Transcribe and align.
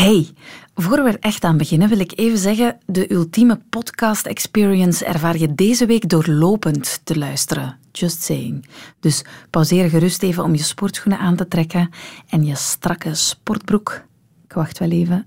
Hey, 0.00 0.28
voor 0.74 1.02
we 1.02 1.08
er 1.08 1.18
echt 1.18 1.44
aan 1.44 1.56
beginnen 1.56 1.88
wil 1.88 1.98
ik 1.98 2.12
even 2.18 2.38
zeggen, 2.38 2.78
de 2.86 3.12
ultieme 3.12 3.60
podcast 3.70 4.26
experience 4.26 5.04
ervaar 5.04 5.38
je 5.38 5.54
deze 5.54 5.86
week 5.86 6.08
door 6.08 6.26
lopend 6.26 7.00
te 7.04 7.18
luisteren. 7.18 7.78
Just 7.92 8.22
saying. 8.22 8.66
Dus 9.00 9.24
pauzeer 9.50 9.90
gerust 9.90 10.22
even 10.22 10.44
om 10.44 10.54
je 10.54 10.62
sportschoenen 10.62 11.18
aan 11.18 11.36
te 11.36 11.48
trekken 11.48 11.90
en 12.28 12.44
je 12.44 12.54
strakke 12.54 13.14
sportbroek. 13.14 14.02
Ik 14.44 14.52
wacht 14.52 14.78
wel 14.78 14.90
even. 14.90 15.26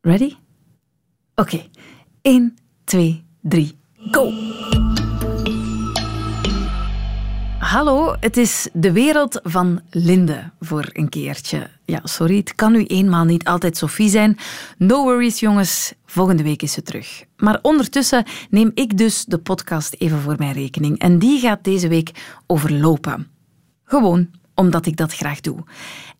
Ready? 0.00 0.34
Oké. 1.34 1.66
1, 2.22 2.56
2, 2.84 3.24
3, 3.40 3.76
go! 4.10 4.32
Hallo, 7.58 8.16
het 8.20 8.36
is 8.36 8.68
de 8.72 8.92
wereld 8.92 9.40
van 9.42 9.80
Linde 9.90 10.50
voor 10.60 10.88
een 10.92 11.08
keertje. 11.08 11.75
Ja, 11.86 12.00
sorry, 12.04 12.36
het 12.36 12.54
kan 12.54 12.72
nu 12.72 12.84
eenmaal 12.84 13.24
niet 13.24 13.44
altijd 13.44 13.76
Sophie 13.76 14.08
zijn. 14.08 14.38
No 14.78 15.02
worries, 15.02 15.40
jongens. 15.40 15.92
Volgende 16.06 16.42
week 16.42 16.62
is 16.62 16.72
ze 16.72 16.82
terug. 16.82 17.24
Maar 17.36 17.58
ondertussen 17.62 18.24
neem 18.50 18.70
ik 18.74 18.98
dus 18.98 19.24
de 19.24 19.38
podcast 19.38 19.94
even 19.98 20.20
voor 20.20 20.34
mijn 20.38 20.52
rekening. 20.52 20.98
En 20.98 21.18
die 21.18 21.40
gaat 21.40 21.64
deze 21.64 21.88
week 21.88 22.10
over 22.46 22.72
lopen. 22.72 23.28
Gewoon 23.84 24.30
omdat 24.54 24.86
ik 24.86 24.96
dat 24.96 25.14
graag 25.14 25.40
doe. 25.40 25.64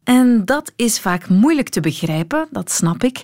En 0.04 0.44
dat 0.44 0.72
is 0.76 1.00
vaak 1.00 1.28
moeilijk 1.28 1.68
te 1.68 1.80
begrijpen, 1.80 2.48
dat 2.50 2.70
snap 2.70 3.04
ik. 3.04 3.22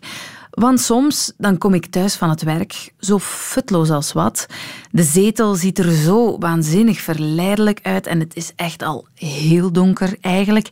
Want 0.52 0.80
soms 0.80 1.32
dan 1.36 1.58
kom 1.58 1.74
ik 1.74 1.86
thuis 1.86 2.14
van 2.14 2.30
het 2.30 2.42
werk, 2.42 2.92
zo 2.98 3.18
futloos 3.18 3.90
als 3.90 4.12
wat. 4.12 4.46
De 4.90 5.02
zetel 5.02 5.54
ziet 5.54 5.78
er 5.78 5.92
zo 5.92 6.38
waanzinnig 6.38 7.00
verleidelijk 7.00 7.80
uit 7.82 8.06
en 8.06 8.20
het 8.20 8.36
is 8.36 8.52
echt 8.56 8.82
al 8.82 9.06
heel 9.14 9.72
donker 9.72 10.16
eigenlijk. 10.20 10.68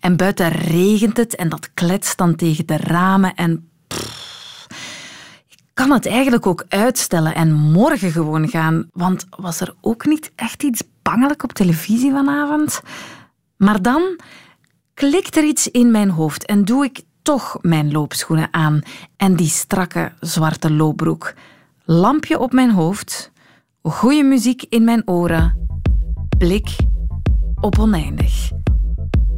En 0.00 0.16
buiten 0.16 0.48
regent 0.48 1.16
het 1.16 1.36
en 1.36 1.48
dat 1.48 1.70
kletst 1.74 2.18
dan 2.18 2.34
tegen 2.36 2.66
de 2.66 2.76
ramen 2.76 3.34
en... 3.34 3.68
ik 5.48 5.58
kan 5.74 5.90
het 5.90 6.06
eigenlijk 6.06 6.46
ook 6.46 6.64
uitstellen 6.68 7.34
en 7.34 7.52
morgen 7.52 8.12
gewoon 8.12 8.48
gaan, 8.48 8.88
want 8.92 9.26
was 9.30 9.60
er 9.60 9.74
ook 9.80 10.06
niet 10.06 10.32
echt 10.36 10.62
iets 10.62 10.82
bangelijk 11.02 11.42
op 11.42 11.52
televisie 11.52 12.10
vanavond? 12.10 12.80
Maar 13.56 13.82
dan 13.82 14.20
klikt 14.94 15.36
er 15.36 15.44
iets 15.44 15.70
in 15.70 15.90
mijn 15.90 16.10
hoofd 16.10 16.46
en 16.46 16.64
doe 16.64 16.84
ik 16.84 17.02
toch 17.24 17.58
mijn 17.60 17.92
loopschoenen 17.92 18.48
aan 18.50 18.80
en 19.16 19.36
die 19.36 19.48
strakke 19.48 20.12
zwarte 20.20 20.72
loopbroek. 20.72 21.34
Lampje 21.84 22.38
op 22.38 22.52
mijn 22.52 22.70
hoofd, 22.70 23.32
goede 23.82 24.22
muziek 24.22 24.62
in 24.62 24.84
mijn 24.84 25.08
oren, 25.08 25.66
blik 26.38 26.76
op 27.60 27.78
oneindig. 27.78 28.50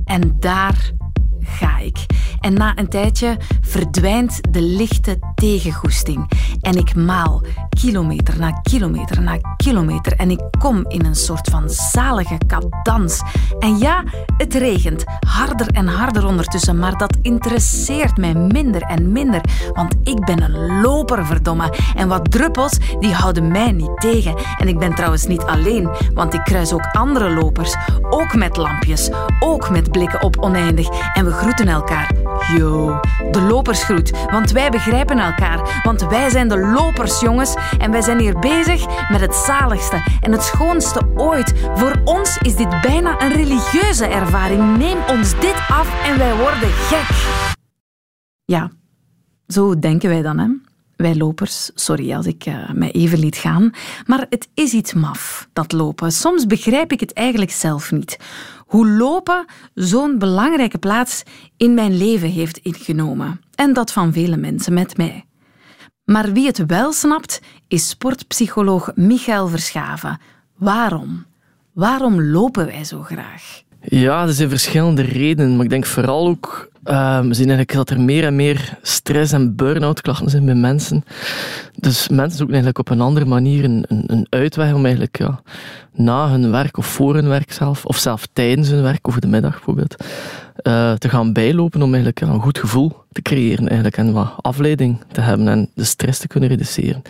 En 0.04 0.36
daar 0.40 0.92
ga 1.40 1.78
ik. 1.78 2.06
En 2.46 2.54
na 2.54 2.78
een 2.78 2.88
tijdje 2.88 3.36
verdwijnt 3.60 4.40
de 4.50 4.62
lichte 4.62 5.18
tegengoesting. 5.34 6.30
En 6.60 6.76
ik 6.76 6.94
maal 6.94 7.42
kilometer 7.80 8.38
na 8.38 8.50
kilometer 8.50 9.22
na 9.22 9.38
kilometer. 9.56 10.12
En 10.12 10.30
ik 10.30 10.40
kom 10.58 10.84
in 10.88 11.04
een 11.04 11.14
soort 11.14 11.48
van 11.48 11.70
zalige 11.70 12.38
cadans. 12.46 13.22
En 13.58 13.78
ja, 13.78 14.04
het 14.36 14.54
regent. 14.54 15.04
Harder 15.28 15.66
en 15.66 15.86
harder 15.86 16.26
ondertussen. 16.26 16.78
Maar 16.78 16.96
dat 16.96 17.16
interesseert 17.22 18.16
mij 18.16 18.34
minder 18.34 18.82
en 18.82 19.12
minder. 19.12 19.40
Want 19.72 19.94
ik 20.02 20.24
ben 20.24 20.42
een 20.42 20.80
loper, 20.80 21.26
verdomme. 21.26 21.72
En 21.94 22.08
wat 22.08 22.30
druppels, 22.30 22.78
die 23.00 23.14
houden 23.14 23.48
mij 23.48 23.72
niet 23.72 24.00
tegen. 24.00 24.34
En 24.58 24.68
ik 24.68 24.78
ben 24.78 24.94
trouwens 24.94 25.26
niet 25.26 25.42
alleen. 25.42 25.88
Want 26.14 26.34
ik 26.34 26.44
kruis 26.44 26.72
ook 26.72 26.88
andere 26.92 27.30
lopers. 27.30 27.76
Ook 28.10 28.34
met 28.34 28.56
lampjes. 28.56 29.10
Ook 29.40 29.70
met 29.70 29.90
blikken 29.90 30.22
op 30.22 30.36
oneindig. 30.38 30.88
En 31.14 31.24
we 31.24 31.32
groeten 31.32 31.68
elkaar. 31.68 32.10
Yo, 32.56 33.00
de 33.30 33.40
lopersgroet. 33.40 34.10
Want 34.30 34.50
wij 34.50 34.70
begrijpen 34.70 35.18
elkaar. 35.18 35.80
Want 35.82 36.02
wij 36.06 36.30
zijn 36.30 36.48
de 36.48 36.58
lopers, 36.58 37.20
jongens. 37.20 37.54
En 37.78 37.90
wij 37.90 38.02
zijn 38.02 38.18
hier 38.18 38.38
bezig 38.38 39.08
met 39.10 39.20
het 39.20 39.34
zaligste 39.34 40.02
en 40.20 40.32
het 40.32 40.42
schoonste 40.42 41.00
ooit. 41.14 41.52
Voor 41.74 42.00
ons 42.04 42.38
is 42.38 42.56
dit 42.56 42.80
bijna 42.80 43.20
een 43.20 43.32
religieuze 43.32 44.06
ervaring. 44.06 44.76
Neem 44.76 44.98
ons 45.08 45.40
dit 45.40 45.56
af 45.68 46.04
en 46.04 46.18
wij 46.18 46.36
worden 46.36 46.70
gek. 46.70 47.08
Ja, 48.44 48.70
zo 49.46 49.78
denken 49.78 50.08
wij 50.08 50.22
dan, 50.22 50.38
hè? 50.38 50.48
Wij 50.96 51.14
lopers, 51.16 51.70
sorry 51.74 52.14
als 52.14 52.26
ik 52.26 52.46
uh, 52.46 52.70
mij 52.72 52.90
even 52.90 53.18
liet 53.18 53.36
gaan, 53.36 53.70
maar 54.06 54.26
het 54.28 54.48
is 54.54 54.72
iets 54.72 54.92
maf, 54.92 55.48
dat 55.52 55.72
lopen. 55.72 56.12
Soms 56.12 56.46
begrijp 56.46 56.92
ik 56.92 57.00
het 57.00 57.12
eigenlijk 57.12 57.50
zelf 57.50 57.90
niet. 57.92 58.18
Hoe 58.66 58.88
lopen 58.88 59.44
zo'n 59.74 60.18
belangrijke 60.18 60.78
plaats 60.78 61.22
in 61.56 61.74
mijn 61.74 61.96
leven 61.96 62.30
heeft 62.30 62.58
ingenomen. 62.58 63.40
En 63.54 63.72
dat 63.72 63.92
van 63.92 64.12
vele 64.12 64.36
mensen 64.36 64.72
met 64.72 64.96
mij. 64.96 65.24
Maar 66.04 66.32
wie 66.32 66.46
het 66.46 66.66
wel 66.66 66.92
snapt, 66.92 67.40
is 67.68 67.88
sportpsycholoog 67.88 68.90
Michael 68.94 69.48
Verschaven. 69.48 70.20
Waarom? 70.56 71.24
Waarom 71.72 72.22
lopen 72.22 72.66
wij 72.66 72.84
zo 72.84 73.02
graag? 73.02 73.62
Ja, 73.80 74.22
er 74.22 74.32
zijn 74.32 74.48
verschillende 74.48 75.02
redenen, 75.02 75.56
maar 75.56 75.64
ik 75.64 75.70
denk 75.70 75.86
vooral 75.86 76.26
ook 76.26 76.68
uh, 76.90 77.20
we 77.20 77.34
zien 77.34 77.48
eigenlijk 77.48 77.72
dat 77.72 77.90
er 77.90 78.00
meer 78.00 78.24
en 78.24 78.36
meer 78.36 78.78
stress 78.82 79.32
en 79.32 79.56
burn-out 79.56 80.00
klachten 80.00 80.30
zijn 80.30 80.44
bij 80.44 80.54
mensen. 80.54 81.04
Dus 81.74 82.08
mensen 82.08 82.36
zoeken 82.36 82.54
eigenlijk 82.54 82.78
op 82.78 82.90
een 82.90 83.00
andere 83.00 83.26
manier 83.26 83.64
een, 83.64 83.84
een, 83.88 84.04
een 84.06 84.26
uitweg 84.30 84.72
om 84.72 84.84
eigenlijk 84.84 85.18
ja, 85.18 85.40
na 85.92 86.28
hun 86.28 86.50
werk 86.50 86.76
of 86.76 86.86
voor 86.86 87.14
hun 87.14 87.28
werk 87.28 87.52
zelf, 87.52 87.84
of 87.84 87.96
zelf 87.96 88.26
tijdens 88.32 88.68
hun 88.68 88.82
werk, 88.82 89.08
over 89.08 89.20
de 89.20 89.26
middag 89.26 89.52
bijvoorbeeld, 89.52 90.04
uh, 90.62 90.92
te 90.92 91.08
gaan 91.08 91.32
bijlopen 91.32 91.82
om 91.82 91.94
eigenlijk 91.94 92.20
een 92.20 92.40
goed 92.40 92.58
gevoel 92.58 92.92
te 93.12 93.22
creëren 93.22 93.66
eigenlijk, 93.66 93.96
en 93.96 94.12
wat 94.12 94.34
afleiding 94.40 95.00
te 95.12 95.20
hebben 95.20 95.48
en 95.48 95.70
de 95.74 95.84
stress 95.84 96.18
te 96.18 96.26
kunnen 96.26 96.48
reduceren. 96.48 97.02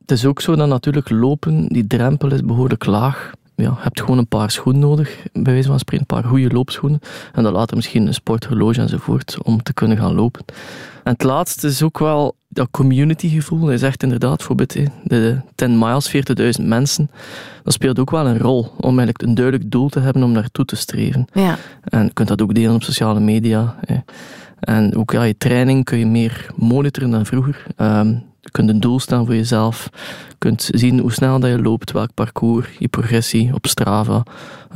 Het 0.00 0.10
is 0.10 0.24
ook 0.24 0.40
zo 0.40 0.56
dat 0.56 0.68
natuurlijk 0.68 1.10
lopen, 1.10 1.66
die 1.66 1.86
drempel 1.86 2.32
is 2.32 2.44
behoorlijk 2.44 2.86
laag 2.86 3.32
ja, 3.62 3.70
je 3.76 3.82
hebt 3.82 4.00
gewoon 4.00 4.18
een 4.18 4.28
paar 4.28 4.50
schoenen 4.50 4.82
nodig, 4.82 5.26
bij 5.32 5.52
wijze 5.52 5.68
van 5.68 5.78
spreken, 5.78 6.06
een 6.08 6.20
paar 6.20 6.30
goede 6.30 6.50
loopschoenen. 6.50 7.00
En 7.32 7.42
dan 7.42 7.52
later 7.52 7.76
misschien 7.76 8.06
een 8.06 8.14
sporthorloge 8.14 8.80
enzovoort, 8.80 9.42
om 9.42 9.62
te 9.62 9.72
kunnen 9.72 9.96
gaan 9.96 10.14
lopen. 10.14 10.44
En 11.04 11.12
het 11.12 11.22
laatste 11.22 11.66
is 11.66 11.82
ook 11.82 11.98
wel 11.98 12.34
dat 12.48 12.68
communitygevoel. 12.70 13.66
Hij 13.66 13.78
zegt 13.78 14.02
inderdaad, 14.02 14.36
bijvoorbeeld 14.36 14.76
de 15.04 15.40
10 15.54 15.78
miles, 15.78 16.16
40.000 16.60 16.66
mensen. 16.66 17.10
Dat 17.62 17.72
speelt 17.72 17.98
ook 17.98 18.10
wel 18.10 18.26
een 18.26 18.38
rol 18.38 18.72
om 18.76 18.98
eigenlijk 18.98 19.22
een 19.22 19.34
duidelijk 19.34 19.70
doel 19.70 19.88
te 19.88 20.00
hebben 20.00 20.22
om 20.22 20.32
naartoe 20.32 20.64
te 20.64 20.76
streven. 20.76 21.26
Ja. 21.32 21.58
En 21.84 22.04
je 22.04 22.12
kunt 22.12 22.28
dat 22.28 22.42
ook 22.42 22.54
delen 22.54 22.74
op 22.74 22.82
sociale 22.82 23.20
media. 23.20 23.76
En 24.60 24.96
ook 24.96 25.12
ja, 25.12 25.22
je 25.22 25.36
training 25.36 25.84
kun 25.84 25.98
je 25.98 26.06
meer 26.06 26.46
monitoren 26.56 27.10
dan 27.10 27.26
vroeger. 27.26 27.66
Ehm, 27.76 28.14
je 28.42 28.50
kunt 28.50 28.68
een 28.68 28.80
doel 28.80 29.00
stellen 29.00 29.26
voor 29.26 29.34
jezelf. 29.34 29.88
Je 30.28 30.34
kunt 30.38 30.68
zien 30.72 30.98
hoe 30.98 31.12
snel 31.12 31.40
dat 31.40 31.50
je 31.50 31.62
loopt, 31.62 31.92
welk 31.92 32.14
parcours, 32.14 32.68
je 32.78 32.88
progressie 32.88 33.54
op 33.54 33.66
Strava, 33.66 34.22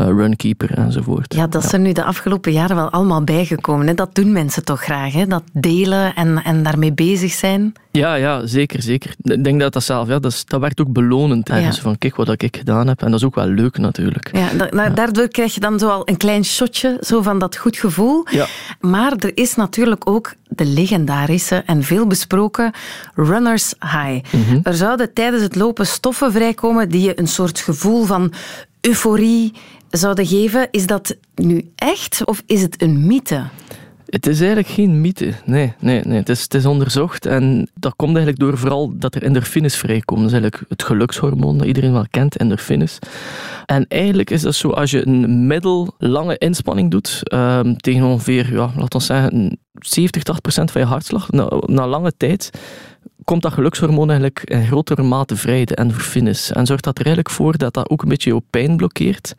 uh, 0.00 0.06
Runkeeper 0.06 0.70
enzovoort. 0.78 1.34
Ja, 1.34 1.46
dat 1.46 1.64
is 1.64 1.72
er 1.72 1.78
nu 1.78 1.92
de 1.92 2.04
afgelopen 2.04 2.52
jaren 2.52 2.76
wel 2.76 2.90
allemaal 2.90 3.24
bijgekomen. 3.24 3.86
Hè? 3.86 3.94
Dat 3.94 4.14
doen 4.14 4.32
mensen 4.32 4.64
toch 4.64 4.82
graag, 4.82 5.12
hè? 5.12 5.26
dat 5.26 5.42
delen 5.52 6.14
en, 6.14 6.42
en 6.44 6.62
daarmee 6.62 6.92
bezig 6.92 7.32
zijn. 7.32 7.72
Ja, 7.90 8.14
ja, 8.14 8.46
zeker, 8.46 8.82
zeker. 8.82 9.14
Ik 9.22 9.44
denk 9.44 9.60
dat 9.60 9.72
dat 9.72 9.82
zelf, 9.82 10.08
ja, 10.08 10.18
dat, 10.18 10.32
is, 10.32 10.44
dat 10.44 10.60
werkt 10.60 10.80
ook 10.80 10.92
belonend. 10.92 11.48
Ja. 11.48 11.72
van, 11.72 11.98
kijk 11.98 12.16
wat 12.16 12.42
ik 12.42 12.56
gedaan 12.56 12.86
heb. 12.86 13.02
En 13.02 13.10
dat 13.10 13.20
is 13.20 13.26
ook 13.26 13.34
wel 13.34 13.46
leuk 13.46 13.78
natuurlijk. 13.78 14.30
Ja, 14.32 14.88
daardoor 14.88 15.28
krijg 15.28 15.54
je 15.54 15.60
dan 15.60 15.78
zo 15.78 15.88
al 15.88 16.02
een 16.04 16.16
klein 16.16 16.44
shotje 16.44 16.98
zo 17.00 17.22
van 17.22 17.38
dat 17.38 17.56
goed 17.56 17.76
gevoel. 17.76 18.26
Ja. 18.30 18.46
Maar 18.80 19.12
er 19.12 19.36
is 19.36 19.54
natuurlijk 19.54 20.10
ook 20.10 20.34
de 20.48 20.64
legendarische 20.64 21.62
en 21.66 21.82
veel 21.82 22.06
besproken 22.06 22.72
runners 23.56 23.74
high. 23.80 24.34
Mhm. 24.34 24.60
Er 24.62 24.74
zouden 24.74 25.12
tijdens 25.12 25.42
het 25.42 25.54
lopen 25.54 25.86
stoffen 25.86 26.32
vrijkomen 26.32 26.88
die 26.88 27.02
je 27.02 27.18
een 27.18 27.28
soort 27.28 27.60
gevoel 27.60 28.04
van 28.04 28.32
euforie 28.80 29.52
zouden 29.90 30.26
geven. 30.26 30.68
Is 30.70 30.86
dat 30.86 31.16
nu 31.34 31.70
echt 31.74 32.24
of 32.24 32.42
is 32.46 32.62
het 32.62 32.82
een 32.82 33.06
mythe? 33.06 33.44
Het 34.06 34.26
is 34.26 34.38
eigenlijk 34.38 34.68
geen 34.68 35.00
mythe. 35.00 35.32
Nee, 35.44 35.72
nee, 35.80 36.00
nee. 36.04 36.18
Het, 36.18 36.28
is, 36.28 36.42
het 36.42 36.54
is 36.54 36.66
onderzocht 36.66 37.26
en 37.26 37.68
dat 37.74 37.96
komt 37.96 38.16
eigenlijk 38.16 38.38
door 38.38 38.58
vooral 38.58 38.92
dat 38.98 39.14
er 39.14 39.22
endorfines 39.22 39.76
vrijkomen. 39.76 40.22
Dat 40.24 40.32
is 40.32 40.40
eigenlijk 40.40 40.70
het 40.70 40.82
gelukshormoon 40.82 41.58
dat 41.58 41.66
iedereen 41.66 41.92
wel 41.92 42.06
kent, 42.10 42.36
endorfines. 42.36 42.98
En 43.66 43.86
eigenlijk 43.88 44.30
is 44.30 44.42
dat 44.42 44.54
zo, 44.54 44.70
als 44.70 44.90
je 44.90 45.06
een 45.06 45.46
middellange 45.46 46.38
inspanning 46.38 46.90
doet, 46.90 47.20
um, 47.34 47.76
tegen 47.76 48.04
ongeveer, 48.04 48.52
ja, 48.52 48.72
laten 48.76 48.98
we 48.98 49.04
zeggen, 49.04 49.58
70, 49.72 50.22
80 50.22 50.42
procent 50.42 50.70
van 50.70 50.80
je 50.80 50.86
hartslag, 50.86 51.30
na, 51.30 51.48
na 51.66 51.86
lange 51.86 52.12
tijd 52.16 52.50
komt 53.26 53.42
dat 53.42 53.52
gelukshormoon 53.52 54.08
eigenlijk 54.08 54.42
in 54.44 54.66
grotere 54.66 55.02
mate 55.02 55.36
vrij, 55.36 55.64
de 55.64 55.74
endorfines. 55.74 56.52
En 56.52 56.66
zorgt 56.66 56.84
dat 56.84 56.98
er 56.98 57.04
eigenlijk 57.04 57.34
voor 57.34 57.56
dat 57.56 57.74
dat 57.74 57.90
ook 57.90 58.02
een 58.02 58.08
beetje 58.08 58.34
je 58.34 58.42
pijn 58.50 58.76
blokkeert. 58.76 59.34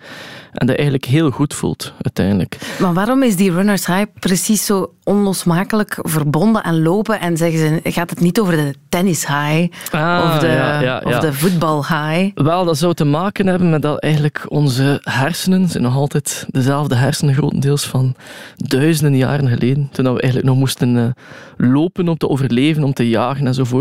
En 0.51 0.67
dat 0.67 0.75
je 0.75 0.81
eigenlijk 0.81 1.05
heel 1.05 1.29
goed 1.29 1.53
voelt, 1.53 1.93
uiteindelijk. 2.01 2.57
Maar 2.79 2.93
waarom 2.93 3.23
is 3.23 3.35
die 3.35 3.51
runners 3.51 3.85
high 3.85 4.05
precies 4.19 4.65
zo 4.65 4.93
onlosmakelijk 5.03 5.97
verbonden 6.01 6.63
aan 6.63 6.81
lopen? 6.81 7.19
En 7.19 7.37
zeggen 7.37 7.59
ze, 7.59 7.91
gaat 7.91 8.09
het 8.09 8.19
niet 8.19 8.39
over 8.39 8.55
de 8.55 8.73
tennis 8.89 9.27
high? 9.27 9.73
Ah, 9.91 10.23
of 10.25 10.39
de, 10.39 10.47
ja, 10.47 10.81
ja, 10.81 11.01
of 11.05 11.17
de 11.17 11.33
voetbal 11.33 11.85
high? 11.85 12.31
Wel, 12.35 12.65
dat 12.65 12.77
zou 12.77 12.93
te 12.93 13.05
maken 13.05 13.47
hebben 13.47 13.69
met 13.69 13.81
dat 13.81 13.99
eigenlijk 13.99 14.45
onze 14.47 14.99
hersenen 15.03 15.69
zijn 15.69 15.83
nog 15.83 15.95
altijd 15.95 16.45
dezelfde 16.49 16.95
hersenen 16.95 17.33
grotendeels 17.33 17.85
van 17.85 18.15
duizenden 18.55 19.17
jaren 19.17 19.47
geleden. 19.47 19.89
Toen 19.91 20.05
we 20.05 20.21
eigenlijk 20.21 20.45
nog 20.45 20.57
moesten 20.57 20.97
eh, 20.97 21.23
lopen 21.57 22.07
om 22.07 22.17
te 22.17 22.29
overleven, 22.29 22.83
om 22.83 22.93
te 22.93 23.09
jagen 23.09 23.47
enzovoort. 23.47 23.76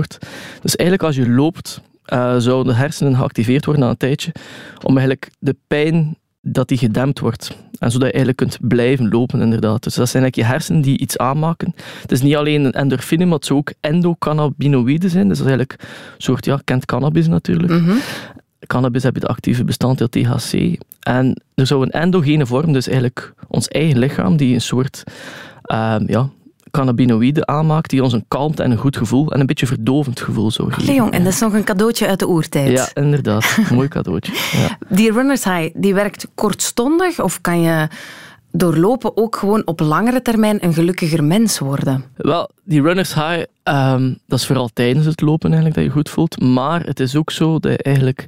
Dus 0.63 0.77
eigenlijk 0.77 1.03
als 1.09 1.17
je 1.17 1.31
loopt, 1.31 1.81
eh, 2.05 2.37
zouden 2.37 2.73
de 2.73 2.79
hersenen 2.79 3.17
geactiveerd 3.17 3.65
worden 3.65 3.85
na 3.85 3.91
een 3.91 3.97
tijdje 3.97 4.33
om 4.83 4.97
eigenlijk 4.97 5.31
de 5.39 5.57
pijn 5.67 6.17
dat 6.41 6.69
die 6.69 6.79
gedempt 6.79 7.19
wordt. 7.19 7.57
En 7.79 7.91
zodat 7.91 8.07
je 8.09 8.15
eigenlijk 8.15 8.37
kunt 8.37 8.59
blijven 8.69 9.09
lopen, 9.09 9.41
inderdaad. 9.41 9.83
Dus 9.83 9.95
dat 9.95 10.09
zijn 10.09 10.23
eigenlijk 10.23 10.49
je 10.49 10.55
hersenen 10.55 10.83
die 10.83 10.99
iets 10.99 11.19
aanmaken. 11.19 11.75
Het 12.01 12.13
is 12.13 12.23
niet 12.23 12.37
alleen 12.37 12.65
een 12.65 12.73
endorfine, 12.73 13.25
maar 13.25 13.35
het 13.35 13.47
zou 13.47 13.59
ook 13.59 13.73
endocannabinoïden 13.81 15.11
zijn. 15.11 15.29
Dus 15.29 15.39
dat 15.39 15.47
is 15.47 15.53
eigenlijk 15.53 15.83
een 15.83 16.23
soort, 16.23 16.45
ja, 16.45 16.61
kent 16.65 16.85
cannabis 16.85 17.29
natuurlijk. 17.29 17.73
Mhm. 17.73 17.97
Cannabis 18.67 19.03
heb 19.03 19.15
je 19.15 19.21
de 19.21 19.27
actieve 19.27 19.65
bestanddeel 19.65 20.09
THC. 20.09 20.79
En 21.01 21.43
er 21.55 21.67
zou 21.67 21.83
een 21.83 21.91
endogene 21.91 22.47
vorm, 22.47 22.73
dus 22.73 22.87
eigenlijk 22.87 23.35
ons 23.49 23.69
eigen 23.69 23.99
lichaam, 23.99 24.37
die 24.37 24.55
een 24.55 24.61
soort 24.61 25.03
ehm, 25.63 26.05
ja, 26.07 26.31
cannabinoïden 26.77 27.49
aanmaakt, 27.49 27.91
die 27.91 28.03
ons 28.03 28.13
een 28.13 28.25
kalmte 28.29 28.63
en 28.63 28.71
een 28.71 28.79
goed 28.79 28.97
gevoel 28.97 29.33
en 29.33 29.41
een 29.41 29.47
beetje 29.47 29.67
verdovend 29.67 30.21
gevoel 30.21 30.51
zou 30.51 30.73
geven. 30.73 30.95
Jong, 30.95 31.13
en 31.13 31.25
dat 31.25 31.33
is 31.33 31.41
nog 31.41 31.53
een 31.53 31.65
cadeautje 31.65 32.07
uit 32.07 32.19
de 32.19 32.29
oertijd. 32.29 32.71
Ja, 32.71 32.89
inderdaad. 32.95 33.59
Mooi 33.73 33.89
cadeautje. 33.89 34.33
Ja. 34.53 34.79
Die 34.89 35.13
runners 35.13 35.45
high, 35.45 35.75
die 35.75 35.95
werkt 35.95 36.29
kortstondig 36.35 37.21
of 37.21 37.41
kan 37.41 37.61
je 37.61 37.89
door 38.53 38.77
lopen 38.77 39.17
ook 39.17 39.37
gewoon 39.37 39.63
op 39.67 39.81
langere 39.81 40.23
termijn 40.23 40.65
een 40.65 40.75
gelukkiger 40.75 41.25
mens 41.25 41.59
worden? 41.59 42.05
Wel, 42.17 42.51
die 42.65 42.83
runners 42.83 43.15
high, 43.15 43.45
ehm, 43.63 44.15
dat 44.27 44.39
is 44.39 44.47
vooral 44.47 44.69
tijdens 44.73 45.07
het 45.07 45.21
lopen 45.21 45.53
eigenlijk 45.53 45.75
dat 45.75 45.85
je 45.85 45.91
goed 45.91 46.11
voelt. 46.11 46.41
Maar 46.41 46.81
het 46.81 47.01
is 47.01 47.17
ook 47.17 47.31
zo 47.31 47.59
dat 47.59 47.73
je 47.73 47.83
eigenlijk 47.83 48.27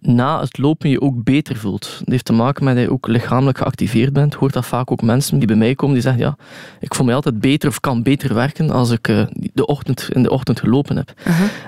na 0.00 0.40
het 0.40 0.58
lopen 0.58 0.90
je 0.90 1.00
ook 1.00 1.24
beter 1.24 1.56
voelt. 1.56 1.96
Dat 1.98 2.08
heeft 2.08 2.24
te 2.24 2.32
maken 2.32 2.64
met 2.64 2.74
dat 2.74 2.84
je 2.84 2.90
ook 2.90 3.06
lichamelijk 3.06 3.58
geactiveerd 3.58 4.12
bent. 4.12 4.34
Hoort 4.34 4.52
dat 4.52 4.66
vaak 4.66 4.90
ook 4.90 5.02
mensen 5.02 5.38
die 5.38 5.46
bij 5.46 5.56
mij 5.56 5.74
komen 5.74 5.94
die 5.94 6.02
zeggen 6.02 6.22
ja, 6.22 6.36
ik 6.80 6.94
voel 6.94 7.06
me 7.06 7.14
altijd 7.14 7.40
beter 7.40 7.68
of 7.68 7.80
kan 7.80 8.02
beter 8.02 8.34
werken 8.34 8.70
als 8.70 8.90
ik 8.90 9.08
eh, 9.08 9.26
de 9.54 9.66
ochtend, 9.66 10.08
in 10.12 10.22
de 10.22 10.30
ochtend 10.30 10.60
gelopen 10.60 10.96
heb. 10.96 11.12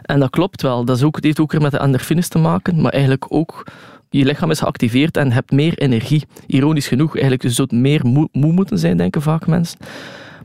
En 0.02 0.20
dat 0.20 0.30
klopt 0.30 0.62
wel. 0.62 0.84
Dat 0.84 0.96
is 0.96 1.02
ook, 1.02 1.16
het 1.16 1.24
heeft 1.24 1.40
ook 1.40 1.52
weer 1.52 1.60
met 1.60 1.70
de 1.70 1.78
endorfines 1.78 2.28
te 2.28 2.38
maken, 2.38 2.80
maar 2.80 2.92
eigenlijk 2.92 3.26
ook 3.28 3.64
je 4.10 4.24
lichaam 4.24 4.50
is 4.50 4.58
geactiveerd 4.58 5.16
en 5.16 5.32
hebt 5.32 5.50
meer 5.50 5.78
energie. 5.78 6.24
Ironisch 6.46 6.88
genoeg, 6.88 7.12
eigenlijk 7.12 7.42
je 7.42 7.50
zult 7.50 7.72
meer 7.72 8.06
moe, 8.06 8.28
moe 8.32 8.52
moeten 8.52 8.78
zijn, 8.78 8.96
denken 8.96 9.22
vaak 9.22 9.46
mensen. 9.46 9.78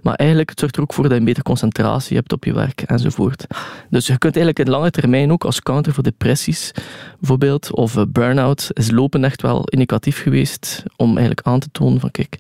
Maar 0.04 0.16
eigenlijk 0.16 0.50
het 0.50 0.60
zorgt 0.60 0.76
er 0.76 0.82
ook 0.82 0.94
voor 0.94 1.04
dat 1.04 1.14
je 1.14 1.20
een 1.20 1.26
betere 1.26 1.46
concentratie 1.46 2.18
hebt 2.18 2.34
op 2.34 2.44
je 2.44 2.54
werk 2.54 2.82
enzovoort. 2.82 3.46
Dus 3.90 4.08
je 4.08 4.18
kunt 4.18 4.36
eigenlijk 4.36 4.66
in 4.68 4.74
lange 4.74 4.92
termijn 4.92 5.32
ook 5.32 5.44
als 5.44 5.62
counter 5.62 5.94
voor 5.94 6.04
depressies 6.04 6.72
bijvoorbeeld, 7.20 7.74
of 7.74 7.98
eh, 7.98 8.04
burn-out, 8.08 8.70
is 8.74 8.92
lopen 8.92 9.24
echt 9.24 9.42
wel 9.42 9.64
indicatief 9.64 10.22
geweest 10.22 10.84
om 10.96 11.10
eigenlijk 11.10 11.48
aan 11.48 11.60
te 11.60 11.70
tonen 11.72 12.00
van 12.00 12.12
kijk, 12.12 12.38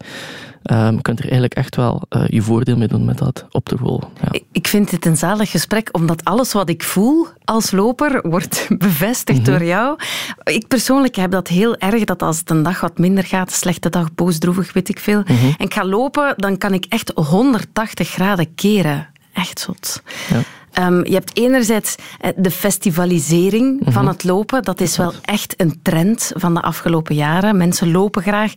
je 0.63 0.98
kunt 1.01 1.18
er 1.18 1.24
eigenlijk 1.24 1.54
echt 1.54 1.75
wel 1.75 2.01
eh, 2.10 2.24
je 2.27 2.42
voordeel 2.42 2.77
mee 2.77 2.88
doen 2.88 3.06
met 3.06 3.18
dat 3.18 3.45
op 3.51 3.65
te 3.65 3.75
rollen. 3.75 4.07
Ja. 4.21 4.39
Ik- 4.51 4.68
vind 4.68 4.89
dit 4.89 5.06
een 5.06 5.18
zalig 5.18 5.51
gesprek, 5.51 5.89
omdat 5.92 6.24
alles 6.25 6.54
wat 6.54 6.69
ik 6.69 6.83
voel 6.83 7.27
als 7.44 7.71
loper 7.71 8.30
wordt 8.30 8.68
bevestigd 8.77 9.39
Mhm. 9.42 9.51
door 9.51 9.63
jou. 9.63 9.98
Ik 10.44 10.68
persoonlijk 10.68 11.15
heb 11.15 11.31
dat 11.31 11.48
heel 11.48 11.75
erg, 11.77 12.04
dat 12.04 12.21
als 12.21 12.39
het 12.39 12.50
een 12.50 12.63
dag 12.63 12.80
wat 12.80 12.98
minder 12.98 13.24
gaat, 13.24 13.48
een 13.48 13.54
slechte 13.56 13.89
dag, 13.89 14.13
boos, 14.13 14.38
droevig, 14.38 14.74
weet 14.74 14.89
ik 14.89 15.00
veel, 15.00 15.21
Mhm. 15.21 15.45
en 15.45 15.65
ik 15.65 15.74
ga 15.74 15.86
lopen, 15.86 16.33
dan 16.38 16.57
kan 16.57 16.74
ik 16.74 16.86
echt 16.89 17.12
180 17.15 18.10
graden 18.10 18.56
keren. 18.56 19.07
Echt 19.33 19.60
zot. 19.60 20.01
Ja. 20.30 20.39
Ehm, 20.71 21.06
je 21.06 21.13
hebt 21.13 21.38
enerzijds 21.38 21.95
eh, 22.19 22.31
de 22.36 22.51
festivalisering 22.51 23.80
Mhm. 23.81 23.92
van 23.92 24.07
het 24.07 24.24
lopen. 24.24 24.63
Dat 24.63 24.81
is 24.81 24.98
wel 24.98 25.13
echt 25.21 25.54
een 25.62 25.80
trend 25.81 26.31
van 26.36 26.54
de 26.54 26.62
afgelopen 26.62 27.15
jaren. 27.15 27.57
Mensen 27.57 27.92
lopen 27.92 28.21
graag 28.21 28.54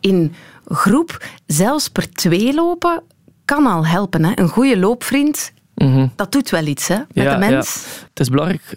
in 0.00 0.34
groep. 0.74 1.24
Zelfs 1.46 1.88
per 1.88 2.10
twee 2.12 2.54
lopen 2.54 3.02
kan 3.44 3.66
al 3.66 3.86
helpen. 3.86 4.24
Hè? 4.24 4.32
Een 4.34 4.48
goede 4.48 4.78
loopvriend, 4.78 5.52
Mhm. 5.74 6.06
dat 6.16 6.32
doet 6.32 6.50
wel 6.50 6.66
iets 6.66 6.88
hè, 6.88 6.96
met 6.96 7.06
Ja, 7.24 7.32
de 7.32 7.38
mens. 7.38 7.86
Het 8.08 8.20
is 8.20 8.28
belangrijk 8.28 8.76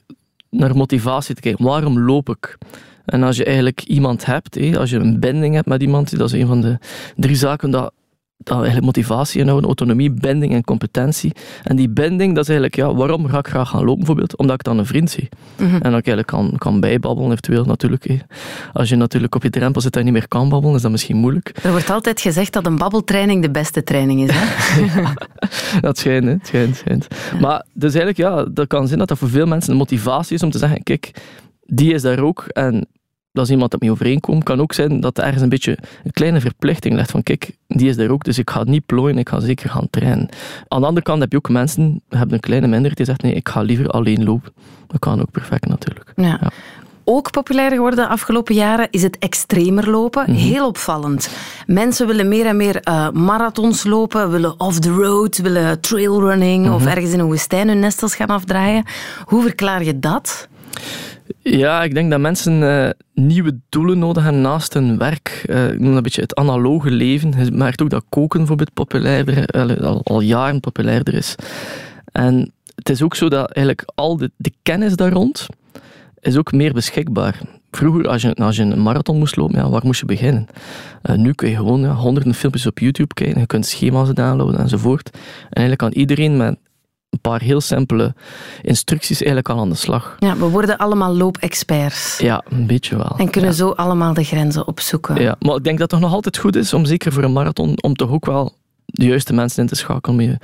naar 0.49 0.75
motivatie 0.75 1.35
te 1.35 1.41
kijken. 1.41 1.65
Waarom 1.65 1.99
loop 1.99 2.29
ik? 2.29 2.57
En 3.05 3.23
als 3.23 3.37
je 3.37 3.45
eigenlijk 3.45 3.81
iemand 3.83 4.25
hebt, 4.25 4.57
als 4.77 4.89
je 4.89 4.97
een 4.97 5.19
binding 5.19 5.55
hebt 5.55 5.67
met 5.67 5.81
iemand, 5.81 6.17
dat 6.17 6.33
is 6.33 6.41
een 6.41 6.47
van 6.47 6.61
de 6.61 6.77
drie 7.15 7.35
zaken 7.35 7.71
dat 7.71 7.93
eigenlijk 8.43 8.85
motivatie 8.85 9.39
inhouden, 9.39 9.67
autonomie, 9.67 10.11
binding 10.11 10.53
en 10.53 10.63
competentie. 10.63 11.31
En 11.63 11.75
die 11.75 11.89
binding, 11.89 12.35
dat 12.35 12.43
is 12.43 12.49
eigenlijk, 12.49 12.75
ja, 12.75 12.95
waarom 12.95 13.27
ga 13.27 13.37
ik 13.37 13.47
graag 13.47 13.69
gaan 13.69 13.79
lopen 13.79 13.97
bijvoorbeeld? 13.97 14.37
Omdat 14.37 14.55
ik 14.55 14.63
dan 14.63 14.77
een 14.77 14.85
vriend 14.85 15.09
zie. 15.09 15.29
En 15.57 15.67
dat 15.67 15.83
ik 15.83 15.91
eigenlijk 15.91 16.27
kan, 16.27 16.53
kan 16.57 16.79
bijbabbelen 16.79 17.31
eventueel 17.31 17.65
natuurlijk. 17.65 18.07
hé. 18.07 18.17
Als 18.73 18.89
je 18.89 18.95
natuurlijk 18.95 19.35
op 19.35 19.43
je 19.43 19.49
drempel 19.49 19.81
zit 19.81 19.93
en 19.93 19.99
je 19.99 20.05
niet 20.05 20.13
meer 20.13 20.27
kan 20.27 20.49
babbelen, 20.49 20.75
is 20.75 20.81
dat 20.81 20.91
misschien 20.91 21.17
moeilijk. 21.17 21.51
Er 21.63 21.71
wordt 21.71 21.89
altijd 21.89 22.21
gezegd 22.21 22.53
dat 22.53 22.65
een 22.65 22.77
babbeltraining 22.77 23.41
de 23.41 23.51
beste 23.51 23.83
training 23.83 24.23
is. 24.23 24.29
Hè? 24.33 25.11
Dat 25.81 25.97
schijnt, 25.97 26.25
hè. 26.25 26.31
het 26.31 26.47
schijnt, 26.47 26.75
schijnt. 26.75 27.07
Maar 27.39 27.65
dus 27.73 27.93
eigenlijk, 27.93 28.17
ja, 28.17 28.45
dat 28.51 28.67
kan 28.67 28.87
zijn 28.87 28.99
dat 28.99 29.07
dat 29.07 29.17
voor 29.17 29.29
veel 29.29 29.45
mensen 29.45 29.71
een 29.71 29.77
motivatie 29.77 30.35
is 30.35 30.43
om 30.43 30.51
te 30.51 30.57
zeggen, 30.57 30.83
kijk, 30.83 31.11
die 31.65 31.93
is 31.93 32.01
daar 32.01 32.19
ook 32.19 32.45
en 32.47 32.87
dat 33.33 33.45
is 33.45 33.51
iemand 33.51 33.71
dat 33.71 33.81
mee 33.81 33.91
overeenkomt. 33.91 34.43
kan 34.43 34.61
ook 34.61 34.73
zijn 34.73 34.99
dat 34.99 35.17
er 35.17 35.23
ergens 35.23 35.41
een 35.41 35.49
beetje 35.49 35.77
een 36.03 36.11
kleine 36.11 36.39
verplichting 36.41 36.95
legt 36.95 37.11
van, 37.11 37.23
kijk, 37.23 37.51
die 37.67 37.89
is 37.89 37.95
daar 37.95 38.09
ook, 38.09 38.23
dus 38.23 38.37
ik 38.37 38.49
ga 38.49 38.63
niet 38.63 38.85
plooien, 38.85 39.17
ik 39.17 39.29
ga 39.29 39.39
zeker 39.39 39.69
gaan 39.69 39.87
trainen. 39.89 40.29
Aan 40.67 40.81
de 40.81 40.87
andere 40.87 41.05
kant 41.05 41.21
heb 41.21 41.31
je 41.31 41.37
ook 41.37 41.49
mensen, 41.49 42.01
hebben 42.09 42.33
een 42.33 42.39
kleine 42.39 42.67
minderheid, 42.67 42.97
die 42.97 43.05
zegt, 43.05 43.21
nee, 43.21 43.33
ik 43.33 43.49
ga 43.49 43.61
liever 43.61 43.87
alleen 43.87 44.23
lopen. 44.23 44.51
Dat 44.87 44.99
kan 44.99 45.21
ook 45.21 45.31
perfect 45.31 45.65
natuurlijk. 45.67 46.11
Ja. 46.15 46.37
Ja. 46.41 46.51
Ook 47.05 47.31
populair 47.31 47.71
geworden 47.71 47.99
de 47.99 48.07
afgelopen 48.07 48.55
jaren 48.55 48.87
is 48.91 49.03
het 49.03 49.17
extremer 49.17 49.89
lopen. 49.89 50.23
Mhm. 50.27 50.39
Heel 50.39 50.67
opvallend. 50.67 51.29
Mensen 51.65 52.07
willen 52.07 52.27
meer 52.27 52.45
en 52.45 52.57
meer 52.57 52.75
eh, 52.75 53.09
marathons 53.09 53.83
lopen, 53.83 54.31
willen 54.31 54.59
off 54.59 54.79
the 54.79 54.89
road, 54.91 55.37
willen 55.37 55.79
trailrunning 55.79 56.65
Mhm. 56.65 56.73
of 56.73 56.85
ergens 56.85 57.11
in 57.13 57.19
een 57.19 57.25
woestijn 57.25 57.67
hun 57.67 57.79
nestels 57.79 58.15
gaan 58.15 58.27
afdraaien. 58.27 58.83
Hoe 59.25 59.41
verklaar 59.41 59.83
je 59.83 59.99
dat? 59.99 60.47
Ja, 61.43 61.83
ik 61.83 61.93
denk 61.93 62.11
dat 62.11 62.19
mensen 62.19 62.63
eh, 62.63 62.89
nieuwe 63.13 63.59
doelen 63.69 63.99
nodig 63.99 64.23
hebben 64.23 64.41
naast 64.41 64.73
hun 64.73 64.97
werk. 64.97 65.43
Eh, 65.45 65.71
ik 65.71 65.79
noem 65.79 65.95
een 65.95 66.03
beetje 66.03 66.21
het 66.21 66.35
analoge 66.35 66.91
leven. 66.91 67.45
Je 67.45 67.51
merkt 67.51 67.81
ook 67.81 67.89
dat 67.89 68.05
koken 68.09 68.37
bijvoorbeeld 68.37 68.73
populairder, 68.73 69.49
eh, 69.49 69.83
al, 69.83 70.01
al 70.03 70.21
jaren 70.21 70.59
populairder 70.59 71.13
is. 71.13 71.35
En 72.11 72.51
het 72.75 72.89
is 72.89 73.01
ook 73.01 73.15
zo 73.15 73.29
dat 73.29 73.51
eigenlijk 73.51 73.91
al 73.95 74.17
de, 74.17 74.31
de 74.35 74.51
kennis 74.61 74.95
daar 74.95 75.11
rond 75.11 75.47
is 76.19 76.37
ook 76.37 76.51
meer 76.51 76.73
beschikbaar. 76.73 77.39
Vroeger, 77.71 78.07
als 78.07 78.21
je, 78.21 78.33
als 78.33 78.55
je 78.55 78.63
een 78.63 78.81
marathon 78.81 79.17
moest 79.17 79.35
lopen, 79.35 79.57
ja, 79.57 79.69
waar 79.69 79.81
moest 79.83 79.99
je 79.99 80.05
beginnen? 80.05 80.47
Nu 81.15 81.33
kun 81.33 81.49
je 81.49 81.55
gewoon 81.55 81.85
honderden 81.85 82.33
filmpjes 82.33 82.65
op 82.65 82.79
YouTube 82.79 83.13
kijken, 83.13 83.39
je 83.39 83.45
kunt 83.45 83.65
schema's 83.65 84.13
downloaden 84.13 84.59
enzovoort. 84.59 85.09
En 85.13 85.19
eigenlijk 85.49 85.77
kan 85.77 85.91
iedereen 85.91 86.37
met 86.37 86.57
een 87.13 87.21
paar 87.21 87.41
heel 87.41 87.61
simpele 87.61 88.13
instructies 88.61 89.17
eigenlijk 89.17 89.49
al 89.49 89.59
aan 89.59 89.69
de 89.69 89.75
slag. 89.75 90.15
Ja, 90.19 90.37
we 90.37 90.45
worden 90.45 90.77
allemaal 90.77 91.15
loopexperts. 91.15 92.17
Ja, 92.17 92.43
een 92.49 92.67
beetje 92.67 92.97
wel. 92.97 93.13
En 93.17 93.29
kunnen 93.29 93.49
ja. 93.49 93.55
zo 93.55 93.69
allemaal 93.69 94.13
de 94.13 94.23
grenzen 94.23 94.67
opzoeken. 94.67 95.21
Ja, 95.21 95.35
maar 95.39 95.55
ik 95.55 95.63
denk 95.63 95.79
dat 95.79 95.91
het 95.91 95.99
nog 95.99 96.13
altijd 96.13 96.37
goed 96.37 96.55
is 96.55 96.73
om 96.73 96.85
zeker 96.85 97.11
voor 97.11 97.23
een 97.23 97.33
marathon, 97.33 97.83
om 97.83 97.95
toch 97.95 98.09
ook 98.09 98.25
wel 98.25 98.53
de 98.85 99.05
juiste 99.05 99.33
mensen 99.33 99.61
in 99.61 99.69
te 99.69 99.75
schakelen 99.75 100.19
om 100.19 100.25
je 100.25 100.37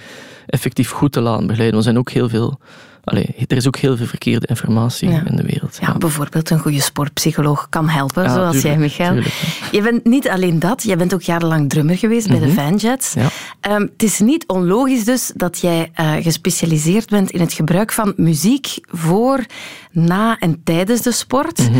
effectief 0.46 0.90
goed 0.90 1.12
te 1.12 1.22
laten 1.22 1.48
begeleiden. 1.48 1.78
Er 1.78 1.84
zijn 1.84 1.98
ook 1.98 2.10
heel 2.10 2.30
veel, 2.30 2.60
allee, 3.04 3.36
er 3.48 3.58
is 3.58 3.68
ook 3.68 3.78
heel 3.78 3.98
veel 3.98 4.06
verkeerde 4.06 4.48
informatie 4.48 5.10
Ja. 5.10 5.24
in 5.26 5.36
de 5.36 5.44
wereld. 5.44 5.78
Ja, 5.82 5.98
bijvoorbeeld 5.98 6.50
een 6.50 6.60
goede 6.60 6.82
sportpsycholoog 6.82 7.68
kan 7.70 7.90
helpen, 7.90 8.24
Ja, 8.24 8.34
zoals 8.34 8.52
jij, 8.62 8.62
tuurlijk, 8.62 8.80
Michael. 8.82 9.14
tuurlijk, 9.14 9.34
ja. 9.36 9.68
je 9.72 9.82
bent 9.82 10.06
niet 10.06 10.30
alleen 10.30 10.60
dat, 10.60 10.84
jij 10.84 10.98
bent 10.98 11.14
ook 11.14 11.22
jarenlang 11.22 11.70
drummer 11.70 11.98
geweest 11.98 12.28
bij 12.28 12.40
de 12.40 12.46
Mhm. 12.46 12.56
Vanjets. 12.56 13.14
Ja. 13.14 13.28
Ehm, 13.60 13.82
het 13.82 14.04
is 14.04 14.20
niet 14.20 14.48
onlogisch 14.48 15.04
dus 15.06 15.32
dat 15.36 15.60
jij 15.60 15.90
eh, 15.94 16.14
gespecialiseerd 16.14 17.10
bent 17.10 17.32
in 17.32 17.40
het 17.40 17.54
gebruik 17.54 17.92
van 17.92 18.14
muziek 18.16 18.78
voor, 18.88 19.46
na 19.92 20.38
en 20.38 20.62
tijdens 20.64 21.02
de 21.02 21.12
sport. 21.12 21.58
Mhm. 21.70 21.80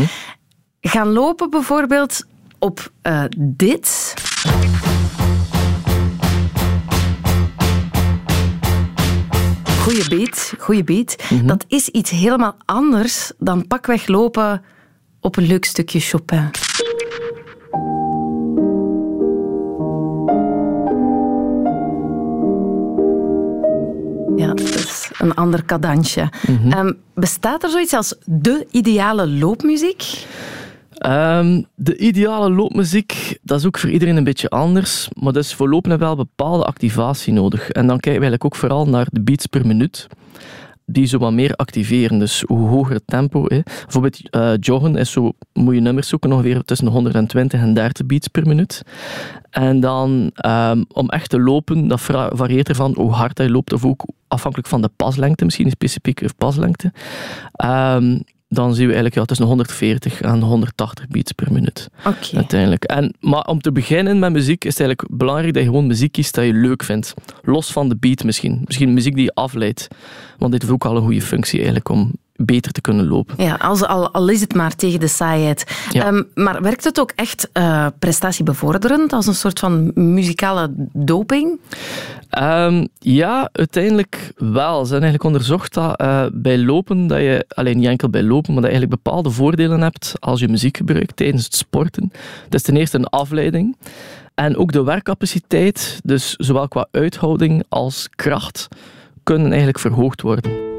Gaan 0.80 1.08
lopen 1.08 1.50
bijvoorbeeld 1.50 2.24
op 2.58 2.92
eh, 3.02 3.22
dit. 3.38 4.14
Goeie 9.90 10.08
beat, 10.08 10.54
goeie 10.58 10.84
beat. 10.84 11.16
Mhm. 11.30 11.46
Dat 11.46 11.64
is 11.68 11.88
iets 11.88 12.10
helemaal 12.10 12.56
anders 12.64 13.32
dan 13.38 13.66
pakweg 13.66 14.06
lopen 14.06 14.62
op 15.20 15.36
een 15.36 15.46
leuk 15.46 15.64
stukje 15.64 16.00
Chopin. 16.00 16.50
Ja, 24.36 24.54
dat 24.54 24.74
is 24.74 25.10
een 25.18 25.34
ander 25.34 25.64
kadansje. 25.64 26.28
Ehm, 26.70 26.92
bestaat 27.14 27.62
er 27.62 27.70
zoiets 27.70 27.92
als 27.92 28.14
de 28.24 28.66
ideale 28.70 29.28
loopmuziek? 29.28 30.26
Ehm, 31.00 31.62
de 31.74 31.96
ideale 31.96 32.50
loopmuziek, 32.50 33.38
dat 33.42 33.58
is 33.58 33.66
ook 33.66 33.78
voor 33.78 33.90
iedereen 33.90 34.16
een 34.16 34.24
beetje 34.24 34.48
anders. 34.48 35.08
Maar 35.20 35.32
dus 35.32 35.54
voor 35.54 35.68
lopen 35.68 35.98
wel 35.98 36.16
bepaalde 36.16 36.64
activatie 36.64 37.32
nodig. 37.32 37.70
En 37.70 37.86
dan 37.86 38.00
kijken 38.00 38.20
we 38.20 38.26
eigenlijk 38.26 38.44
ook 38.44 38.56
vooral 38.56 38.86
naar 38.86 39.06
de 39.10 39.20
beats 39.20 39.46
per 39.46 39.66
minuut 39.66 40.06
die 40.84 41.06
zo 41.06 41.18
wat 41.18 41.32
meer 41.32 41.54
activeren. 41.54 42.18
Dus 42.18 42.44
hoe 42.46 42.68
hoger 42.68 42.94
het 42.94 43.06
tempo. 43.06 43.44
Hè. 43.46 43.60
Bijvoorbeeld 43.62 44.18
uh, 44.36 44.52
joggen 44.60 44.96
is 44.96 45.10
zo, 45.10 45.32
moet 45.52 45.74
je 45.74 45.80
nummers 45.80 46.08
zoeken 46.08 46.32
ongeveer 46.32 46.64
tussen 46.64 46.86
120 46.86 47.60
en 47.60 47.74
30 47.74 48.06
beats 48.06 48.28
per 48.28 48.46
minuut. 48.46 48.82
En 49.50 49.80
dan 49.80 50.30
um, 50.46 50.84
om 50.92 51.08
echt 51.08 51.30
te 51.30 51.40
lopen, 51.40 51.88
dat 51.88 52.00
varieert 52.00 52.68
ervan 52.68 52.94
hoe 52.96 53.12
hard 53.12 53.38
hij 53.38 53.48
loopt 53.48 53.72
of 53.72 53.84
ook 53.84 54.04
afhankelijk 54.28 54.68
van 54.68 54.82
de 54.82 54.90
paslengte, 54.96 55.44
misschien 55.44 55.66
een 55.66 55.72
specifieke 55.72 56.28
paslengte. 56.36 56.92
Um, 57.64 58.22
dan 58.52 58.74
zien 58.74 58.86
we 58.86 58.92
eigenlijk 58.92 59.14
ja, 59.14 59.24
tussen 59.24 59.46
140 59.46 60.20
en 60.20 60.40
180 60.40 61.08
beats 61.08 61.32
per 61.32 61.52
minuut. 61.52 61.88
Okay. 61.98 62.30
Uiteindelijk. 62.34 62.84
En, 62.84 63.14
maar 63.20 63.44
om 63.44 63.60
te 63.60 63.72
beginnen 63.72 64.18
met 64.18 64.32
muziek 64.32 64.64
is 64.64 64.78
het 64.78 64.80
eigenlijk 64.80 65.18
belangrijk 65.18 65.54
dat 65.54 65.62
je 65.62 65.68
gewoon 65.68 65.86
muziek 65.86 66.12
kiest 66.12 66.34
dat 66.34 66.44
je 66.44 66.52
leuk 66.52 66.82
vindt. 66.82 67.14
Los 67.42 67.72
van 67.72 67.88
de 67.88 67.96
beat 67.96 68.24
misschien. 68.24 68.62
Misschien 68.64 68.94
muziek 68.94 69.14
die 69.14 69.24
je 69.24 69.34
afleidt. 69.34 69.88
Want 70.38 70.52
dit 70.52 70.60
heeft 70.60 70.74
ook 70.74 70.84
al 70.84 70.96
een 70.96 71.02
goede 71.02 71.22
functie 71.22 71.54
eigenlijk 71.54 71.88
om 71.88 72.12
beter 72.44 72.72
te 72.72 72.80
kunnen 72.80 73.08
lopen. 73.08 73.44
Ja, 73.44 73.54
als, 73.54 73.84
al, 73.84 74.10
al 74.10 74.28
is 74.28 74.40
het 74.40 74.54
maar 74.54 74.76
tegen 74.76 75.00
de 75.00 75.08
saaiheid. 75.08 75.66
Ehm, 75.92 76.22
maar 76.34 76.62
werkt 76.62 76.84
het 76.84 77.00
ook 77.00 77.12
echt 77.14 77.48
uh, 77.52 77.86
prestatiebevorderend 77.98 79.12
als 79.12 79.26
een 79.26 79.34
soort 79.34 79.58
van 79.58 79.90
muzikale 79.94 80.70
doping? 80.92 81.60
Um, 82.38 82.88
ja, 82.98 83.48
uiteindelijk 83.52 84.32
wel. 84.36 84.84
Ze 84.84 84.92
hebben 84.92 85.10
eigenlijk 85.10 85.24
onderzocht 85.24 85.74
dat 85.74 86.00
uh, 86.00 86.24
bij 86.32 86.58
lopen, 86.58 87.06
dat 87.06 87.18
je 87.18 87.44
alleen 87.48 87.78
niet 87.78 87.86
enkel 87.86 88.08
bij 88.08 88.22
lopen, 88.22 88.52
maar 88.52 88.62
dat 88.62 88.70
je 88.72 88.78
eigenlijk 88.78 89.02
bepaalde 89.02 89.30
voordelen 89.30 89.80
hebt 89.80 90.14
als 90.18 90.40
je 90.40 90.48
muziek 90.48 90.76
gebruikt 90.76 91.16
tijdens 91.16 91.44
het 91.44 91.54
sporten. 91.54 92.12
Dat 92.44 92.54
is 92.54 92.62
ten 92.62 92.76
eerste 92.76 92.98
een 92.98 93.06
afleiding. 93.06 93.76
En 94.34 94.56
ook 94.56 94.72
de 94.72 94.82
werkcapaciteit, 94.82 96.00
dus 96.04 96.34
zowel 96.36 96.68
qua 96.68 96.86
uithouding 96.90 97.64
als 97.68 98.08
kracht, 98.14 98.68
kunnen 99.22 99.46
eigenlijk 99.48 99.78
verhoogd 99.78 100.22
worden. 100.22 100.69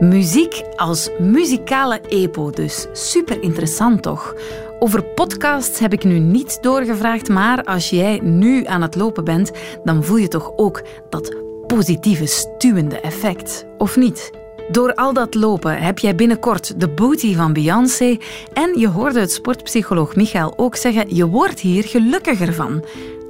Muziek 0.00 0.62
als 0.76 1.10
muzikale 1.18 2.00
epo 2.08 2.50
dus. 2.50 2.86
Super 2.92 3.42
interessant 3.42 4.02
toch? 4.02 4.34
Over 4.78 5.04
podcasts 5.04 5.78
heb 5.78 5.92
ik 5.92 6.04
nu 6.04 6.18
niet 6.18 6.62
doorgevraagd, 6.62 7.28
maar 7.28 7.64
als 7.64 7.90
jij 7.90 8.20
nu 8.22 8.66
aan 8.66 8.82
het 8.82 8.94
lopen 8.94 9.24
bent, 9.24 9.50
dan 9.84 10.04
voel 10.04 10.16
je 10.16 10.28
toch 10.28 10.52
ook 10.56 10.82
dat 11.10 11.36
positieve 11.66 12.26
stuwende 12.26 13.00
effect, 13.00 13.66
of 13.78 13.96
niet? 13.96 14.30
Door 14.70 14.94
al 14.94 15.12
dat 15.12 15.34
lopen 15.34 15.78
heb 15.78 15.98
jij 15.98 16.14
binnenkort 16.14 16.80
de 16.80 16.88
booty 16.88 17.34
van 17.34 17.52
Beyoncé 17.52 18.16
en 18.52 18.78
je 18.78 18.88
hoorde 18.88 19.20
het 19.20 19.32
sportpsycholoog 19.32 20.16
Michael 20.16 20.52
ook 20.56 20.76
zeggen, 20.76 21.14
je 21.14 21.28
wordt 21.28 21.60
hier 21.60 21.84
gelukkiger 21.84 22.54
van. 22.54 22.84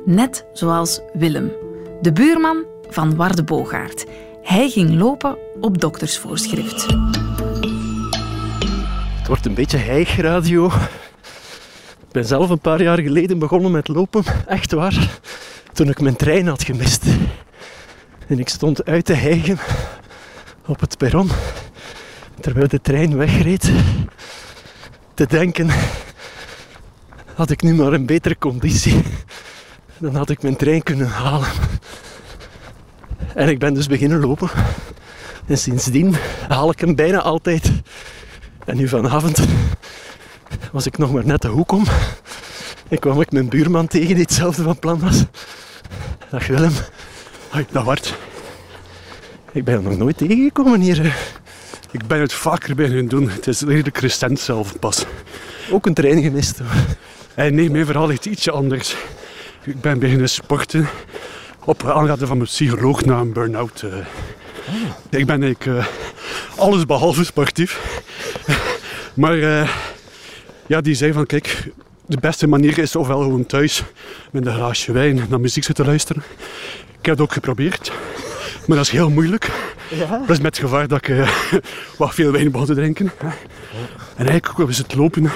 Net 0.04 0.46
zoals 0.52 1.00
Willem, 1.12 1.52
de 2.00 2.12
buurman 2.12 2.64
van 2.88 3.16
Warde 3.16 3.44
Bogaert. 3.44 4.06
Hij 4.42 4.68
ging 4.68 4.94
lopen 4.94 5.36
op 5.60 5.80
doktersvoorschrift. 5.80 6.86
Het 9.18 9.26
wordt 9.26 9.46
een 9.46 9.54
beetje 9.54 9.78
hijgradio. 9.78 10.66
Ik 10.66 12.12
ben 12.12 12.24
zelf 12.24 12.50
een 12.50 12.58
paar 12.58 12.82
jaar 12.82 12.98
geleden 12.98 13.38
begonnen 13.38 13.70
met 13.70 13.88
lopen, 13.88 14.24
echt 14.46 14.72
waar, 14.72 15.18
toen 15.72 15.88
ik 15.88 16.00
mijn 16.00 16.16
trein 16.16 16.46
had 16.46 16.64
gemist. 16.64 17.04
En 18.26 18.38
ik 18.38 18.48
stond 18.48 18.84
uit 18.84 19.04
te 19.04 19.12
hijgen 19.12 19.58
op 20.66 20.80
het 20.80 20.98
perron, 20.98 21.30
terwijl 22.40 22.68
de 22.68 22.80
trein 22.80 23.16
wegreed, 23.16 23.70
te 25.14 25.26
denken, 25.26 25.70
had 27.34 27.50
ik 27.50 27.62
nu 27.62 27.74
maar 27.74 27.92
een 27.92 28.06
betere 28.06 28.38
conditie, 28.38 29.02
dan 29.98 30.14
had 30.14 30.30
ik 30.30 30.42
mijn 30.42 30.56
trein 30.56 30.82
kunnen 30.82 31.08
halen. 31.08 31.48
En 33.34 33.48
ik 33.48 33.58
ben 33.58 33.74
dus 33.74 33.86
beginnen 33.86 34.20
lopen. 34.20 34.50
En 35.46 35.58
sindsdien 35.58 36.16
haal 36.48 36.70
ik 36.70 36.80
hem 36.80 36.94
bijna 36.94 37.20
altijd. 37.20 37.72
En 38.64 38.76
nu 38.76 38.88
vanavond 38.88 39.46
was 40.72 40.86
ik 40.86 40.98
nog 40.98 41.12
maar 41.12 41.26
net 41.26 41.42
de 41.42 41.48
hoek 41.48 41.72
om. 41.72 41.84
En 42.88 42.98
kwam 42.98 43.20
ik 43.20 43.32
mijn 43.32 43.48
buurman 43.48 43.86
tegen 43.86 44.14
die 44.14 44.24
hetzelfde 44.24 44.62
van 44.62 44.78
plan 44.78 45.00
was. 45.00 45.24
Dag 46.30 46.46
Willem. 46.46 46.72
Hoi, 47.48 47.66
dag 47.70 47.84
Bart. 47.84 48.14
Ik 49.52 49.64
ben 49.64 49.74
er 49.74 49.82
nog 49.82 49.96
nooit 49.96 50.16
tegengekomen 50.16 50.80
hier. 50.80 51.16
Ik 51.90 52.06
ben 52.06 52.20
het 52.20 52.32
vaker 52.32 52.74
beginnen 52.74 53.08
doen. 53.08 53.30
Het 53.30 53.46
is 53.46 53.60
redelijk 53.60 53.98
recent 53.98 54.40
zelf 54.40 54.78
pas. 54.78 55.04
Ook 55.70 55.86
een 55.86 55.94
trein 55.94 56.22
gemist. 56.22 56.60
En 57.34 57.54
nee, 57.54 57.70
mijn 57.70 57.86
verhaal 57.86 58.06
ligt 58.06 58.26
ietsje 58.26 58.50
anders. 58.50 58.96
Ik 59.64 59.80
ben 59.80 59.98
beginnen 59.98 60.28
sporten 60.28 60.88
op 61.66 61.84
aanraden 61.84 62.26
van 62.26 62.36
mijn 62.36 62.48
psycholoog 62.48 63.04
na 63.04 63.18
een 63.18 63.32
burn-out. 63.32 63.82
Uh. 63.82 63.94
Ik 65.10 65.26
ben 65.26 65.42
eigenlijk 65.42 65.64
uh, 65.64 65.86
alles 66.56 66.86
behalve 66.86 67.24
sportief. 67.24 68.00
maar 69.14 69.36
uh, 69.36 69.70
ja, 70.66 70.80
die 70.80 70.94
zei 70.94 71.12
van 71.12 71.26
kijk, 71.26 71.68
de 72.06 72.18
beste 72.20 72.46
manier 72.46 72.78
is 72.78 72.96
ofwel 72.96 73.20
gewoon 73.20 73.46
thuis 73.46 73.82
met 74.30 74.46
een 74.46 74.54
glaasje 74.54 74.92
wijn 74.92 75.26
naar 75.28 75.40
muziek 75.40 75.64
zitten 75.64 75.86
luisteren. 75.86 76.22
Ik 76.98 77.06
heb 77.06 77.14
het 77.14 77.20
ook 77.20 77.32
geprobeerd, 77.32 77.92
maar 78.66 78.76
dat 78.76 78.86
is 78.86 78.92
heel 78.92 79.10
moeilijk. 79.10 79.50
Ja. 79.90 80.22
Plus 80.26 80.40
met 80.40 80.56
het 80.56 80.64
gevaar 80.64 80.88
dat 80.88 81.08
ik 81.08 81.28
wat 81.98 82.14
veel 82.14 82.32
wijn 82.32 82.50
begon 82.50 82.66
te 82.66 82.74
drinken. 82.74 83.12
En 84.16 84.26
eigenlijk 84.26 84.68
is 84.68 84.78
het 84.78 84.94
lopen 84.94 85.30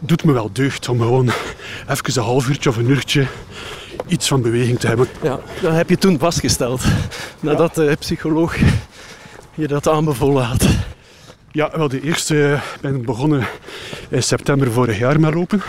doet 0.00 0.24
me 0.24 0.32
wel 0.32 0.50
deugd 0.52 0.88
om 0.88 1.00
gewoon 1.00 1.30
even 1.88 2.16
een 2.16 2.22
half 2.22 2.48
uurtje 2.48 2.70
of 2.70 2.76
een 2.76 2.90
uurtje 2.90 3.26
iets 4.06 4.28
van 4.28 4.42
beweging 4.42 4.78
te 4.78 4.86
hebben. 4.86 5.06
Ja, 5.22 5.40
dat 5.60 5.72
heb 5.72 5.88
je 5.88 5.98
toen 5.98 6.18
vastgesteld, 6.18 6.82
nadat 7.40 7.74
de 7.74 7.96
psycholoog 7.98 8.56
je 9.54 9.68
dat 9.68 9.88
aanbevolen 9.88 10.44
had. 10.44 10.66
Ja, 11.52 11.70
wel, 11.76 11.88
de 11.88 12.00
eerste 12.00 12.58
ben 12.80 12.94
ik 12.94 13.04
begonnen 13.04 13.46
in 14.08 14.22
september 14.22 14.72
vorig 14.72 14.98
jaar 14.98 15.20
met 15.20 15.34
lopen. 15.34 15.62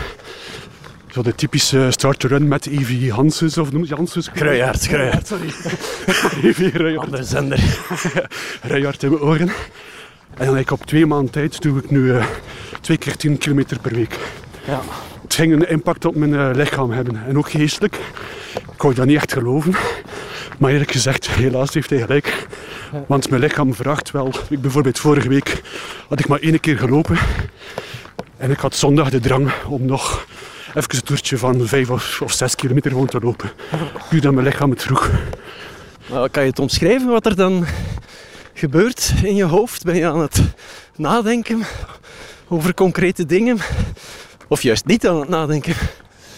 Zo 1.10 1.22
de 1.22 1.34
typische 1.34 1.86
start-to-run 1.90 2.48
met 2.48 2.66
Evie 2.66 3.12
Hanses, 3.12 3.58
of 3.58 3.72
noem 3.72 3.84
je 3.84 3.94
Hanses? 3.94 4.30
Kruijaard, 4.30 4.86
Kruijaard. 4.86 5.26
Sorry. 5.32 5.52
Evie 6.48 6.70
Ruijaard. 6.70 7.04
Andere 7.04 7.24
zender. 7.24 7.60
Ruijaard 8.62 9.02
in 9.02 9.10
mijn 9.10 9.22
oren. 9.22 9.52
En 10.36 10.46
dan 10.46 10.58
ik 10.58 10.70
op 10.70 10.86
twee 10.86 11.06
maanden 11.06 11.32
tijd 11.32 11.62
doe 11.62 11.78
ik 11.78 11.90
nu 11.90 12.00
uh, 12.00 12.26
twee 12.80 12.96
keer 12.96 13.16
10 13.16 13.38
kilometer 13.38 13.78
per 13.78 13.94
week. 13.94 14.18
Ja. 14.66 14.80
Het 15.30 15.38
ging 15.38 15.52
een 15.52 15.68
impact 15.68 16.04
op 16.04 16.14
mijn 16.14 16.32
uh, 16.32 16.50
lichaam 16.52 16.90
hebben. 16.90 17.26
En 17.26 17.38
ook 17.38 17.50
geestelijk. 17.50 17.94
Ik 18.54 18.82
wou 18.82 18.94
dat 18.94 19.06
niet 19.06 19.16
echt 19.16 19.32
geloven. 19.32 19.74
Maar 20.58 20.70
eerlijk 20.70 20.90
gezegd, 20.90 21.30
helaas 21.30 21.74
heeft 21.74 21.90
hij 21.90 21.98
gelijk. 21.98 22.46
Want 23.06 23.30
mijn 23.30 23.42
lichaam 23.42 23.74
vraagt 23.74 24.10
wel. 24.10 24.32
Ik 24.48 24.60
bijvoorbeeld 24.60 24.98
vorige 24.98 25.28
week 25.28 25.62
had 26.08 26.20
ik 26.20 26.28
maar 26.28 26.40
één 26.40 26.60
keer 26.60 26.78
gelopen. 26.78 27.18
En 28.36 28.50
ik 28.50 28.58
had 28.58 28.74
zondag 28.74 29.10
de 29.10 29.20
drang 29.20 29.52
om 29.68 29.84
nog 29.84 30.26
even 30.74 30.94
een 30.94 31.02
toertje 31.02 31.38
van 31.38 31.66
vijf 31.66 31.90
of, 31.90 32.20
of 32.20 32.32
zes 32.32 32.54
kilometer 32.54 32.90
gewoon 32.90 33.06
te 33.06 33.20
lopen. 33.20 33.50
Nu 34.10 34.20
dat 34.20 34.32
mijn 34.32 34.46
lichaam 34.46 34.70
het 34.70 34.82
vroeg. 34.82 35.10
Kan 36.30 36.42
je 36.42 36.50
het 36.50 36.58
omschrijven 36.58 37.08
wat 37.08 37.26
er 37.26 37.36
dan 37.36 37.66
gebeurt 38.54 39.12
in 39.22 39.34
je 39.34 39.44
hoofd? 39.44 39.84
Ben 39.84 39.96
je 39.96 40.06
aan 40.06 40.20
het 40.20 40.40
nadenken 40.96 41.62
over 42.48 42.74
concrete 42.74 43.26
dingen? 43.26 43.58
Of 44.50 44.62
juist 44.62 44.86
niet 44.86 45.06
aan 45.06 45.20
het 45.20 45.28
nadenken? 45.28 45.74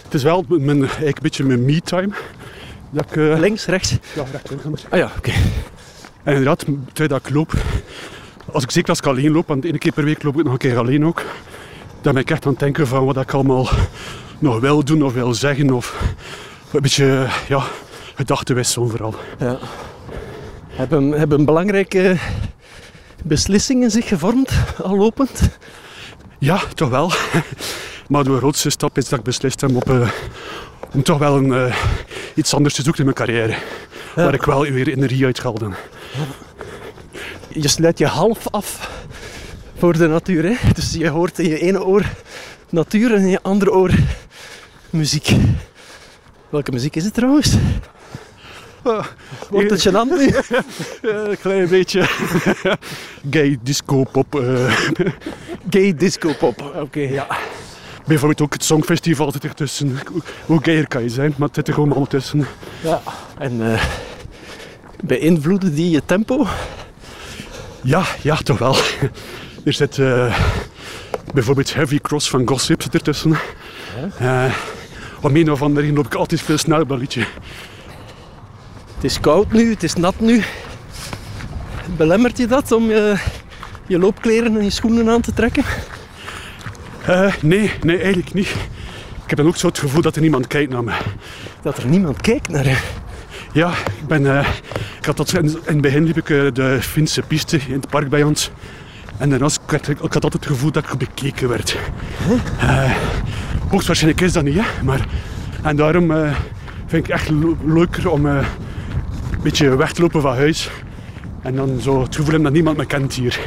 Het 0.03 0.15
is 0.15 0.23
wel 0.23 0.45
mijn, 0.49 0.81
eigenlijk 0.81 1.17
een 1.17 1.23
beetje 1.23 1.45
mijn 1.45 1.65
me-time. 1.65 2.13
Uh... 3.17 3.39
Links, 3.39 3.67
rechts? 3.67 3.97
Ja, 4.15 4.25
rechts. 4.33 4.85
Ah 4.89 4.99
ja, 4.99 5.05
oké. 5.05 5.17
Okay. 5.17 5.35
En 6.23 6.35
inderdaad, 6.35 6.65
terwijl 6.93 7.09
dat 7.09 7.27
ik 7.27 7.35
loop, 7.35 7.53
als 8.53 8.63
ik 8.63 8.71
zeker 8.71 8.89
als 8.89 8.99
ik 8.99 9.07
alleen 9.07 9.33
loop, 9.33 9.47
want 9.47 9.65
één 9.65 9.79
keer 9.79 9.93
per 9.93 10.05
week 10.05 10.23
loop 10.23 10.39
ik 10.39 10.45
nog 10.45 10.53
een 10.53 10.59
keer 10.59 10.79
alleen 10.79 11.07
ook, 11.07 11.23
dan 12.01 12.13
ben 12.13 12.23
ik 12.23 12.31
echt 12.31 12.45
aan 12.45 12.51
het 12.51 12.61
denken 12.61 12.87
van 12.87 13.05
wat 13.05 13.17
ik 13.17 13.33
allemaal 13.33 13.69
nog 14.39 14.61
wil 14.61 14.85
doen 14.85 15.03
of 15.03 15.13
wil 15.13 15.35
zeggen. 15.35 15.71
Of 15.71 16.01
een 16.73 16.81
beetje, 16.81 17.27
ja, 17.49 17.63
gedachtenwissel 18.15 18.89
vooral. 18.89 19.15
Ja. 19.39 19.59
Hebben, 20.69 21.11
hebben 21.11 21.45
belangrijke 21.45 22.17
beslissingen 23.25 23.91
zich 23.91 24.09
gevormd, 24.09 24.53
al 24.83 24.97
lopend? 24.97 25.59
Ja, 26.39 26.61
toch 26.75 26.89
wel. 26.89 27.13
Maar 28.13 28.25
de 28.25 28.37
grootste 28.37 28.71
stap 28.71 28.97
is 28.97 29.09
dat 29.09 29.19
ik 29.19 29.25
beslist 29.25 29.61
heb 29.61 29.77
op, 29.77 29.91
uh, 29.91 30.11
om 30.95 31.03
toch 31.03 31.19
wel 31.19 31.37
een, 31.37 31.47
uh, 31.47 31.77
iets 32.35 32.55
anders 32.55 32.75
te 32.75 32.83
zoeken 32.83 33.01
in 33.01 33.13
mijn 33.15 33.17
carrière. 33.17 33.53
Ja. 34.17 34.25
Waar 34.25 34.35
ik 34.35 34.43
wel 34.43 34.63
weer 34.63 34.89
energie 34.89 35.25
uit 35.25 35.43
haal. 35.43 35.59
Je 37.49 37.69
sluit 37.69 37.99
je 37.99 38.07
half 38.07 38.49
af 38.51 38.91
voor 39.79 39.99
de 39.99 40.07
natuur. 40.07 40.45
Hè? 40.45 40.73
Dus 40.73 40.93
je 40.93 41.09
hoort 41.09 41.39
in 41.39 41.49
je 41.49 41.59
ene 41.59 41.85
oor 41.85 42.05
natuur 42.71 43.15
en 43.15 43.21
in 43.21 43.29
je 43.29 43.43
andere 43.43 43.73
oor 43.73 43.91
muziek. 44.91 45.31
Welke 46.49 46.73
muziek 46.73 46.97
is 46.97 47.05
het 47.05 47.15
trouwens? 47.15 47.57
Wordt 49.51 49.71
het 49.71 49.89
gênant 49.89 50.19
nu? 50.19 50.35
een 51.11 51.39
klein 51.39 51.69
beetje 51.69 52.09
gay 53.31 53.59
disco 53.63 54.05
pop. 54.05 54.41
eh. 54.41 54.77
Gay 55.71 55.95
disco 55.95 56.33
pop. 56.39 56.73
Oké, 56.77 57.01
ja. 57.01 57.27
Bijvoorbeeld 58.07 58.41
ook 58.41 58.53
het 58.53 58.65
Songfestival 58.65 59.33
zit 59.33 59.45
ertussen. 59.45 59.99
Hoe 60.47 60.61
gayer 60.63 60.89
kan 60.89 61.03
je 61.03 61.09
zijn, 61.09 61.35
maar 61.37 61.47
het 61.47 61.57
zit 61.57 61.69
er 61.69 61.75
gewoon 61.75 61.89
allemaal 61.89 62.09
tussen. 62.09 62.47
ja. 62.81 63.03
En 63.39 63.73
eh, 63.73 63.83
beïnvloeden 65.05 65.75
die 65.75 65.91
je 65.91 66.03
tempo? 66.07 66.47
Ja, 67.81 68.05
ja, 68.23 68.37
toch 68.37 68.59
wel. 68.59 68.77
Er 69.65 69.73
zit 69.73 69.99
eh, 69.99 70.39
bijvoorbeeld 71.35 71.75
Heavy 71.75 71.99
Cross 71.99 72.31
van 72.31 72.49
Gossip 72.49 72.83
zit 72.83 72.95
ertussen. 72.95 73.39
Eh 74.19 74.53
om 75.23 75.37
een 75.37 75.51
of 75.51 75.63
andere 75.63 75.81
reden 75.81 75.97
loop 75.97 76.07
ik 76.07 76.15
altijd 76.15 76.41
veel 76.41 76.59
sneller 76.59 76.83
op 76.83 76.89
dat 76.89 76.99
liedje. 76.99 77.27
Het 78.95 79.05
is 79.05 79.21
koud 79.21 79.53
nu, 79.53 79.71
het 79.71 79.83
is 79.83 79.95
nat 79.95 80.21
nu. 80.21 80.43
Belemmert 81.97 82.39
je 82.39 82.47
dat 82.47 82.73
om 82.73 82.85
je, 82.85 83.17
je 83.87 83.99
loopkleren 83.99 84.57
en 84.57 84.65
je 84.65 84.71
schoenen 84.71 85.09
aan 85.09 85.21
te 85.21 85.33
trekken? 85.33 85.65
Eh, 87.07 87.33
nee, 87.43 87.71
nee, 87.83 87.99
eigenlijk 87.99 88.35
niet. 88.35 88.49
Ik 89.25 89.29
heb 89.29 89.39
dan 89.39 89.47
ook 89.47 89.57
zo 89.57 89.67
het 89.67 89.79
gevoel 89.79 90.03
dat 90.03 90.15
er 90.17 90.23
niemand 90.23 90.47
kijkt 90.47 90.73
naar 90.73 90.85
me. 90.85 90.93
Dat 91.63 91.77
er 91.79 91.87
niemand 91.87 92.21
kijkt 92.21 92.49
naar 92.49 92.65
je. 92.69 92.77
Ja, 93.53 93.71
ik 93.71 94.07
ben... 94.07 94.39
eh, 94.39 94.49
ik 94.99 95.05
had 95.05 95.17
dat, 95.17 95.33
in, 95.33 95.45
in 95.45 95.57
het 95.65 95.81
begin 95.81 96.05
liep 96.05 96.17
ik 96.17 96.31
eh, 96.31 96.41
de 96.53 96.79
Finse 96.81 97.23
piste 97.23 97.57
in 97.69 97.73
het 97.73 97.89
park 97.89 98.09
bij 98.09 98.23
ons. 98.23 98.51
En 99.19 99.31
daarna 99.31 99.49
werd 99.67 99.89
ik, 99.89 100.01
ik 100.01 100.13
had 100.13 100.25
altijd 100.25 100.45
het 100.45 100.47
gevoel 100.53 100.71
dat 100.71 100.85
ik 100.85 100.99
bekeken 100.99 101.49
werd. 101.49 101.77
Eh, 102.59 102.93
hoogstwaarschijnlijk 103.69 104.25
is 104.25 104.33
dat 104.33 104.45
niet, 104.45 104.55
hè. 104.55 104.83
Maar, 104.85 105.07
en 105.63 105.77
daarom 105.77 106.09
vind 106.87 107.07
ik 107.07 107.13
het 107.13 107.21
echt 107.21 107.31
leuker 107.65 108.11
om 108.11 108.27
een 108.27 108.45
beetje 109.43 109.77
weg 109.77 109.93
te 109.93 110.01
lopen 110.01 110.21
van 110.23 110.37
huis. 110.37 110.71
En 111.43 111.57
dan 111.57 111.81
zo 111.81 112.03
het 112.03 112.15
gevoel 112.15 112.25
hebben 112.31 112.43
dat 112.43 112.53
niemand 112.53 112.77
me 112.77 112.87
kent 112.87 113.15
hier. 113.15 113.41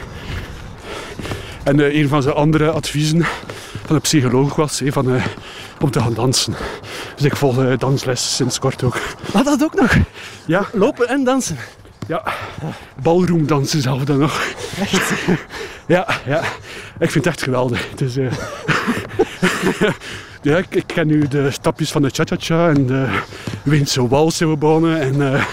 En 1.66 1.80
eh, 1.80 1.96
een 1.96 2.08
van 2.08 2.22
zijn 2.22 2.36
andere 2.36 2.72
adviezen 2.72 3.26
van 3.86 3.96
de 3.96 4.02
psycholoog 4.02 4.56
was 4.56 4.82
van, 4.86 5.16
eh, 5.16 5.26
om 5.80 5.92
te 5.92 6.00
gaan 6.00 6.14
dansen. 6.14 6.56
Dus 7.16 7.26
ik 7.26 7.36
volg 7.36 7.64
eh, 7.64 7.78
dansles 7.78 8.36
sinds 8.36 8.60
kort 8.60 8.84
ook. 8.84 8.98
Wat 9.32 9.46
dat 9.46 9.64
ook 9.64 9.74
nog? 9.74 9.96
Ja, 10.46 10.66
Lopen 10.74 11.08
en 11.08 11.24
dansen. 11.24 11.58
ja. 12.08 12.24
Ballroomdansen 13.02 13.82
zelf 13.82 14.04
dan 14.04 14.20
nog. 14.20 14.44
ja, 15.88 16.08
ja. 16.26 16.42
Ik 17.00 17.12
vind 17.12 17.26
het 17.26 17.34
echt 17.34 17.44
geweldig. 17.44 17.90
Het 17.90 18.02
is, 18.02 18.16
ja, 20.42 20.58
ik, 20.58 20.76
ik 20.76 20.88
ken 20.88 21.08
nu 21.08 21.28
de 21.28 21.52
stapjes 21.52 21.92
van 21.92 22.02
de 22.02 22.10
cha-cha-cha 22.10 22.70
en 22.70 22.86
de 22.86 23.08
we 23.64 24.56
begonnen 24.58 25.00
en 25.00 25.34
eh, 25.34 25.46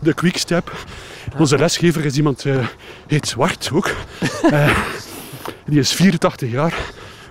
de 0.00 0.14
quickstep. 0.14 0.72
Onze 1.38 1.58
lesgever 1.58 2.04
is 2.04 2.16
iemand, 2.16 2.44
eh 2.44 2.66
heet 3.06 3.28
Zwart 3.28 3.70
ook. 3.72 3.90
Die 5.64 5.78
is 5.78 5.92
84 5.92 6.50
jaar, 6.50 6.74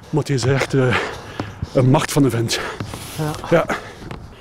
maar 0.10 0.24
die 0.24 0.36
is 0.36 0.44
echt 0.46 0.74
eh, 0.74 0.96
een 1.74 1.89
macht 1.89 2.12
van 2.12 2.24
de 2.24 2.30
vent. 2.30 2.60
Ja. 3.50 3.65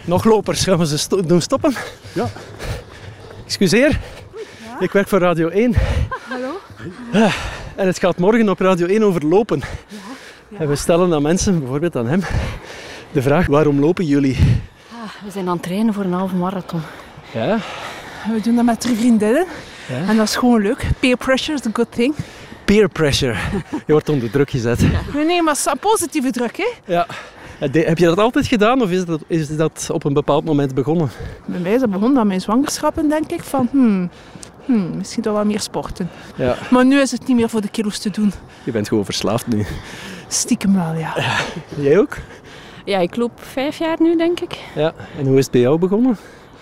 Nog 0.05 0.25
lopers, 0.25 0.63
gaan 0.65 0.79
we 0.79 0.87
ze 0.87 0.99
sto- 0.99 1.23
doen 1.23 1.41
stoppen? 1.41 1.75
Ja. 2.13 2.29
Excuseer, 3.47 4.01
ik 4.79 4.93
werk 4.93 5.09
voor 5.09 5.19
Radio 5.19 5.49
1. 5.49 5.75
Hallo? 6.29 6.61
Ah, 7.13 7.35
En 7.77 7.87
het 7.87 7.99
gaat 7.99 8.19
morgen 8.19 8.49
op 8.49 8.61
Radio 8.61 8.87
1 8.87 9.03
over 9.03 9.27
lopen. 9.27 9.61
En 10.59 10.69
we 10.69 10.77
stellen 10.77 11.15
aan 11.15 11.23
mensen, 11.23 11.59
bijvoorbeeld 11.59 11.97
aan 11.97 12.07
hem, 12.07 12.21
de 13.13 13.23
vraag: 13.23 13.47
waarom 13.47 13.81
lopen 13.81 14.05
jullie? 14.05 14.37
Ah, 14.93 15.25
we 15.25 15.31
zijn 15.31 15.47
aan 15.49 15.53
het 15.55 15.63
trainen 15.63 15.95
voor 15.95 16.05
een 16.05 16.13
halve 16.13 16.35
marathon. 16.35 16.81
Ja, 17.33 17.59
We 18.35 18.41
doen 18.43 18.57
dat 18.57 18.65
met 18.65 18.81
drie 18.81 18.97
vriendinnen. 18.97 19.47
Ja. 19.89 20.09
En 20.09 20.17
dat 20.17 20.29
is 20.29 20.37
gewoon 20.37 20.63
leuk. 20.63 20.87
Peer 21.01 21.17
pressure 21.17 21.59
is 21.59 21.67
a 21.67 21.71
good 21.73 21.93
thing. 21.93 22.15
Peer 22.77 22.89
pressure. 22.89 23.35
Je 23.87 23.93
wordt 23.93 24.09
onder 24.09 24.31
druk 24.31 24.51
gezet. 24.51 24.81
Nee, 25.15 25.25
nee, 25.25 25.43
maar 25.43 25.57
positieve 25.81 26.31
druk, 26.31 26.57
hè. 26.57 26.69
Ja. 26.85 27.07
De- 27.71 27.81
Heb 27.81 27.99
je 27.99 28.05
dat 28.05 28.19
altijd 28.19 28.47
gedaan 28.47 28.83
of 28.83 28.91
is 28.91 29.05
dat, 29.05 29.21
is 29.27 29.57
dat 29.57 29.89
op 29.93 30.05
een 30.05 30.13
bepaald 30.13 30.45
moment 30.45 30.75
begonnen? 30.75 31.11
Bij 31.47 31.59
mij 31.61 31.73
is 31.75 31.81
dat 31.81 31.91
begonnen 31.91 32.19
aan 32.21 32.27
mijn 32.27 32.41
zwangerschappen, 32.41 33.09
denk 33.09 33.31
ik. 33.33 33.43
Van, 33.43 33.69
hmm, 33.71 34.11
hmm, 34.65 34.97
misschien 34.97 35.23
toch 35.23 35.33
wel 35.35 35.45
meer 35.45 35.61
sporten. 35.61 36.11
Ja, 36.37 36.57
Maar 36.71 36.85
nu 36.85 37.01
is 37.01 37.11
het 37.11 37.27
niet 37.27 37.37
meer 37.37 37.49
voor 37.49 37.61
de 37.61 37.69
kilo's 37.69 37.99
te 37.99 38.11
doen. 38.11 38.33
je 38.65 38.71
bent 38.73 38.89
gewoon 38.89 39.05
verslaafd 39.05 39.47
nu. 39.47 39.67
Stiekem 40.29 40.75
wel, 40.75 40.93
ja. 40.95 41.15
Jij 41.77 41.99
ook? 41.99 42.17
Ja, 42.85 42.99
ik 42.99 43.17
loop 43.17 43.33
vijf 43.53 43.79
jaar 43.79 43.97
nu, 44.01 44.17
denk 44.17 44.41
ik. 44.41 44.59
Ja. 44.75 44.93
En 45.19 45.27
hoe 45.27 45.37
is 45.39 45.43
het 45.43 45.53
bij 45.53 45.61
jou 45.61 45.79
begonnen? 45.79 46.17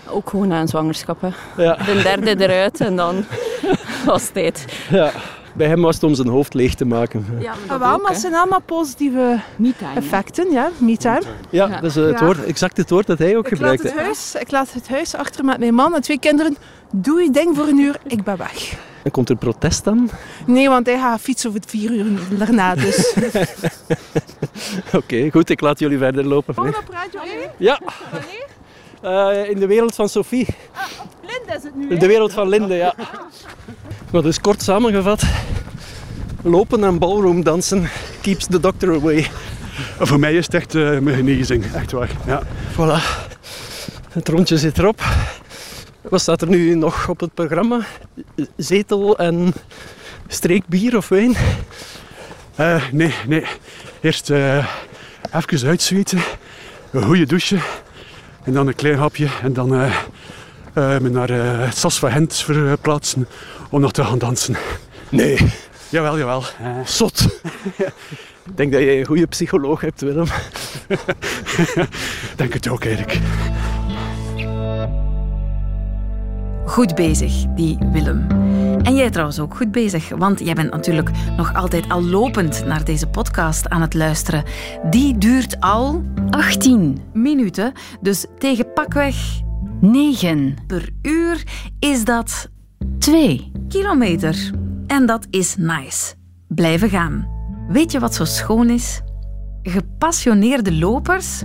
Ook 0.07 0.29
gewoon 0.29 0.47
na 0.47 0.61
een 0.61 0.67
zwangerschap. 0.67 1.21
Hè. 1.21 1.63
Ja. 1.63 1.75
De 1.75 1.99
derde 2.03 2.43
eruit 2.43 2.81
en 2.81 2.95
dan 2.95 3.25
was 4.05 4.23
het 4.23 4.33
tijd. 4.33 4.65
ja. 4.89 5.11
Bij 5.59 5.67
hem 5.67 5.81
was 5.81 5.95
het 5.95 6.03
om 6.03 6.15
zijn 6.15 6.27
hoofd 6.27 6.53
leeg 6.53 6.73
te 6.75 6.85
maken. 6.85 7.25
Ja, 7.39 7.53
Maar 7.67 7.79
wel, 7.79 7.97
maar 7.97 8.11
het 8.11 8.19
zijn 8.19 8.35
allemaal 8.35 8.61
positieve 8.61 9.39
effecten, 9.95 10.51
ja. 10.51 10.69
Me-time. 10.77 11.21
Ja, 11.49 11.67
Ja. 11.67 11.79
dat 11.81 11.83
is 11.83 11.95
eh, 11.95 12.03
het 12.05 12.19
Ja. 12.19 12.25
woord, 12.25 12.43
exact 12.43 12.77
het 12.77 12.89
woord 12.89 13.07
dat 13.07 13.19
hij 13.19 13.37
ook 13.37 13.47
Ik 13.47 13.59
laat, 13.59 13.81
het 13.81 13.95
huis, 13.95 14.35
ik 14.39 14.51
laat 14.51 14.73
het 14.73 14.89
huis 14.89 15.15
achter 15.15 15.45
met 15.45 15.59
mijn 15.59 15.73
man 15.73 15.95
en 15.95 16.01
twee 16.01 16.19
kinderen. 16.19 16.57
Doe 16.91 17.21
je 17.21 17.31
ding 17.31 17.55
voor 17.55 17.67
een 17.67 17.77
uur, 17.79 17.95
ik 18.07 18.23
ben 18.23 18.37
weg. 18.37 18.77
En 19.03 19.11
komt 19.11 19.29
er 19.29 19.35
protest 19.35 19.83
dan? 19.83 20.09
Nee, 20.45 20.69
want 20.69 20.85
hij 20.85 20.97
gaat 20.99 21.19
fietsen 21.21 21.49
over 21.49 21.61
het 21.61 21.69
vier 21.69 21.91
uur 21.91 22.05
daarna. 22.37 22.75
Dus. 22.75 23.15
Oké, 24.93 25.29
goed, 25.31 25.49
ik 25.49 25.61
laat 25.61 25.79
jullie 25.79 25.97
verder 25.97 26.25
lopen. 26.27 26.53
Volgende 26.53 26.77
op 26.79 26.89
Radio 26.93 27.19
1. 27.21 27.49
Ja. 27.57 27.79
Eh, 29.01 29.49
in 29.49 29.59
de 29.59 29.67
wereld 29.67 29.95
van 29.95 30.09
Sophie. 30.09 30.47
Linda 31.21 31.55
is 31.55 31.63
het 31.63 31.75
nu, 31.75 31.89
In 31.89 31.99
de 31.99 32.07
wereld 32.07 32.33
van 32.33 32.49
Linde, 32.49 32.75
ja. 32.75 32.93
Maar 34.11 34.21
dus 34.21 34.41
kort 34.41 34.61
samengevat. 34.61 35.23
Lopen 36.41 36.83
en 36.83 36.97
ballroom 36.97 37.43
dansen 37.43 37.89
keeps 38.21 38.45
the 38.45 38.59
doctor 38.59 38.93
away. 38.93 39.27
Voor 39.99 40.19
mij 40.19 40.33
is 40.33 40.45
het 40.45 40.53
echt 40.53 40.75
eh, 40.75 40.99
mijn 40.99 41.15
genezing, 41.15 41.73
echt 41.73 41.91
waar. 41.91 42.09
Ja. 42.25 42.41
Voilà. 42.71 43.27
Het 44.09 44.27
rondje 44.27 44.57
zit 44.57 44.77
erop. 44.77 45.01
Wat 46.01 46.21
staat 46.21 46.41
er 46.41 46.47
nu 46.47 46.75
nog 46.75 47.09
op 47.09 47.19
het 47.19 47.33
programma? 47.33 47.79
Zetel 48.55 49.17
en 49.17 49.53
streekbier 50.27 50.97
of 50.97 51.09
wijn? 51.09 51.35
Eh, 52.55 52.83
nee, 52.91 53.13
nee. 53.27 53.45
Eerst 54.01 54.29
eh 54.29 54.67
even 55.33 55.67
uitzweten, 55.67 56.19
een 56.91 57.03
goede 57.03 57.25
douche 57.25 57.57
en 58.43 58.53
dan 58.53 58.67
een 58.67 58.75
klein 58.75 58.97
hapje 58.97 59.27
en 59.43 59.53
dan 59.53 59.73
eh, 59.73 59.97
me 60.73 61.09
naar 61.09 61.29
het 61.65 61.77
Sas 61.77 61.99
van 61.99 62.11
Gent 62.11 62.35
verplaatsen 62.35 63.27
om 63.69 63.81
nog 63.81 63.91
te 63.91 64.03
gaan 64.03 64.17
dansen. 64.17 64.55
Nee. 65.09 65.37
Jawel, 65.89 66.17
jawel. 66.17 66.43
Eh, 66.61 66.85
Zot. 66.85 67.41
Ik 68.45 68.57
denk 68.57 68.71
dat 68.71 68.81
je 68.81 68.97
een 68.97 69.05
goede 69.05 69.27
psycholoog 69.27 69.81
hebt, 69.81 70.01
Willem. 70.01 70.25
denk 72.35 72.53
het 72.53 72.67
ook 72.67 72.85
eigenlijk. 72.85 73.19
Goed 76.65 76.95
bezig, 76.95 77.33
die 77.55 77.77
Willem. 77.91 78.27
En 78.83 78.95
jij 78.95 79.09
trouwens 79.09 79.39
ook 79.39 79.55
goed 79.55 79.71
bezig, 79.71 80.09
want 80.09 80.39
jij 80.39 80.53
bent 80.53 80.71
natuurlijk 80.71 81.09
nog 81.37 81.55
altijd 81.55 81.89
al 81.89 82.03
lopend 82.03 82.65
naar 82.65 82.83
deze 82.83 83.07
podcast 83.07 83.69
aan 83.69 83.81
het 83.81 83.93
luisteren. 83.93 84.43
Die 84.89 85.17
duurt 85.17 85.59
al 85.59 86.03
18, 86.29 87.01
minuten, 87.13 87.73
dus 88.01 88.25
tegen 88.37 88.73
pakweg 88.73 89.15
9, 89.79 90.55
per 90.67 90.89
uur 91.01 91.43
is 91.79 92.03
dat 92.03 92.49
2. 92.99 93.51
Kilometer. 93.69 94.51
En 94.87 95.05
dat 95.05 95.27
is 95.29 95.55
nice. 95.55 96.13
Blijven 96.47 96.89
gaan. 96.89 97.27
Weet 97.67 97.91
je 97.91 97.99
wat 97.99 98.15
zo 98.15 98.25
schoon 98.25 98.69
is? 98.69 99.01
Gepassioneerde 99.63 100.73
lopers, 100.73 101.43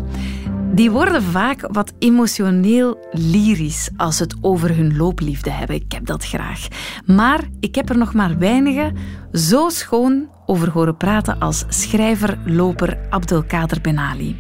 die 0.75 0.91
worden 0.91 1.23
vaak 1.23 1.69
wat 1.73 1.93
emotioneel 1.99 3.07
lyrisch 3.11 3.91
als 3.97 4.19
het 4.19 4.37
over 4.41 4.77
hun 4.77 4.97
loopliefde 4.97 5.51
hebben. 5.51 5.77
Ik 5.77 5.93
heb 5.93 6.07
dat 6.07 6.25
graag. 6.25 6.69
Maar 7.07 7.41
ik 7.61 7.75
heb 7.75 7.89
er 7.89 7.99
nog 7.99 8.15
maar 8.15 8.39
weinigen 8.39 8.97
zo 9.33 9.69
schoon 9.69 10.29
over 10.47 10.71
horen 10.71 10.97
praten 10.97 11.39
als 11.39 11.65
schrijver-loper 11.69 12.99
Abdelkader 13.11 13.81
Benali. 13.81 14.37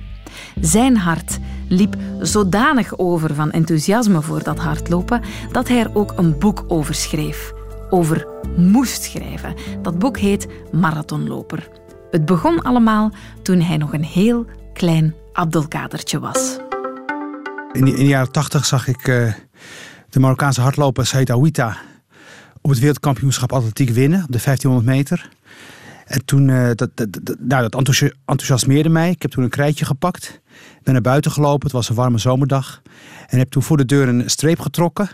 Zijn 0.61 0.97
hart 0.97 1.39
liep 1.69 1.97
zodanig 2.21 2.99
over 2.99 3.35
van 3.35 3.51
enthousiasme 3.51 4.23
voor 4.23 4.43
dat 4.43 4.59
hardlopen 4.59 5.23
dat 5.53 5.69
hij 5.69 5.79
er 5.79 5.91
ook 5.95 6.13
een 6.17 6.39
boek 6.39 6.65
over 6.69 6.95
schreef. 6.95 7.53
Over 7.91 8.27
moest 8.57 9.03
schrijven. 9.03 9.55
Dat 9.83 9.99
boek 9.99 10.19
heet 10.19 10.47
Marathonloper. 10.73 11.69
Het 12.11 12.25
begon 12.25 12.63
allemaal 12.63 13.11
toen 13.43 13.61
hij 13.61 13.77
nog 13.77 13.93
een 13.93 14.05
heel 14.05 14.47
klein 14.73 15.15
Abdelkadertje 15.33 16.19
was. 16.19 16.59
In 17.73 17.85
de, 17.85 18.05
jaren 18.05 18.33
80 18.33 18.65
zag 18.65 18.89
ik 18.89 19.09
eh, 19.09 19.33
de 20.09 20.21
Marokkaanse 20.21 20.61
hardloper 20.61 21.07
Said 21.07 21.31
Awita 21.31 21.77
op 22.61 22.71
het 22.71 22.79
wereldkampioenschap 22.79 23.53
atletiek 23.53 23.91
winnen 23.91 24.19
op 24.25 24.33
de 24.33 24.41
1500 24.45 24.87
meter. 24.97 25.29
En 26.07 26.25
toen, 26.25 26.49
eh, 26.51 26.67
dat, 26.75 26.91
dat, 26.95 27.09
dat- 27.23 27.37
nou, 27.39 27.63
dat 27.63 27.75
enthousi- 27.75 28.13
enthousiasmeerde 28.25 28.89
mij. 28.89 29.11
Ik 29.11 29.23
heb 29.23 29.31
toen 29.31 29.45
een 29.45 29.51
krijtje 29.51 29.85
gepakt. 29.85 30.41
Ben 30.83 30.93
naar 30.93 31.03
buiten 31.03 31.31
gelopen. 31.31 31.63
Het 31.63 31.73
was 31.73 31.89
een 31.89 31.95
warme 31.95 32.19
zomerdag. 32.19 32.83
En 33.29 33.39
heb 33.39 33.51
toen 33.51 33.63
voor 33.63 33.77
de 33.77 33.85
deur 33.85 34.09
een 34.09 34.31
streep 34.31 34.61
getrokken. 34.61 35.09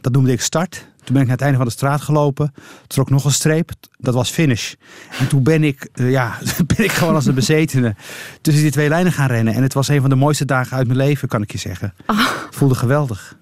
Dat 0.00 0.12
noemde 0.12 0.32
ik 0.32 0.40
start. 0.40 0.88
Toen 1.04 1.12
ben 1.14 1.20
ik 1.20 1.28
naar 1.28 1.36
het 1.36 1.40
einde 1.40 1.56
van 1.56 1.66
de 1.66 1.72
straat 1.72 2.00
gelopen. 2.00 2.52
Trok 2.86 3.10
nog 3.10 3.24
een 3.24 3.32
streep. 3.32 3.70
Dat 3.98 4.14
was 4.14 4.30
finish. 4.30 4.74
En 5.18 5.28
toen 5.28 5.42
ben 5.42 5.64
ik, 5.64 5.88
eh, 5.92 6.10
ja, 6.10 6.38
ben 6.76 6.84
ik 6.84 6.92
gewoon 6.92 7.14
als 7.14 7.26
een 7.26 7.34
bezetene 7.34 7.94
tussen 8.40 8.62
die 8.62 8.72
twee 8.72 8.88
lijnen 8.88 9.12
gaan 9.12 9.28
rennen. 9.28 9.54
En 9.54 9.62
het 9.62 9.74
was 9.74 9.88
een 9.88 10.00
van 10.00 10.10
de 10.10 10.16
mooiste 10.16 10.44
dagen 10.44 10.76
uit 10.76 10.86
mijn 10.86 10.98
leven, 10.98 11.28
kan 11.28 11.42
ik 11.42 11.52
je 11.52 11.58
zeggen. 11.58 11.94
Het 12.06 12.56
voelde 12.56 12.74
geweldig. 12.74 13.36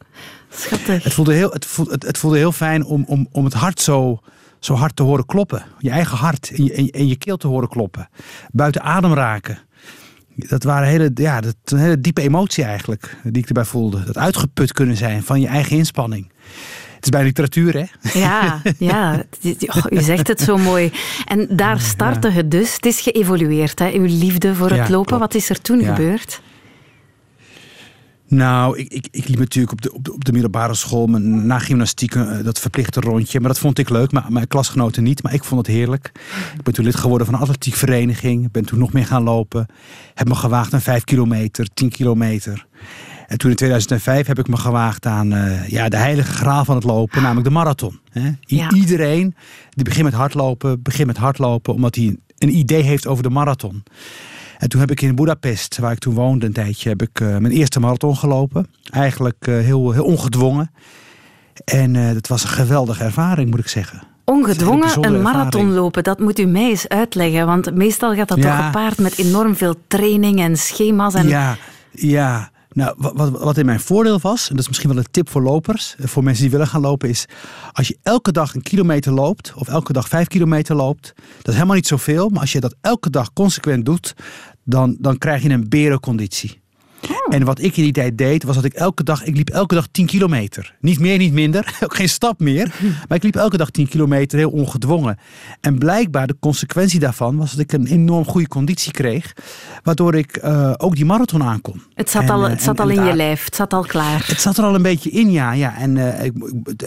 Schattig. 0.49 1.05
Het 1.05 1.14
voelde 1.14 1.35
heel, 1.35 1.51
het 1.51 1.66
voelde, 1.66 1.92
het, 1.92 2.03
het 2.03 2.18
voelde 2.18 2.37
heel 2.37 2.53
fijn 2.53 2.85
om, 2.85 3.05
om, 3.07 3.29
om 3.31 3.44
het 3.44 3.55
hart 3.55 3.81
zo, 3.81 4.21
zo 4.59 4.75
hard 4.75 4.97
te 4.97 5.03
horen 5.03 5.27
kloppen. 5.27 5.64
Je 5.79 5.90
eigen 5.90 6.16
hart 6.16 6.51
in 6.51 6.64
je, 6.64 6.73
in 6.73 7.09
je 7.09 7.16
keel 7.16 7.37
te 7.37 7.47
horen 7.47 7.68
kloppen. 7.68 8.09
Buiten 8.51 8.83
adem 8.83 9.14
raken. 9.14 9.59
Dat 10.35 10.62
waren 10.62 10.88
hele, 10.88 11.11
ja, 11.14 11.40
dat, 11.40 11.57
een 11.64 11.79
hele 11.79 12.01
diepe 12.01 12.23
emotie 12.23 12.64
eigenlijk, 12.64 13.16
die 13.23 13.42
ik 13.42 13.49
erbij 13.49 13.64
voelde. 13.64 14.05
Dat 14.05 14.18
uitgeput 14.18 14.73
kunnen 14.73 14.97
zijn 14.97 15.23
van 15.23 15.40
je 15.40 15.47
eigen 15.47 15.77
inspanning. 15.77 16.31
Het 16.98 17.04
is 17.04 17.11
bij 17.11 17.22
literatuur, 17.24 17.74
hè? 17.74 17.84
Ja, 18.20 18.62
ja. 18.78 19.22
Oh, 19.66 19.84
u 19.90 20.00
zegt 20.00 20.28
het 20.28 20.40
zo 20.40 20.56
mooi. 20.56 20.92
En 21.24 21.48
daar 21.50 21.80
startte 21.80 22.30
het 22.30 22.50
dus. 22.50 22.74
Het 22.74 22.87
is 22.87 23.00
geëvolueerd, 23.00 23.78
hè? 23.78 23.90
uw 23.92 24.04
liefde 24.04 24.54
voor 24.54 24.68
het 24.68 24.76
Ja, 24.76 24.90
lopen. 24.90 25.06
klopt. 25.06 25.22
Wat 25.22 25.34
is 25.34 25.48
er 25.50 25.61
toen 25.61 25.84
gebeurd? 25.84 26.40
Nou, 28.28 28.78
ik, 28.78 28.92
ik, 28.92 29.08
ik 29.11 29.28
liep 29.28 29.38
natuurlijk 29.38 29.72
op 29.72 29.82
de, 29.82 29.92
op 29.92 30.04
de, 30.04 30.12
op 30.12 30.24
de 30.24 30.32
middelbare 30.32 30.74
school 30.74 31.06
mijn, 31.06 31.46
na 31.46 31.58
gymnastiek 31.58 32.14
eh, 32.14 32.38
dat 32.42 32.58
verplichte 32.58 33.00
rondje. 33.00 33.40
Maar 33.40 33.48
dat 33.48 33.58
vond 33.58 33.78
ik 33.78 33.88
leuk, 33.88 34.12
maar 34.12 34.26
mijn 34.28 34.48
klasgenoten 34.48 35.02
niet. 35.02 35.22
Maar 35.22 35.34
ik 35.34 35.44
vond 35.44 35.66
het 35.66 35.76
heerlijk. 35.76 36.11
Ik 36.56 36.62
ben 36.62 36.74
toen 36.74 36.84
lid 36.84 36.96
geworden 36.96 37.26
van 37.26 37.34
een 37.34 37.40
atletiekvereniging. 37.40 38.50
Ben 38.50 38.64
toen 38.64 38.78
nog 38.78 38.92
meer 38.92 39.06
gaan 39.06 39.22
lopen. 39.22 39.66
Heb 40.14 40.28
me 40.28 40.34
gewaagd 40.34 40.74
aan 40.74 40.80
5 40.80 41.04
kilometer, 41.04 41.68
10 41.74 41.88
kilometer. 41.90 42.66
En 43.28 43.38
toen 43.38 43.50
in 43.50 43.56
2005 43.56 44.26
heb 44.26 44.38
ik 44.38 44.48
me 44.48 44.56
gewaagd 44.56 45.06
aan 45.06 45.32
eh, 45.32 45.68
ja, 45.68 45.88
de 45.88 45.96
heilige 45.96 46.32
graal 46.32 46.64
van 46.64 46.74
het 46.74 46.84
lopen, 46.84 47.22
namelijk 47.22 47.46
de 47.46 47.52
marathon. 47.52 48.00
Hè? 48.10 48.30
Ja. 48.40 48.70
Iedereen 48.72 49.34
die 49.70 49.84
begint 49.84 50.04
met 50.04 50.14
hardlopen, 50.14 50.82
begint 50.82 51.06
met 51.06 51.16
hardlopen 51.16 51.74
omdat 51.74 51.94
hij 51.94 52.16
een, 52.38 52.56
idee 52.56 52.82
heeft 52.82 53.06
over 53.06 53.22
de 53.22 53.30
marathon. 53.30 53.82
En 54.58 54.68
toen 54.68 54.80
heb 54.80 54.90
ik 54.90 55.02
in 55.02 55.14
Budapest, 55.14 55.78
waar 55.78 55.92
ik 55.92 55.98
toen 55.98 56.14
woonde 56.14 56.46
een 56.46 56.52
tijdje, 56.52 56.88
heb 56.88 57.02
ik 57.02 57.20
eh, 57.20 57.28
mijn 57.28 57.52
eerste 57.52 57.80
marathon 57.80 58.16
gelopen. 58.16 58.66
Eigenlijk 58.90 59.46
eh, 59.46 59.54
heel, 59.54 59.92
heel 59.92 60.04
ongedwongen. 60.04 60.70
En 61.64 62.14
dat 62.14 62.28
was 62.28 62.42
een 62.42 62.48
geweldige 62.48 63.04
ervaring, 63.04 63.50
moet 63.50 63.58
ik 63.58 63.68
zeggen. 63.68 64.02
Ongedwongen 64.24 65.04
een 65.04 65.22
marathon 65.22 65.72
lopen, 65.72 66.04
dat 66.04 66.18
moet 66.18 66.38
u 66.38 66.44
mij 66.44 66.68
eens 66.68 66.88
uitleggen. 66.88 67.46
Want 67.46 67.74
meestal 67.74 68.14
gaat 68.14 68.28
dat 68.28 68.38
Ja. 68.38 68.56
toch 68.56 68.64
gepaard 68.64 68.98
met 68.98 69.18
enorm 69.18 69.56
veel 69.56 69.74
training 69.86 70.40
en 70.40 70.56
schema's. 70.56 71.14
En... 71.14 71.28
Ja, 71.28 71.56
ja. 71.90 72.50
Nou, 72.78 72.94
wat, 72.96 73.30
wat, 73.30 73.56
in 73.56 73.66
mijn 73.66 73.80
voordeel 73.80 74.18
was, 74.20 74.48
en 74.48 74.54
dat 74.54 74.58
is 74.58 74.68
misschien 74.68 74.88
wel 74.88 74.98
een 74.98 75.10
tip 75.10 75.28
voor 75.28 75.42
lopers, 75.42 75.94
eh, 75.98 76.06
voor 76.06 76.24
mensen 76.24 76.42
die 76.42 76.52
willen 76.52 76.66
gaan 76.66 76.80
lopen, 76.80 77.08
is 77.08 77.26
als 77.72 77.88
je 77.88 77.98
elke 78.02 78.32
dag 78.32 78.54
een 78.54 78.62
kilometer 78.62 79.12
loopt, 79.12 79.52
of 79.54 79.68
elke 79.68 79.92
dag 79.92 80.08
vijf 80.08 80.26
kilometer 80.26 80.76
loopt, 80.76 81.12
dat 81.16 81.46
is 81.46 81.54
helemaal 81.54 81.74
niet 81.74 81.86
zoveel, 81.86 82.28
maar 82.28 82.40
als 82.40 82.52
je 82.52 82.60
dat 82.60 82.76
elke 82.80 83.10
dag 83.10 83.32
consequent 83.32 83.84
doet, 83.84 84.14
dan, 84.64 84.96
dan 85.00 85.18
krijg 85.18 85.42
je 85.42 85.48
een 85.48 85.68
berenconditie. 85.68 86.58
En 87.28 87.44
wat 87.44 87.62
ik 87.62 87.76
in 87.76 87.82
die 87.82 87.92
tijd 87.92 88.18
deed, 88.18 88.42
was 88.42 88.54
dat 88.54 88.64
ik 88.64 88.72
elke 88.74 89.02
dag, 89.02 89.24
ik 89.24 89.37
liep 89.37 89.50
elke 89.50 89.74
dag 89.74 89.87
10 89.90 90.06
kilometer. 90.06 90.74
Niet 90.80 90.98
meer, 90.98 91.18
niet 91.18 91.32
minder, 91.32 91.74
ook 91.84 91.94
geen 91.96 92.08
stap 92.08 92.40
meer. 92.40 92.74
Maar 93.08 93.16
ik 93.16 93.22
liep 93.22 93.37
elke 93.37 93.56
dag 93.56 93.70
10 93.70 93.88
kilometer 93.88 94.38
heel 94.38 94.50
ongedwongen. 94.50 95.18
En 95.61 95.78
blijkbaar 95.78 96.26
de 96.26 96.37
consequentie 96.40 97.00
daarvan 97.00 97.37
was 97.37 97.50
dat 97.50 97.61
ik 97.61 97.72
een 97.72 97.87
enorm 97.87 98.24
goede 98.24 98.48
conditie 98.48 98.92
kreeg. 98.92 99.32
Waardoor 99.82 100.14
ik 100.14 100.37
eh, 100.37 100.72
ook 100.76 100.94
die 100.96 101.04
marathon 101.04 101.42
aankon. 101.42 101.82
Het 101.94 102.11
zat 102.11 102.22
En, 102.22 102.28
al, 102.30 102.44
eh, 102.44 102.50
het 102.50 102.62
zat 102.62 102.76
en- 102.78 102.82
al 102.84 102.90
in 102.90 103.04
je 103.04 103.14
lijf, 103.14 103.44
het 103.44 103.54
zat 103.54 103.72
al 103.72 103.82
klaar. 103.84 104.24
Het 104.26 104.40
zat 104.40 104.58
er 104.58 104.64
al 104.64 104.74
een 104.74 104.82
beetje 104.82 105.11
in, 105.11 105.30
ja. 105.30 105.52
ja. 105.52 105.76
En 105.78 105.96
eh, 106.18 106.24
ik, 106.24 106.32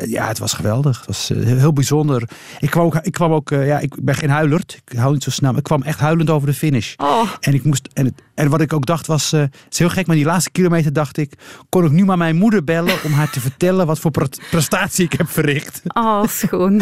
ja, 0.07 0.27
het 0.27 0.39
was 0.39 0.53
geweldig. 0.53 0.97
Het 0.97 1.07
was 1.07 1.31
heel, 1.35 1.73
bijzonder. 1.73 2.29
Ik 2.59 2.69
kwam 2.69 2.85
ook, 2.85 2.95
ik 2.95 3.11
kwam 3.11 3.31
ook 3.31 3.49
ja, 3.49 3.79
ik 3.79 3.95
ben 4.03 4.15
geen 4.15 4.29
huilert. 4.29 4.81
Ik 4.85 4.97
hou 4.97 5.13
niet 5.13 5.23
zo 5.23 5.29
snel. 5.31 5.49
Maar 5.49 5.59
ik 5.59 5.65
kwam 5.65 5.81
echt 5.83 5.99
huilend 5.99 6.29
over 6.29 6.47
de 6.47 6.53
finish. 6.53 6.93
Oh, 6.97 7.29
En, 7.39 7.53
ik 7.53 7.63
moest, 7.63 7.87
en, 7.93 8.05
het, 8.05 8.21
en 8.41 8.49
wat 8.49 8.61
ik 8.61 8.73
ook 8.73 8.85
dacht 8.85 9.07
was, 9.07 9.31
eh, 9.33 9.39
het 9.39 9.51
is 9.69 9.77
heel 9.79 9.89
gek, 9.89 10.07
maar 10.07 10.15
die 10.15 10.25
laatste 10.25 10.51
kilometer 10.51 10.93
dacht 10.93 11.17
ik, 11.17 11.33
kon 11.69 11.85
ik 11.85 11.91
nu 11.91 12.05
maar 12.05 12.17
mijn 12.17 12.35
moeder 12.35 12.63
bellen 12.63 12.95
om 13.03 13.11
haar 13.11 13.29
te 13.31 13.39
vertellen 13.49 13.85
wat 13.85 13.99
voor 13.99 14.11
pre- 14.11 14.27
prestatie 14.49 15.05
ik 15.05 15.13
heb 15.13 15.29
verricht. 15.29 15.81
oh 15.87 16.23
schoon. 16.27 16.81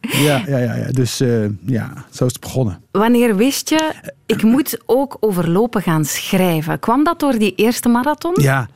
ja, 0.00 0.42
ja, 0.46 0.58
ja, 0.58 0.74
ja. 0.74 0.90
Dus 0.90 1.20
eh, 1.20 1.44
ja, 1.66 1.92
zo 2.10 2.24
is 2.24 2.32
het 2.32 2.40
begonnen. 2.40 2.80
Wanneer 2.90 3.36
wist 3.36 3.68
je, 3.68 3.92
ik 4.26 4.42
moet 4.42 4.78
ook 4.86 5.16
over 5.20 5.48
lopen 5.50 5.82
gaan 5.82 6.04
schrijven? 6.04 6.78
Kwam 6.78 7.04
dat 7.04 7.20
door 7.20 7.38
die 7.38 7.54
eerste 7.54 7.88
marathon? 7.88 8.34
Ja, 8.40 8.68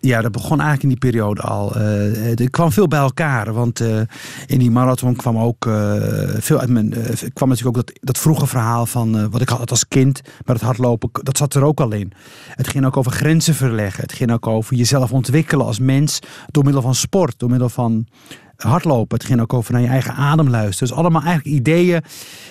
ja, 0.00 0.20
dat 0.20 0.32
begon 0.32 0.60
eigenlijk 0.60 0.82
in 0.82 0.88
die 0.88 1.10
periode 1.10 1.40
al. 1.40 1.74
Eh, 1.74 2.40
er 2.40 2.50
kwam 2.50 2.72
veel 2.72 2.88
bij 2.88 2.98
elkaar, 2.98 3.52
want 3.52 3.80
eh, 3.80 4.00
in 4.46 4.58
die 4.58 4.70
marathon 4.70 5.16
kwam 5.16 5.38
ook 5.38 5.66
eh, 5.66 5.94
veel 6.38 6.58
uit 6.60 6.68
mijn. 6.68 6.92
eh, 6.94 7.28
kwam 7.32 7.48
natuurlijk 7.48 7.76
ook 7.76 7.86
dat, 7.86 7.98
dat 8.00 8.18
vroege 8.18 8.46
verhaal 8.46 8.86
van 8.86 9.18
eh, 9.18 9.24
wat 9.30 9.40
ik 9.40 9.48
had 9.48 9.70
als 9.70 9.88
kind 9.88 10.20
met 10.44 10.56
het 10.56 10.64
hardlopen. 10.64 11.10
Dat 11.12 11.36
zat 11.36 11.54
er 11.54 11.62
ook 11.62 11.80
al 11.80 11.92
in. 11.92 12.12
Het 12.50 12.68
ging 12.68 12.86
ook 12.86 12.96
over 12.96 13.12
grenzen 13.12 13.54
verleggen. 13.54 14.02
Het 14.02 14.12
ging 14.12 14.32
ook 14.32 14.46
over 14.46 14.76
jezelf 14.76 15.12
ontwikkelen 15.12 15.66
als 15.66 15.78
mens 15.78 16.18
door 16.50 16.64
middel 16.64 16.82
van 16.82 16.94
sport, 16.94 17.38
door 17.38 17.50
middel 17.50 17.68
van 17.68 18.06
hardlopen. 18.56 19.18
Het 19.18 19.26
ging 19.26 19.40
ook 19.40 19.52
over 19.52 19.72
naar 19.72 19.82
je 19.82 19.88
eigen 19.88 20.14
adem 20.14 20.48
luisteren. 20.48 20.88
Dus 20.88 20.98
allemaal 20.98 21.22
eigenlijk 21.22 21.56
ideeën 21.56 22.02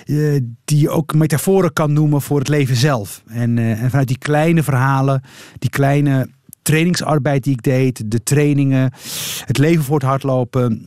eh, 0.06 0.42
die 0.66 0.80
je 0.80 0.90
ook 0.90 1.14
metaforen 1.14 1.74
kan 1.74 1.94
noemen 1.94 2.22
voor 2.22 2.40
het 2.40 2.48
leven 2.48 2.76
zelf. 2.76 3.24
En, 3.28 3.58
eh, 3.58 3.82
en 3.84 3.90
vanuit 3.90 4.08
die 4.08 4.18
kleine 4.18 4.64
verhalen, 4.64 5.22
die 5.60 5.70
kleine 5.70 6.30
trainingsarbeid 6.66 7.44
die 7.44 7.54
ik 7.54 7.64
deed, 7.64 8.12
de 8.12 8.24
trainingen, 8.24 8.92
het 9.46 9.58
leven 9.58 9.84
voor 9.84 10.00
het 10.00 10.08
hardlopen. 10.08 10.86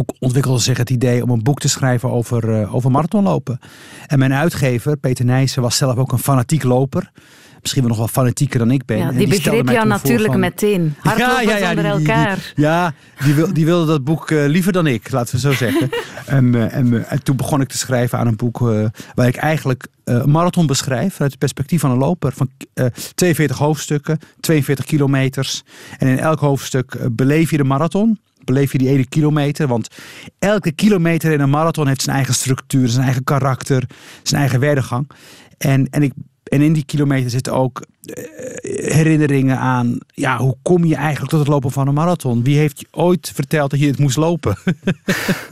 Ook 0.00 0.14
ontwikkelde 0.18 0.58
zich 0.60 0.78
het 0.78 0.90
idee 0.90 1.22
om 1.22 1.30
een 1.30 1.42
boek 1.42 1.60
te 1.60 1.68
schrijven 1.68 2.10
over, 2.10 2.60
eh, 2.60 2.74
over 2.74 2.90
marathonlopen. 2.90 3.58
En 4.06 4.18
mijn 4.18 4.32
uitgever, 4.32 4.96
Peter 4.96 5.24
Nijssen, 5.24 5.62
was 5.62 5.76
zelf 5.76 5.96
ook 5.96 6.12
een 6.12 6.18
fanatiek 6.18 6.62
loper. 6.62 7.10
Misschien 7.68 7.88
wel 7.88 7.98
nog 7.98 8.14
wel 8.14 8.22
fanatieker 8.24 8.58
dan 8.58 8.70
ik 8.70 8.84
ben. 8.84 8.98
Ja, 8.98 9.10
die 9.12 9.34
stelde 9.34 9.38
begreep 9.62 9.68
jou 9.68 9.86
natuurlijk 9.88 10.30
van- 10.30 10.40
meteen. 10.40 10.94
Hardlopers 11.00 11.44
ja, 11.58 11.68
onder 11.68 11.84
die- 11.84 11.92
die- 11.92 12.04
die- 12.04 12.14
elkaar. 12.14 12.52
ja, 12.54 12.94
die, 13.24 13.34
wil, 13.34 13.52
die 13.52 13.64
wilde 13.64 13.86
dat 13.86 14.04
boek 14.04 14.30
eh, 14.30 14.46
liever 14.46 14.72
dan 14.72 14.86
ik, 14.86 15.10
laten 15.10 15.34
we 15.34 15.40
zo 15.40 15.52
zeggen. 15.52 15.88
en, 16.26 16.54
eh, 16.54 16.74
en, 16.76 16.94
eh, 17.04 17.12
en 17.12 17.22
toen 17.22 17.36
begon 17.36 17.60
ik 17.60 17.68
te 17.68 17.78
schrijven 17.78 18.18
aan 18.18 18.26
een 18.26 18.36
boek 18.36 18.58
waar 19.14 19.26
ik 19.26 19.36
eigenlijk 19.36 19.86
een 20.04 20.30
marathon 20.30 20.66
beschrijf 20.66 21.12
vanuit 21.12 21.30
het 21.30 21.38
perspectief 21.40 21.80
van 21.80 21.90
een 21.90 21.98
loper. 21.98 22.32
Van 22.32 22.50
eh 22.74 22.86
42 23.14 23.58
hoofdstukken, 23.58 24.18
42 24.40 24.84
kilometers. 24.84 25.62
En 25.98 26.08
in 26.08 26.18
elk 26.18 26.40
hoofdstuk 26.40 26.96
beleef 27.12 27.50
je 27.50 27.56
de 27.56 27.64
marathon. 27.64 28.18
Beleef 28.44 28.72
je 28.72 28.78
die 28.78 28.88
ene 28.88 29.06
kilometer. 29.06 29.66
Want 29.66 29.88
elke 30.38 30.72
kilometer 30.72 31.32
in 31.32 31.40
een 31.40 31.50
marathon 31.50 31.86
heeft 31.86 32.02
zijn 32.02 32.16
eigen 32.16 32.34
structuur, 32.34 32.88
zijn 32.88 33.04
eigen 33.04 33.24
karakter, 33.24 33.82
zijn 34.22 34.40
eigen 34.40 34.60
werdegang. 34.60 35.10
En, 35.58 35.88
en 35.90 36.02
ik 36.02 36.12
en 36.48 36.62
in 36.62 36.72
die 36.72 36.84
kilometer 36.84 37.30
zitten 37.30 37.52
ook 37.52 37.82
eh, 38.02 38.94
herinneringen 38.94 39.58
aan, 39.58 39.98
ja, 40.14 40.38
hoe 40.38 40.56
kom 40.62 40.84
je 40.84 40.94
eigenlijk 40.94 41.30
tot 41.30 41.38
het 41.38 41.48
lopen 41.48 41.70
van 41.70 41.88
een 41.88 41.94
marathon? 41.94 42.42
Wie 42.42 42.58
heeft 42.58 42.80
je 42.80 42.86
ooit 42.90 43.32
verteld 43.34 43.70
dat 43.70 43.80
je 43.80 43.86
het 43.86 43.98
moest 43.98 44.16
lopen? 44.16 44.58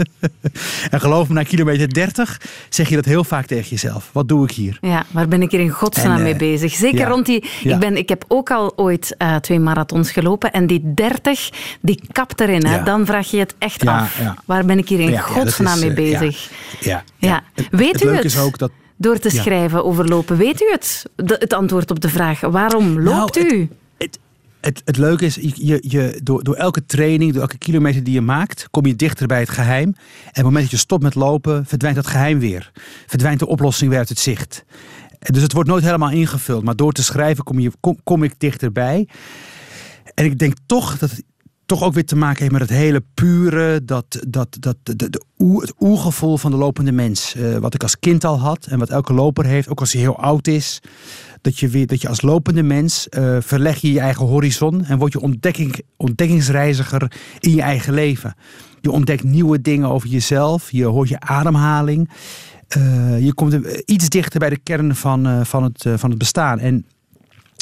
en 0.91 1.01
geloof 1.01 1.29
me, 1.29 1.35
na 1.35 1.43
kilometer 1.43 1.95
30 1.95 2.41
zeg 2.69 2.89
je 2.89 2.95
dat 2.95 3.05
heel 3.05 3.25
vaak 3.25 3.47
tegen 3.47 3.69
jezelf. 3.69 4.11
Wat 4.13 4.29
doe 4.29 4.45
ik 4.45 4.51
hier? 4.51 4.79
Ja, 4.81 5.05
waar 5.11 5.29
ben 5.29 5.43
ik 5.43 5.51
hier 5.51 5.61
in 5.61 5.71
godsnaam 5.71 6.13
En, 6.13 6.17
eh, 6.17 6.23
mee 6.23 6.37
bezig? 6.37 6.73
Zeker 6.73 6.99
ja, 6.99 7.09
rond 7.09 7.27
die... 7.27 7.45
ja. 7.63 7.75
Ik, 7.75 7.81
ben, 7.81 7.97
ik 7.97 8.09
heb 8.09 8.25
ook 8.29 8.51
al 8.51 8.73
ooit 8.77 9.15
eh, 9.19 9.37
twee 9.37 9.61
marathons 9.61 10.11
gelopen 10.11 10.53
en 10.53 10.67
die 10.67 10.95
30, 10.95 11.51
die 11.81 12.01
kapt 12.13 12.41
erin. 12.41 12.67
Hè? 12.67 12.75
Ja. 12.75 12.83
Dan 12.83 13.07
vraag 13.07 13.31
je 13.31 13.39
het 13.39 13.55
echt 13.59 13.87
af. 13.87 14.21
Waar 14.45 14.65
ben 14.65 14.79
ik 14.79 14.89
hier 14.89 15.01
in 15.01 15.19
godsnaam 15.19 15.83
is, 15.83 15.95
mee 15.95 16.11
ja. 16.11 16.19
bezig? 16.19 16.51
Ja, 16.81 17.05
Ja. 17.19 17.43
Weet 17.71 17.93
het 17.93 18.03
u 18.03 18.09
het? 18.09 18.25
is 18.25 18.39
ook 18.39 18.59
dat 18.59 18.71
Door 18.97 19.19
te 19.19 19.35
Ja. 19.35 19.43
schrijven 19.43 19.85
over 19.85 20.09
lopen. 20.09 20.37
Weet 20.37 20.63
u 20.63 20.71
het? 20.71 21.03
De- 21.17 21.37
het 21.39 21.53
antwoord 21.53 21.91
op 21.91 22.01
de 22.01 22.09
vraag. 22.09 22.41
Waarom 22.41 23.01
loopt 23.01 23.35
Nou, 23.35 23.55
u? 23.55 23.69
Het, 23.99 24.19
het, 24.61 24.83
het 24.85 24.97
leuke 24.97 25.25
is, 25.25 25.35
je, 25.35 25.79
je, 25.81 26.21
door, 26.23 26.45
door 26.45 26.55
elke 26.55 26.87
training, 26.87 27.33
door 27.33 27.43
elke 27.43 27.59
kilometer 27.59 28.05
die 28.05 28.15
je 28.15 28.21
maakt, 28.21 28.69
kom 28.71 28.87
je 28.87 28.97
dichter 28.97 29.27
bij 29.27 29.41
het 29.41 29.49
geheim. 29.51 29.89
En 29.89 30.29
op 30.29 30.35
het 30.35 30.45
moment 30.45 30.63
dat 30.63 30.71
je 30.71 30.77
stopt 30.77 31.03
met 31.03 31.15
lopen, 31.15 31.67
verdwijnt 31.67 31.97
dat 31.97 32.07
geheim 32.07 32.39
weer. 32.39 32.71
Verdwijnt 33.07 33.39
de 33.39 33.47
oplossing 33.47 33.91
weer 33.91 33.99
uit 33.99 34.09
het 34.09 34.19
zicht. 34.19 34.65
En 35.19 35.33
Dus 35.33 35.43
het 35.43 35.53
wordt 35.53 35.69
nooit 35.69 35.85
helemaal 35.85 36.11
ingevuld. 36.11 36.65
Maar 36.65 36.77
door 36.77 36.93
te 36.93 37.03
schrijven 37.03 37.45
kom, 37.45 37.59
je, 37.59 37.73
kom, 37.81 37.99
kom 38.05 38.23
ik 38.23 38.35
dichterbij. 38.39 39.09
En 40.15 40.25
ik 40.25 40.39
denk 40.39 40.55
toch 40.67 40.99
dat 40.99 41.23
toch 41.67 41.83
ook 41.83 41.95
weer 41.95 42.05
te 42.05 42.17
maken 42.17 42.39
heeft 42.39 42.53
met 42.53 42.61
het 42.61 42.71
hele 42.71 43.05
pure, 43.15 43.85
dat, 43.85 44.25
dat, 44.29 44.57
dat, 44.61 44.77
de, 44.83 44.97
de, 44.97 45.21
het 45.37 45.75
oergevoel 45.79 46.37
van 46.37 46.51
de 46.51 46.57
lopende 46.57 46.93
mens. 46.93 47.35
Eh, 47.35 47.57
wat 47.57 47.75
ik 47.75 47.83
als 47.83 47.99
kind 47.99 48.25
al 48.25 48.41
had 48.41 48.67
en 48.67 48.79
wat 48.79 48.91
elke 48.91 49.13
loper 49.13 49.45
heeft, 49.45 49.69
ook 49.69 49.81
als 49.81 49.93
hij 49.93 50.01
heel 50.01 50.19
oud 50.19 50.47
is. 50.47 50.81
Dat 51.41 51.59
je, 51.59 51.69
weer, 51.69 51.87
dat 51.87 52.01
je 52.01 52.09
als 52.09 52.23
lopende 52.23 52.63
mens 52.63 53.09
eh, 53.09 53.37
verleg 53.41 53.77
je 53.77 53.93
je 53.93 54.01
eigen 54.01 54.27
horizon 54.27 54.85
en 54.85 54.99
word 54.99 55.13
je 55.13 55.21
ontdekking, 55.21 55.81
ontdekkingsreiziger 55.97 57.13
in 57.39 57.55
je 57.55 57.63
eigen 57.63 57.95
leven. 57.95 58.35
Je 58.81 58.91
ontdekt 58.91 59.25
nieuwe 59.25 59.61
dingen 59.61 59.89
over 59.89 60.09
jezelf, 60.09 60.71
je 60.71 60.85
hoort 60.85 61.09
je 61.09 61.21
ademhaling. 61.21 62.11
eh, 62.69 63.25
je 63.25 63.35
komt 63.35 63.55
iets 63.85 64.09
dichter 64.09 64.41
bij 64.41 64.51
de 64.51 64.59
kern 64.59 64.95
van, 64.95 65.47
van, 65.47 65.63
het, 65.63 65.85
van 65.97 66.11
het 66.11 66.19
bestaan. 66.19 66.59
En 66.59 66.87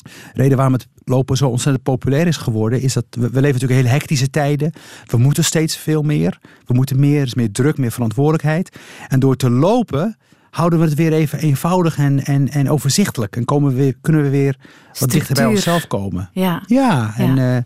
de 0.04 0.10
reden 0.32 0.56
waarom 0.56 0.74
het 0.74 0.88
lopen 1.04 1.36
zo 1.36 1.48
ontzettend 1.48 1.84
populair 1.84 2.26
is 2.26 2.36
geworden, 2.36 2.80
is 2.80 2.92
dat 2.92 3.04
we, 3.10 3.20
we 3.20 3.40
leven 3.40 3.52
natuurlijk 3.52 3.80
hele 3.80 3.88
hectische 3.88 4.30
tijden. 4.30 4.72
We 5.06 5.16
moeten 5.16 5.44
steeds 5.44 5.76
veel 5.76 6.02
meer. 6.02 6.38
We 6.66 6.74
moeten 6.74 7.00
meer, 7.00 7.20
er 7.20 7.26
is 7.26 7.34
meer 7.34 7.52
druk, 7.52 7.78
meer 7.78 7.92
verantwoordelijkheid. 7.92 8.76
En 9.08 9.20
door 9.20 9.36
te 9.36 9.50
lopen 9.50 10.16
houden 10.50 10.78
we 10.78 10.84
het 10.84 10.94
weer 10.94 11.12
even 11.12 11.38
eenvoudig 11.38 11.96
en, 11.98 12.24
en, 12.24 12.48
en 12.50 12.70
overzichtelijk. 12.70 13.36
En 13.36 13.44
komen 13.44 13.70
we 13.70 13.76
weer, 13.76 13.94
kunnen 14.00 14.22
we 14.22 14.28
weer 14.28 14.56
wat 14.98 15.10
dichter 15.10 15.34
bij 15.34 15.46
onszelf 15.46 15.86
komen. 15.86 16.30
Ja. 16.32 16.62
Ja, 16.66 17.12
en, 17.16 17.34
Ja. 17.36 17.56
eh, 17.56 17.62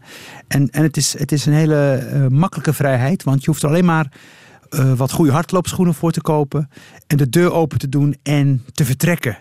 en, 0.49 0.71
en 0.71 0.83
het, 0.83 0.97
is, 0.97 1.19
het 1.19 1.33
is 1.33 1.47
een 1.47 1.53
hele 1.53 1.93
eh, 1.95 2.27
makkelijke 2.27 2.73
vrijheid, 2.73 3.23
want 3.23 3.41
je 3.45 3.51
hoeft 3.51 3.63
er 3.63 3.69
alleen 3.69 3.85
maar 3.85 4.13
eh, 4.71 4.93
wat 4.93 5.13
goede 5.13 5.33
hardloopschoenen 5.33 5.95
voor 5.95 6.13
te 6.13 6.21
kopen 6.21 6.71
en 7.07 7.17
de 7.17 7.29
deur 7.29 7.53
open 7.53 7.79
te 7.79 7.89
doen 7.89 8.17
en 8.23 8.65
te 8.73 8.85
vertrekken. 8.85 9.39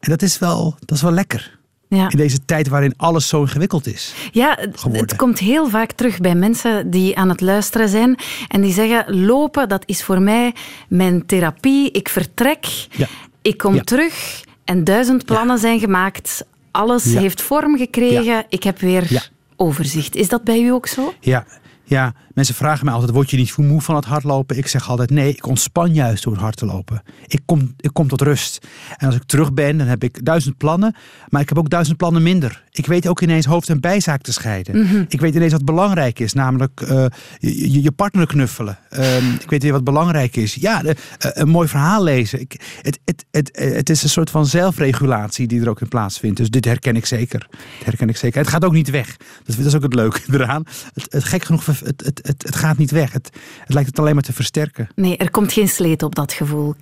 En 0.00 0.10
dat 0.10 0.22
is 0.22 0.38
wel, 0.38 0.74
dat 0.78 0.96
is 0.96 1.02
wel 1.02 1.12
lekker. 1.12 1.58
Ja. 1.96 2.10
In 2.10 2.16
deze 2.16 2.44
tijd 2.44 2.68
waarin 2.68 2.94
alles 2.96 3.28
zo 3.28 3.40
ingewikkeld 3.40 3.86
is. 3.86 4.14
Ja, 4.32 4.56
het, 4.60 4.78
geworden. 4.80 5.06
het 5.08 5.16
komt 5.16 5.38
heel 5.38 5.68
vaak 5.68 5.92
terug 5.92 6.18
bij 6.20 6.34
mensen 6.34 6.90
die 6.90 7.16
aan 7.16 7.28
het 7.28 7.40
luisteren 7.40 7.88
zijn 7.88 8.16
en 8.48 8.60
die 8.60 8.72
zeggen: 8.72 9.20
lopen, 9.24 9.68
dat 9.68 9.82
is 9.86 10.02
voor 10.02 10.20
mij 10.20 10.54
mijn 10.88 11.26
therapie. 11.26 11.90
Ik 11.90 12.08
vertrek, 12.08 12.86
Ja. 12.90 13.06
ik 13.42 13.56
kom 13.56 13.74
Ja. 13.74 13.82
terug 13.82 14.42
en 14.64 14.84
duizend 14.84 15.24
plannen 15.24 15.58
zijn 15.58 15.78
gemaakt. 15.78 16.44
Alles 16.70 17.04
heeft 17.04 17.42
vorm 17.42 17.76
gekregen. 17.76 18.44
Ik 18.48 18.62
heb 18.62 18.78
weer 18.80 19.30
overzicht. 19.56 20.16
Is 20.16 20.28
dat 20.28 20.44
bij 20.44 20.60
u 20.60 20.68
ook 20.72 20.86
zo? 20.86 21.14
Ja, 21.20 21.44
ja, 21.84 22.14
mensen 22.34 22.54
vragen 22.54 22.84
mij 22.84 22.94
altijd, 22.94 23.12
word 23.12 23.30
je 23.30 23.36
niet 23.36 23.56
moe 23.56 23.80
van 23.80 23.94
het 23.96 24.04
hardlopen? 24.04 24.56
Ik 24.56 24.66
zeg 24.66 24.88
altijd, 24.88 25.10
nee, 25.10 25.28
ik 25.30 25.46
ontspan 25.46 25.94
juist 25.94 26.22
door 26.24 26.32
het 26.32 26.42
hard 26.42 26.56
te 26.56 26.66
lopen. 26.66 27.02
Ik 27.26 27.40
kom, 27.44 27.74
ik 27.76 27.90
kom 27.92 28.08
tot 28.08 28.20
rust. 28.20 28.66
En 28.96 29.06
als 29.06 29.16
ik 29.16 29.22
terug 29.24 29.52
ben, 29.52 29.78
dan 29.78 29.86
heb 29.86 30.04
ik 30.04 30.24
duizend 30.24 30.56
plannen, 30.56 30.94
maar 31.28 31.40
ik 31.40 31.48
heb 31.48 31.58
ook 31.58 31.70
duizend 31.70 31.96
plannen 31.96 32.22
minder. 32.22 32.62
Ik 32.70 32.86
weet 32.86 33.08
ook 33.08 33.20
ineens 33.20 33.46
hoofd- 33.46 33.68
en 33.68 33.80
bijzaak 33.80 34.22
te 34.22 34.32
scheiden. 34.32 35.06
Ik 35.08 35.20
weet 35.20 35.34
ineens 35.34 35.52
wat 35.52 35.64
belangrijk 35.64 36.18
is, 36.18 36.32
namelijk 36.32 36.80
eh, 36.80 37.04
je, 37.38 37.92
partner 37.96 38.26
knuffelen. 38.26 38.78
Ehm, 38.90 39.30
ik 39.40 39.50
weet 39.50 39.62
weer 39.62 39.72
wat 39.72 39.84
belangrijk 39.84 40.36
is. 40.36 40.54
Ja, 40.54 40.82
de- 40.82 40.96
eh, 41.18 41.30
een 41.32 41.48
mooi 41.48 41.68
verhaal 41.68 42.02
lezen. 42.02 42.40
Ik, 42.40 42.60
het, 42.82 42.98
het, 43.04 43.24
het, 43.30 43.50
het 43.74 43.90
is 43.90 44.02
een 44.02 44.08
soort 44.08 44.30
van 44.30 44.46
zelfregulatie 44.46 45.46
die 45.46 45.60
er 45.60 45.68
ook 45.68 45.80
in 45.80 45.88
plaatsvindt. 45.88 46.36
Dus 46.36 46.50
dit 46.50 46.64
herken 46.64 46.96
ik 46.96 47.06
zeker. 47.06 47.46
Dit 47.78 47.84
herken 47.86 48.08
ik 48.08 48.16
zeker. 48.16 48.40
Het 48.40 48.48
gaat 48.50 48.64
ook 48.64 48.72
niet 48.72 48.90
weg. 48.90 49.16
Dat, 49.44 49.56
dat 49.56 49.66
is 49.66 49.74
ook 49.74 49.82
het 49.82 49.94
leuke 49.94 50.20
eraan. 50.32 50.62
Het, 50.94 51.06
het 51.12 51.24
gek 51.24 51.44
genoeg, 51.44 51.66
het, 51.66 51.80
het, 52.04 52.21
het, 52.22 52.42
het, 52.42 52.56
gaat 52.56 52.78
niet 52.78 52.90
weg. 52.90 53.12
Het, 53.12 53.30
het 53.60 53.74
lijkt 53.74 53.88
het 53.88 53.98
alleen 53.98 54.14
maar 54.14 54.22
te 54.22 54.32
versterken. 54.32 54.88
Nee, 54.94 55.16
er 55.16 55.30
komt 55.30 55.52
geen 55.52 55.68
sleet 55.68 56.02
op 56.02 56.14
dat 56.14 56.32
gevoel. 56.32 56.74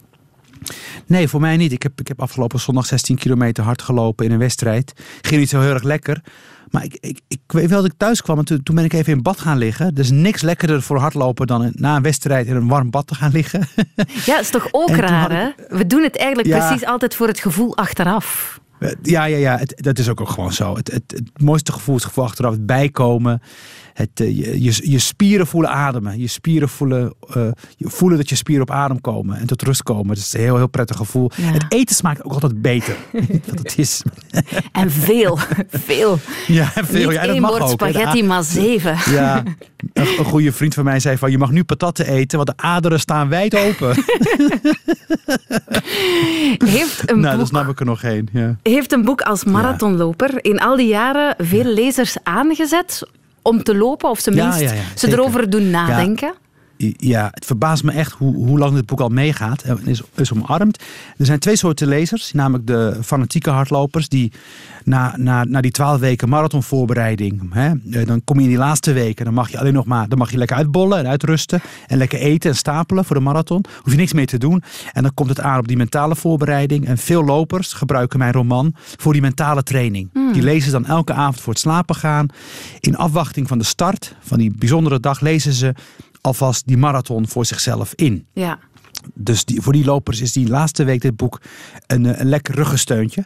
Nee, 1.06 1.28
voor 1.28 1.40
mij 1.40 1.56
niet. 1.56 1.72
Ik 1.72 1.82
heb, 1.82 2.00
ik 2.00 2.08
heb 2.08 2.20
afgelopen 2.20 2.60
zondag 2.60 2.86
16 2.86 3.16
kilometer 3.16 3.64
hard 3.64 3.82
gelopen 3.82 4.24
in 4.26 4.32
een 4.32 4.38
wedstrijd. 4.38 4.92
Ging 5.20 5.40
niet 5.40 5.48
zo 5.48 5.60
heel 5.60 5.72
erg 5.72 5.82
lekker. 5.82 6.22
Maar 6.70 6.84
ik, 6.84 6.96
ik, 7.00 7.20
ik 7.28 7.40
weet 7.46 7.70
wel 7.70 7.82
dat 7.82 7.90
ik 7.90 7.96
thuis 7.96 8.22
kwam 8.22 8.38
en 8.38 8.44
toen, 8.44 8.62
toen 8.62 8.74
ben 8.74 8.84
ik 8.84 8.92
even 8.92 9.12
in 9.12 9.22
bad 9.22 9.40
gaan 9.40 9.58
liggen. 9.58 9.86
Er 9.86 9.98
is 9.98 10.10
niks 10.10 10.42
lekkerder 10.42 10.82
voor 10.82 10.98
hardlopen 10.98 11.46
dan 11.46 11.72
na 11.74 11.96
een 11.96 12.02
wedstrijd 12.02 12.46
in 12.46 12.56
een 12.56 12.68
warm 12.68 12.90
bad 12.90 13.06
te 13.06 13.14
gaan 13.14 13.30
liggen. 13.32 13.68
Ja, 14.26 14.40
is 14.40 14.50
toch 14.50 14.68
ook 14.70 14.90
raar, 14.90 15.30
hè? 15.32 15.76
We 15.76 15.86
doen 15.86 16.02
het 16.02 16.16
eigenlijk 16.16 16.48
Ja. 16.48 16.66
precies 16.66 16.86
altijd 16.86 17.14
voor 17.14 17.26
het 17.26 17.40
gevoel 17.40 17.76
achteraf. 17.76 18.60
Ja, 19.02 19.24
ja, 19.24 19.36
ja. 19.36 19.56
Het, 19.58 19.74
dat 19.76 19.98
is 19.98 20.08
ook, 20.08 20.20
ook 20.20 20.28
gewoon 20.28 20.52
zo. 20.52 20.76
Het, 20.76 20.92
het, 20.92 21.02
het 21.06 21.40
mooiste 21.42 21.72
gevoel 21.72 21.96
is 21.96 22.02
het 22.02 22.10
gevoel 22.10 22.24
achteraf. 22.24 22.52
Het 22.52 22.66
bijkomen. 22.66 23.42
Het, 23.94 24.10
eh, 24.14 24.36
je, 24.38 24.62
je, 24.62 24.90
je 24.90 24.98
spieren 24.98 25.46
voelen 25.46 25.70
ademen. 25.70 26.18
Je 26.18 26.26
spieren 26.26 26.68
voelen, 26.68 27.14
eh, 27.34 27.48
je 27.76 27.88
voelen 27.88 28.18
dat 28.18 28.28
je 28.28 28.34
spieren 28.34 28.62
op 28.62 28.70
adem 28.70 29.00
komen. 29.00 29.36
En 29.38 29.46
tot 29.46 29.62
rust 29.62 29.82
komen. 29.82 30.08
Dat 30.08 30.16
is 30.16 30.32
een 30.32 30.40
heel, 30.40 30.56
heel 30.56 30.68
prettig 30.68 30.96
gevoel. 30.96 31.30
Ja. 31.36 31.52
Het 31.52 31.64
eten 31.68 31.96
smaakt 31.96 32.24
ook 32.24 32.32
altijd 32.32 32.62
beter. 32.62 32.96
wat 33.48 33.58
het 33.58 33.78
is. 33.78 34.02
En 34.72 34.90
veel, 34.90 35.38
veel. 35.68 36.18
Ja, 36.46 36.72
veel. 36.74 37.08
Niet 37.08 37.18
ja, 37.18 37.26
dat 37.26 37.38
mag 37.38 37.60
ook. 37.60 37.70
spaghetti, 37.70 38.22
maar 38.22 38.42
zeven. 38.42 38.98
Ja, 39.10 39.42
een, 39.92 40.18
een 40.18 40.24
goede 40.24 40.52
vriend 40.52 40.74
van 40.74 40.84
mij 40.84 41.00
zei 41.00 41.16
van 41.16 41.30
je 41.30 41.38
mag 41.38 41.50
nu 41.50 41.64
patatten 41.64 42.06
eten, 42.06 42.36
want 42.36 42.48
de 42.48 42.64
aderen 42.64 43.00
staan 43.00 43.28
wijd 43.28 43.56
open. 43.56 43.94
Heeft 46.64 47.10
een 47.10 47.20
nou, 47.20 47.30
boek 47.30 47.38
dat 47.38 47.48
snap 47.48 47.68
ik 47.68 47.80
er 47.80 47.86
nog 47.86 48.02
één. 48.02 48.28
Ja. 48.32 48.56
heeft 48.62 48.92
een 48.92 49.04
boek 49.04 49.20
als 49.20 49.44
marathonloper 49.44 50.44
in 50.44 50.60
al 50.60 50.76
die 50.76 50.86
jaren 50.86 51.34
veel 51.38 51.64
lezers 51.64 52.16
aangezet 52.22 53.02
om 53.42 53.62
te 53.62 53.74
lopen, 53.74 54.10
of 54.10 54.20
tenminste 54.20 54.64
ja, 54.64 54.72
ja, 54.72 54.82
ze 54.94 55.08
erover 55.08 55.50
doen 55.50 55.70
nadenken. 55.70 56.34
Ja, 56.96 57.28
het 57.30 57.46
verbaast 57.46 57.82
me 57.82 57.92
echt 57.92 58.12
hoe, 58.12 58.34
hoe 58.34 58.58
lang 58.58 58.74
dit 58.74 58.86
boek 58.86 59.00
al 59.00 59.08
meegaat 59.08 59.62
en 59.62 59.86
is, 59.86 60.02
is 60.14 60.32
omarmd. 60.32 60.82
Er 61.16 61.26
zijn 61.26 61.38
twee 61.38 61.56
soorten 61.56 61.88
lezers, 61.88 62.32
namelijk 62.32 62.66
de 62.66 62.98
fanatieke 63.02 63.50
hardlopers 63.50 64.08
die 64.08 64.32
na, 64.84 65.14
na, 65.16 65.44
na 65.44 65.60
die 65.60 65.70
twaalf 65.70 66.00
weken 66.00 66.28
marathonvoorbereiding, 66.28 67.52
hè, 67.52 67.72
eh, 67.90 68.06
dan 68.06 68.24
kom 68.24 68.36
je 68.36 68.42
in 68.42 68.48
die 68.48 68.58
laatste 68.58 68.92
weken, 68.92 69.24
dan 69.24 69.34
mag 69.34 69.50
je 69.50 69.58
alleen 69.58 69.72
nog 69.72 69.84
maar, 69.84 70.08
dan 70.08 70.18
mag 70.18 70.30
je 70.30 70.38
lekker 70.38 70.56
uitbollen 70.56 70.98
en 70.98 71.06
uitrusten 71.06 71.60
en 71.86 71.98
lekker 71.98 72.18
eten 72.18 72.50
en 72.50 72.56
stapelen 72.56 73.04
voor 73.04 73.16
de 73.16 73.22
marathon. 73.22 73.64
Hoef 73.82 73.92
je 73.92 73.98
niks 73.98 74.12
meer 74.12 74.26
te 74.26 74.38
doen. 74.38 74.62
En 74.92 75.02
dan 75.02 75.14
komt 75.14 75.28
het 75.28 75.40
aan 75.40 75.58
op 75.58 75.68
die 75.68 75.76
mentale 75.76 76.16
voorbereiding. 76.16 76.86
En 76.86 76.98
veel 76.98 77.24
lopers 77.24 77.72
gebruiken 77.72 78.18
mijn 78.18 78.32
roman 78.32 78.74
voor 78.76 79.12
die 79.12 79.22
mentale 79.22 79.62
training. 79.62 80.10
Die 80.32 80.42
lezen 80.42 80.72
dan 80.72 80.86
elke 80.86 81.12
avond 81.12 81.40
voor 81.40 81.52
het 81.52 81.62
slapen 81.62 81.94
gaan. 81.94 82.26
In 82.80 82.96
afwachting 82.96 83.48
van 83.48 83.58
de 83.58 83.64
start 83.64 84.14
van 84.20 84.38
die 84.38 84.54
bijzondere 84.58 85.00
dag 85.00 85.20
lezen 85.20 85.52
ze 85.52 85.74
alvast 86.20 86.66
die 86.66 86.76
marathon 86.76 87.28
voor 87.28 87.44
zichzelf 87.44 87.92
in. 87.94 88.26
Ja. 88.32 88.58
Dus 89.14 89.44
die, 89.44 89.60
voor 89.60 89.72
die 89.72 89.84
lopers 89.84 90.20
is 90.20 90.32
die 90.32 90.48
laatste 90.48 90.84
week 90.84 91.00
dit 91.00 91.16
boek 91.16 91.40
een, 91.86 92.06
eh, 92.06 92.20
een 92.20 92.28
lekker 92.28 92.54
ruggensteuntje. 92.54 93.24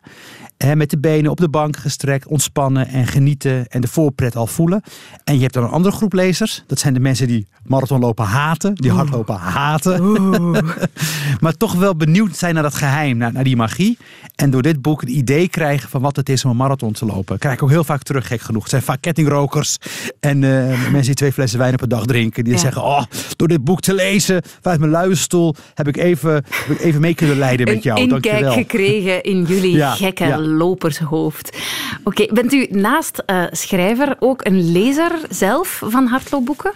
Met 0.74 0.90
de 0.90 0.98
benen 0.98 1.30
op 1.30 1.36
de 1.40 1.48
bank 1.48 1.76
gestrekt, 1.76 2.26
ontspannen 2.26 2.88
en 2.88 3.06
genieten 3.06 3.66
en 3.68 3.80
de 3.80 3.88
voorpret 3.88 4.36
al 4.36 4.46
voelen. 4.46 4.82
En 5.24 5.34
je 5.34 5.40
hebt 5.40 5.54
dan 5.54 5.62
een 5.64 5.70
andere 5.70 5.94
groep 5.94 6.12
lezers. 6.12 6.62
Dat 6.66 6.78
zijn 6.78 6.94
de 6.94 7.00
mensen 7.00 7.26
die 7.26 7.46
marathonlopen 7.64 8.24
haten, 8.24 8.74
die 8.74 8.90
hardlopen 8.90 9.34
haten. 9.36 10.10
maar 11.40 11.56
toch 11.56 11.72
wel 11.74 11.96
benieuwd 11.96 12.36
zijn 12.36 12.54
naar 12.54 12.62
dat 12.62 12.74
geheim, 12.74 13.16
naar, 13.16 13.32
naar 13.32 13.44
die 13.44 13.56
magie. 13.56 13.98
En 14.34 14.50
door 14.50 14.62
dit 14.62 14.82
boek 14.82 15.02
een 15.02 15.16
idee 15.16 15.48
krijgen 15.48 15.88
van 15.88 16.00
wat 16.00 16.16
het 16.16 16.28
is 16.28 16.44
om 16.44 16.50
een 16.50 16.56
marathon 16.56 16.92
te 16.92 17.04
lopen. 17.06 17.38
Krijg 17.38 17.54
ik 17.54 17.62
ook 17.62 17.70
heel 17.70 17.84
vaak 17.84 18.02
terug, 18.02 18.26
gek 18.26 18.40
genoeg. 18.40 18.62
Het 18.62 18.70
zijn 18.70 18.82
vaak 18.82 19.00
kettingrokers 19.00 19.76
en 20.20 20.44
eh, 20.44 20.50
mensen 20.80 21.02
die 21.02 21.14
twee 21.14 21.32
flessen 21.32 21.58
wijn 21.58 21.76
per 21.76 21.88
dag 21.88 22.04
drinken. 22.06 22.44
Die 22.44 22.52
Ja. 22.52 22.58
zeggen, 22.58 22.82
oh, 22.82 23.02
door 23.36 23.48
dit 23.48 23.64
boek 23.64 23.80
te 23.80 23.94
lezen, 23.94 24.42
vanuit 24.60 24.80
mijn 24.80 24.92
luie 24.92 25.14
stoel, 25.14 25.54
heb 25.74 25.88
ik 25.88 25.96
even, 25.96 26.32
heb 26.32 26.68
ik 26.68 26.80
even 26.80 27.00
mee 27.00 27.14
kunnen 27.14 27.38
leiden 27.38 27.66
met 27.74 27.82
jou. 27.82 27.98
Een 28.00 28.02
inkijk 28.08 28.22
Dankjewel. 28.22 28.52
gekregen 28.52 29.22
in 29.22 29.42
jullie 29.44 29.72
Ja, 29.84 29.90
gekke 29.94 30.24
ja. 30.24 30.38
Lopershoofd. 30.46 31.58
Oké, 32.04 32.26
bent 32.32 32.52
u 32.52 32.66
naast 32.70 33.22
eh, 33.26 33.44
schrijver 33.50 34.16
ook 34.18 34.46
een 34.46 34.72
lezer 34.72 35.12
zelf 35.30 35.82
van 35.84 36.06
hardloopboeken? 36.06 36.72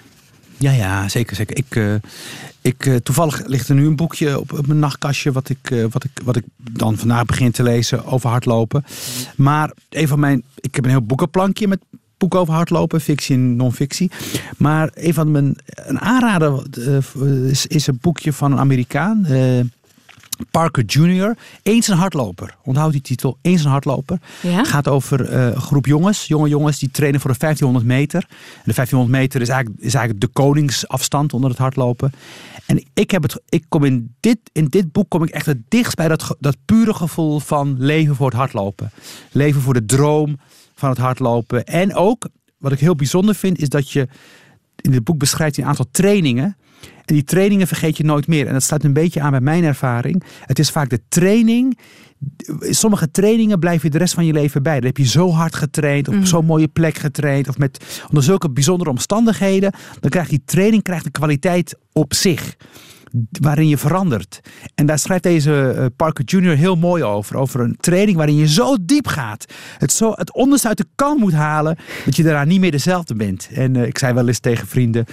Ja, 0.57 0.71
ja, 0.71 1.09
zeker. 1.09 1.37
zeker. 1.37 1.57
Ik, 1.57 1.77
eh, 1.77 1.95
ik, 2.63 2.87
eh, 2.87 2.95
toevallig 2.95 3.47
ligt 3.47 3.69
er 3.69 3.75
nu 3.75 3.87
een 3.87 3.97
boekje 3.97 4.39
op, 4.39 4.53
op 4.53 4.67
mijn 4.67 4.79
nachtkastje. 4.79 5.33
Wat 5.33 5.49
ik, 5.49 5.87
wat, 5.91 6.05
ik, 6.05 6.11
wat 6.25 6.37
ik 6.37 6.45
dan 6.57 6.97
vandaag 6.97 7.25
begin 7.25 7.51
te 7.51 7.63
lezen 7.63 8.05
over 8.05 8.31
hardlopen. 8.31 8.85
Maar 9.37 9.73
een 9.91 10.09
van 10.09 10.21
mijn. 10.21 10.43
Ik 10.61 10.75
heb 10.75 10.85
een 10.85 10.91
heel 10.91 11.03
boekenplankje 11.03 11.69
met 11.69 11.81
boeken 12.17 12.41
over 12.41 12.55
hardlopen, 12.55 13.01
fictie 13.01 13.35
en 13.37 13.57
non-fictie. 13.57 14.11
Maar 14.57 14.91
een 14.95 15.15
van 15.15 15.31
mijn. 15.31 15.57
Een 15.65 16.01
aanrader 16.01 16.67
is, 17.51 17.67
is 17.67 17.87
een 17.87 17.99
boekje 18.01 18.33
van 18.33 18.53
een 18.53 18.59
Amerikaan. 18.59 19.27
Parker 20.51 20.85
Jr. 20.85 21.37
Eens 21.63 21.89
een 21.89 21.97
hardloper. 21.97 22.57
Onthoud 22.65 22.93
die 22.93 23.01
titel. 23.01 23.39
Eens 23.43 23.65
een 23.65 23.71
hardloper. 23.71 24.21
Ja? 24.43 24.65
gaat 24.65 24.89
over 24.89 25.29
eh, 25.29 25.47
een 25.47 25.61
groep 25.61 25.87
jongens. 25.87 26.27
Jonge 26.27 26.49
jongens 26.49 26.79
die 26.79 26.91
trainen 26.91 27.21
voor 27.21 27.33
de 27.33 27.39
1500 27.39 27.87
meter. 27.87 28.27
En 28.31 28.63
de 28.65 28.75
1500 28.75 29.21
meter 29.21 29.41
is 29.41 29.49
eigenlijk, 29.49 29.81
is 29.83 29.95
eigenlijk 29.95 30.25
de 30.25 30.41
koningsafstand 30.43 31.33
onder 31.33 31.51
het 31.51 31.59
hardlopen. 31.59 32.13
En 32.67 32.85
ik, 32.95 33.11
heb 33.11 33.23
het, 33.23 33.41
ik 33.49 33.65
kom 33.69 33.85
in 33.85 34.15
dit, 34.21 34.39
in 34.53 34.65
dit 34.65 34.93
boek 34.93 35.09
kom 35.09 35.23
ik 35.23 35.31
echt 35.31 35.47
het 35.47 35.59
dichtst 35.69 35.97
bij 35.97 36.09
dat, 36.09 36.37
dat 36.41 36.57
pure 36.65 36.95
gevoel 36.95 37.39
van 37.39 37.75
leven 37.79 38.17
voor 38.17 38.27
het 38.27 38.37
hardlopen. 38.37 38.91
Leven 39.33 39.61
voor 39.61 39.75
de 39.75 39.85
droom 39.85 40.39
van 40.75 40.89
het 40.89 40.99
hardlopen. 40.99 41.65
En 41.65 41.95
ook, 41.95 42.29
wat 42.59 42.73
ik 42.73 42.81
heel 42.81 42.95
bijzonder 42.95 43.35
vind, 43.35 43.59
is 43.59 43.69
dat 43.69 43.91
je 43.91 44.09
in 44.77 44.91
dit 44.91 45.05
boek 45.05 45.19
beschrijft 45.19 45.59
een 45.59 45.65
aantal 45.65 45.87
trainingen. 45.91 46.57
En 46.83 47.15
die 47.15 47.25
trainingen 47.25 47.67
vergeet 47.67 47.97
je 47.97 48.05
nooit 48.05 48.27
meer. 48.27 48.47
En 48.47 48.53
dat 48.53 48.63
sluit 48.63 48.85
een 48.85 48.93
beetje 48.93 49.21
aan 49.21 49.31
bij 49.31 49.41
mijn 49.41 49.65
ervaring. 49.65 50.23
Het 50.41 50.59
is 50.59 50.71
vaak 50.71 50.89
de 50.91 51.01
training. 51.09 51.79
Sommige 52.61 53.11
trainingen 53.11 53.59
blijf 53.59 53.83
je 53.83 53.91
de 53.91 53.99
rest 53.99 54.15
van 54.15 54.27
je 54.27 54.33
leven 54.33 54.63
bij. 54.63 54.75
Dan 54.75 54.87
heb 54.87 54.97
je 54.97 55.07
zo 55.07 55.31
hard 55.31 55.55
getraind, 55.55 56.09
of 56.09 56.17
op 56.17 56.25
zo'n 56.25 56.45
mooie 56.45 56.69
plek 56.69 56.97
getraind, 56.97 57.49
of 57.49 57.59
met, 57.59 58.03
onder 58.09 58.23
zulke 58.23 58.51
bijzondere 58.51 58.91
omstandigheden. 58.91 59.73
Dan 60.01 60.11
krijgt 60.11 60.31
die 60.31 60.43
training 60.45 60.83
krijgt 60.83 61.05
een 61.05 61.11
kwaliteit 61.11 61.77
op 61.93 62.15
zich 62.15 62.57
waarin 63.41 63.69
je 63.69 63.79
verandert. 63.79 64.41
En 64.75 64.87
daar 64.87 64.99
schrijft 64.99 65.23
deze 65.23 65.71
eh, 65.71 65.87
Parker 65.97 66.25
Jr. 66.25 66.57
heel 66.57 66.77
mooi 66.77 67.03
over. 67.03 67.37
Over 67.37 67.61
een 67.61 67.77
training 67.81 68.17
waarin 68.17 68.37
je 68.37 68.49
zo 68.49 68.77
diep 68.83 69.07
gaat. 69.07 69.45
Het, 69.79 69.93
zo, 69.93 70.13
het 70.15 70.33
onderste 70.33 70.69
uit 70.69 70.77
de 70.77 70.87
kan 70.95 71.19
moet 71.19 71.33
halen. 71.33 71.79
Dat 72.05 72.17
je 72.17 72.23
daarna 72.23 72.45
niet 72.45 72.61
meer 72.61 72.71
dezelfde 72.71 73.15
bent. 73.15 73.49
En 73.53 73.77
eh, 73.77 73.87
ik 73.87 73.99
zei 73.99 74.13
wel 74.15 74.29
eens 74.29 74.39
tegen 74.39 74.67
vrienden. 74.67 75.05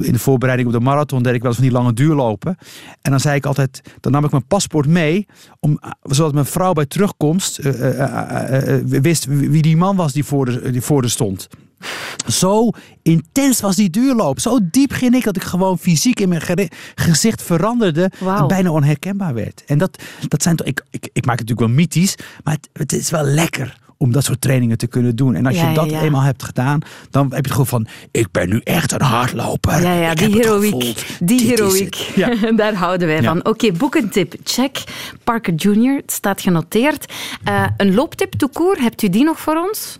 In 0.00 0.12
de 0.12 0.18
voorbereiding 0.18 0.68
op 0.68 0.74
de 0.74 0.80
marathon 0.80 1.22
deed 1.22 1.34
ik 1.34 1.40
wel 1.40 1.50
eens 1.50 1.60
van 1.60 1.68
die 1.68 1.76
lange 1.76 1.92
duurlopen. 1.92 2.56
En 3.02 3.10
dan 3.10 3.20
zei 3.20 3.36
ik 3.36 3.46
altijd, 3.46 3.80
dan 4.00 4.12
nam 4.12 4.24
ik 4.24 4.30
mijn 4.30 4.46
paspoort 4.46 4.86
mee, 4.86 5.26
om, 5.60 5.78
eh, 5.80 5.90
zodat 6.02 6.32
mijn 6.32 6.46
vrouw 6.46 6.72
bij 6.72 6.86
terugkomst 6.86 7.58
wist 8.84 9.24
wie 9.24 9.62
die 9.62 9.76
man 9.76 9.96
was 9.96 10.12
die 10.12 10.24
voor 10.24 10.44
de, 10.44 10.70
die 10.70 10.82
voor 10.82 11.02
de 11.02 11.08
stond. 11.08 11.48
Zo 12.26 12.70
intens 13.02 13.60
was 13.60 13.76
die 13.76 13.90
duurloop. 13.90 14.40
Zo 14.40 14.58
diep 14.62 14.92
ging 14.92 15.14
ik 15.14 15.24
dat 15.24 15.36
ik 15.36 15.42
gewoon 15.42 15.78
fysiek 15.78 16.20
in 16.20 16.28
mijn 16.28 16.70
gezicht 16.94 17.42
veranderde. 17.42 18.10
En 18.20 18.46
bijna 18.46 18.70
onherkenbaar 18.70 19.34
werd. 19.34 19.62
En 19.66 19.78
dat, 19.78 20.02
dat 20.28 20.42
zijn 20.42 20.56
toch. 20.56 20.66
Ik, 20.66 20.84
ik, 20.90 21.08
ik 21.12 21.24
maak 21.26 21.38
het 21.38 21.48
natuurlijk 21.48 21.60
wel 21.60 21.84
mythisch. 21.84 22.14
Maar 22.44 22.54
het, 22.54 22.68
het 22.72 22.92
is 22.92 23.10
wel 23.10 23.24
lekker 23.24 23.78
om 23.96 24.12
dat 24.12 24.24
soort 24.24 24.40
trainingen 24.40 24.78
te 24.78 24.86
kunnen 24.86 25.16
doen. 25.16 25.34
En 25.34 25.46
als 25.46 25.56
Ja, 25.56 25.68
je 25.68 25.74
dat 25.74 25.90
ja. 25.90 26.02
eenmaal 26.02 26.22
hebt 26.22 26.42
gedaan, 26.42 26.80
dan 27.10 27.22
heb 27.22 27.30
je 27.30 27.36
het 27.36 27.50
gevoel 27.50 27.64
van: 27.64 27.86
ik 28.10 28.30
ben 28.30 28.48
nu 28.48 28.60
echt 28.64 28.92
een 28.92 29.02
hardloper. 29.02 29.82
Ja, 29.82 29.92
ja, 29.92 30.10
Ik 30.10 30.18
die 30.18 30.34
heroïek. 30.34 31.06
Die 31.20 31.46
heroïek. 31.46 31.96
Daar 32.56 32.74
houden 32.74 33.06
wij 33.08 33.22
van. 33.22 33.44
Oké, 33.44 33.72
boekentip. 33.72 34.34
Check. 34.44 34.84
Parker 35.24 35.54
Jr. 35.54 35.96
Het 35.96 36.12
staat 36.12 36.40
genoteerd. 36.40 37.12
Eh, 37.44 37.66
een 37.76 37.94
looptip 37.94 38.32
to 38.32 38.48
court. 38.48 38.78
Hebt 38.80 39.02
u 39.02 39.08
die 39.08 39.24
nog 39.24 39.40
voor 39.40 39.56
ons? 39.56 39.98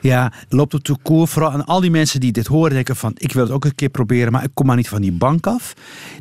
Ja, 0.00 0.32
loopt 0.48 0.74
op 0.74 0.84
de 0.84 0.96
koer. 1.02 1.28
Vooral 1.28 1.50
aan 1.50 1.64
al 1.64 1.80
die 1.80 1.90
mensen 1.90 2.20
die 2.20 2.32
dit 2.32 2.46
horen 2.46 2.72
denken 2.72 2.96
van... 2.96 3.12
ik 3.14 3.32
wil 3.32 3.42
het 3.42 3.52
ook 3.52 3.64
een 3.64 3.74
keer 3.74 3.88
proberen, 3.88 4.32
maar 4.32 4.44
ik 4.44 4.50
kom 4.54 4.66
maar 4.66 4.76
niet 4.76 4.88
van 4.88 5.00
die 5.00 5.12
bank 5.12 5.46
af. 5.46 5.72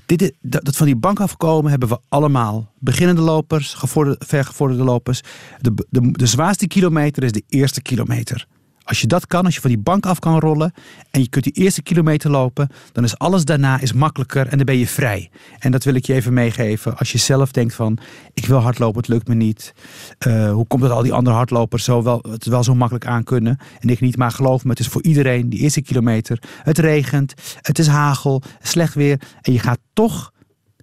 Dit, 0.05 0.33
dat 0.41 0.75
van 0.75 0.85
die 0.85 0.95
bank 0.95 1.19
afkomen 1.19 1.69
hebben 1.69 1.89
we 1.89 1.99
allemaal. 2.09 2.71
Beginnende 2.79 3.21
lopers, 3.21 3.73
gevorderde, 3.73 4.25
vergevorderde 4.25 4.83
lopers. 4.83 5.21
De, 5.59 5.73
de, 5.89 6.11
de 6.11 6.25
zwaarste 6.25 6.67
kilometer 6.67 7.23
is 7.23 7.31
de 7.31 7.43
eerste 7.47 7.81
kilometer. 7.81 8.47
Als 8.83 9.01
je 9.01 9.07
dat 9.07 9.27
kan, 9.27 9.45
als 9.45 9.55
je 9.55 9.61
van 9.61 9.69
die 9.69 9.79
bank 9.79 10.05
af 10.05 10.19
kan 10.19 10.39
rollen... 10.39 10.73
en 11.11 11.21
je 11.21 11.29
kunt 11.29 11.43
die 11.43 11.53
eerste 11.53 11.81
kilometer 11.81 12.29
lopen... 12.29 12.69
dan 12.91 13.03
is 13.03 13.17
alles 13.17 13.45
daarna 13.45 13.79
is 13.79 13.93
makkelijker 13.93 14.47
en 14.47 14.57
dan 14.57 14.65
ben 14.65 14.77
je 14.77 14.87
vrij. 14.87 15.29
En 15.59 15.71
dat 15.71 15.83
wil 15.83 15.93
ik 15.93 16.05
je 16.05 16.13
even 16.13 16.33
meegeven. 16.33 16.97
Als 16.97 17.11
je 17.11 17.17
zelf 17.17 17.51
denkt 17.51 17.73
van... 17.73 17.97
ik 18.33 18.45
wil 18.45 18.57
hardlopen, 18.57 18.97
het 19.01 19.07
lukt 19.07 19.27
me 19.27 19.33
niet. 19.33 19.73
Eh, 20.17 20.51
hoe 20.51 20.67
komt 20.67 20.83
het 20.83 20.91
al 20.91 21.01
die 21.01 21.13
andere 21.13 21.35
hardlopers 21.35 21.83
zo 21.83 22.03
wel, 22.03 22.25
het 22.29 22.45
wel 22.45 22.63
zo 22.63 22.75
makkelijk 22.75 23.05
aan 23.05 23.23
kunnen? 23.23 23.57
En 23.79 23.89
ik 23.89 23.99
niet, 23.99 24.17
maar 24.17 24.31
geloof 24.31 24.63
me, 24.63 24.69
het 24.69 24.79
is 24.79 24.87
voor 24.87 25.03
iedereen 25.03 25.49
die 25.49 25.59
eerste 25.59 25.81
kilometer. 25.81 26.39
Het 26.63 26.77
regent, 26.77 27.33
het 27.61 27.79
is 27.79 27.87
hagel, 27.87 28.41
slecht 28.61 28.93
weer. 28.93 29.21
En 29.41 29.53
je 29.53 29.59
gaat 29.59 29.79
toch... 29.93 30.31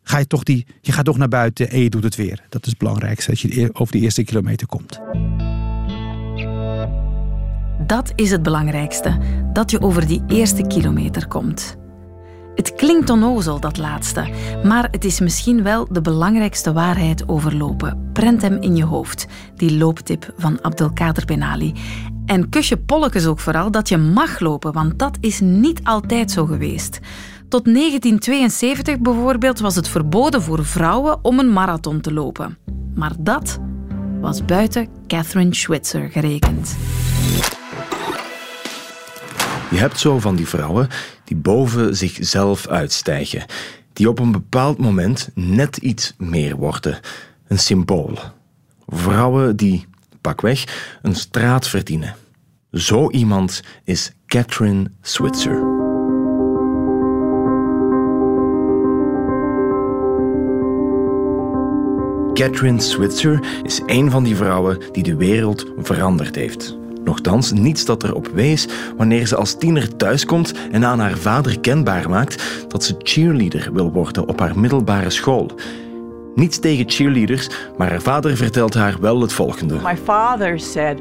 Ga 0.02 0.18
je, 0.18 0.26
toch 0.26 0.42
die, 0.42 0.66
je 0.80 0.92
gaat 0.92 1.04
toch 1.04 1.18
naar 1.18 1.28
buiten 1.28 1.70
en 1.70 1.80
je 1.80 1.90
doet 1.90 2.04
het 2.04 2.16
weer. 2.16 2.44
Dat 2.48 2.62
is 2.62 2.68
het 2.68 2.78
belangrijkste, 2.78 3.30
dat 3.30 3.40
je 3.40 3.70
over 3.72 3.92
die 3.92 4.02
eerste 4.02 4.24
kilometer 4.24 4.66
komt. 4.66 5.00
Dat 7.86 8.12
is 8.14 8.30
het 8.30 8.42
belangrijkste. 8.42 9.18
Dat 9.52 9.70
je 9.70 9.80
over 9.80 10.06
die 10.06 10.22
eerste 10.26 10.66
kilometer 10.66 11.28
komt. 11.28 11.76
Het 12.54 12.74
klinkt 12.74 13.10
onnozel, 13.10 13.60
dat 13.60 13.76
laatste, 13.76 14.28
maar 14.64 14.88
het 14.90 15.04
is 15.04 15.20
misschien 15.20 15.62
wel 15.62 15.86
de 15.90 16.00
belangrijkste 16.00 16.72
waarheid 16.72 17.28
over 17.28 17.56
lopen. 17.56 18.10
Prent 18.12 18.42
hem 18.42 18.62
in 18.62 18.76
je 18.76 18.84
hoofd, 18.84 19.26
die 19.54 19.78
looptip 19.78 20.32
van 20.36 20.58
Abdelkader 20.62 21.24
Ben 21.24 21.42
Ali. 21.42 21.74
En 22.26 22.48
kus 22.48 22.68
je 22.68 22.76
pollekes 22.76 23.26
ook 23.26 23.40
vooral 23.40 23.70
dat 23.70 23.88
je 23.88 23.96
mag 23.96 24.40
lopen, 24.40 24.72
want 24.72 24.98
dat 24.98 25.16
is 25.20 25.40
niet 25.40 25.80
altijd 25.84 26.30
zo 26.30 26.46
geweest. 26.46 26.98
Tot 27.48 27.64
1972 27.64 28.98
bijvoorbeeld 28.98 29.58
was 29.58 29.74
het 29.74 29.88
verboden 29.88 30.42
voor 30.42 30.64
vrouwen 30.64 31.24
om 31.24 31.38
een 31.38 31.52
marathon 31.52 32.00
te 32.00 32.12
lopen. 32.12 32.58
Maar 32.94 33.12
dat 33.18 33.58
was 34.20 34.44
buiten 34.44 34.88
Catherine 35.06 35.54
Schwitzer 35.54 36.10
gerekend. 36.10 36.76
Je 39.70 39.76
hebt 39.76 39.98
zo 39.98 40.18
van 40.18 40.36
die 40.36 40.48
vrouwen 40.48 40.88
die 41.24 41.36
boven 41.36 41.96
zichzelf 41.96 42.66
uitstijgen. 42.66 43.44
Die 43.92 44.08
op 44.08 44.18
een 44.18 44.32
bepaald 44.32 44.78
moment 44.78 45.30
net 45.34 45.76
iets 45.76 46.14
meer 46.18 46.56
worden. 46.56 46.98
Een 47.48 47.58
symbool. 47.58 48.18
Vrouwen 48.86 49.56
die, 49.56 49.86
pakweg, 50.20 50.64
een 51.02 51.14
straat 51.14 51.68
verdienen. 51.68 52.16
Zo 52.72 53.10
iemand 53.10 53.62
is 53.84 54.12
Catherine 54.26 54.90
Switzer. 55.02 55.76
Catherine 62.32 62.80
Switzer 62.80 63.62
is 63.62 63.82
een 63.86 64.10
van 64.10 64.24
die 64.24 64.36
vrouwen 64.36 64.78
die 64.92 65.02
de 65.02 65.16
wereld 65.16 65.66
veranderd 65.78 66.34
heeft. 66.34 66.77
Nochtans, 67.08 67.52
niets 67.52 67.84
dat 67.84 68.02
erop 68.02 68.28
wees 68.34 68.68
wanneer 68.96 69.26
ze 69.26 69.36
als 69.36 69.58
tiener 69.58 69.96
thuiskomt 69.96 70.52
en 70.70 70.84
aan 70.84 71.00
haar 71.00 71.16
vader 71.16 71.60
kenbaar 71.60 72.10
maakt 72.10 72.64
dat 72.68 72.84
ze 72.84 72.94
cheerleader 72.98 73.70
wil 73.72 73.92
worden 73.92 74.28
op 74.28 74.40
haar 74.40 74.58
middelbare 74.58 75.10
school. 75.10 75.50
Niets 76.34 76.58
tegen 76.58 76.90
cheerleaders, 76.90 77.48
maar 77.76 77.90
haar 77.90 78.02
vader 78.02 78.36
vertelt 78.36 78.74
haar 78.74 78.96
wel 79.00 79.20
het 79.20 79.32
volgende. 79.32 79.74
My 79.82 79.96
father 79.96 80.60
said, 80.60 80.98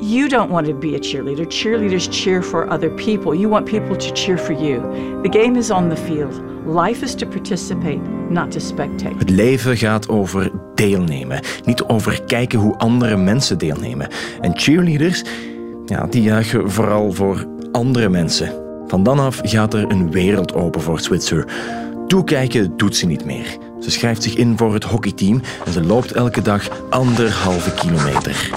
You 0.00 0.28
don't 0.28 0.50
want 0.50 0.66
to 0.66 0.74
be 0.74 0.94
a 0.94 0.98
cheerleader. 0.98 1.46
Cheerleaders 1.46 2.08
cheer 2.10 2.42
for 2.42 2.72
other 2.72 2.90
people. 2.90 3.34
You 3.34 3.48
want 3.48 3.64
people 3.64 3.96
to 3.96 4.14
cheer 4.14 4.38
for 4.38 4.52
you. 4.52 4.80
The 5.22 5.38
game 5.38 5.58
is 5.58 5.70
on 5.70 5.88
the 5.88 5.96
field. 5.96 6.42
Life 6.66 7.04
is 7.04 7.14
to 7.14 7.26
participate, 7.26 8.00
not 8.28 8.50
to 8.50 8.60
spectate. 8.60 9.14
Het 9.18 9.30
leven 9.30 9.76
gaat 9.76 10.08
over 10.08 10.50
deelnemen, 10.74 11.40
niet 11.64 11.82
over 11.82 12.22
kijken 12.26 12.58
hoe 12.58 12.76
andere 12.76 13.16
mensen 13.16 13.58
deelnemen. 13.58 14.08
En 14.40 14.58
cheerleaders, 14.58 15.24
ja, 15.86 16.06
die 16.06 16.22
juichen 16.22 16.70
vooral 16.70 17.12
voor 17.12 17.46
andere 17.72 18.08
mensen. 18.08 18.52
Van 18.86 19.02
dan 19.02 19.18
af 19.18 19.40
gaat 19.42 19.74
er 19.74 19.90
een 19.90 20.10
wereld 20.10 20.54
open 20.54 20.80
voor 20.80 21.00
Switzer. 21.00 21.46
Toekijken 22.06 22.76
doet 22.76 22.96
ze 22.96 23.06
niet 23.06 23.24
meer. 23.24 23.56
Ze 23.80 23.90
schrijft 23.90 24.22
zich 24.22 24.34
in 24.34 24.56
voor 24.56 24.74
het 24.74 24.84
hockeyteam 24.84 25.40
en 25.64 25.72
ze 25.72 25.84
loopt 25.84 26.12
elke 26.12 26.42
dag 26.42 26.68
anderhalve 26.90 27.74
kilometer. 27.74 28.50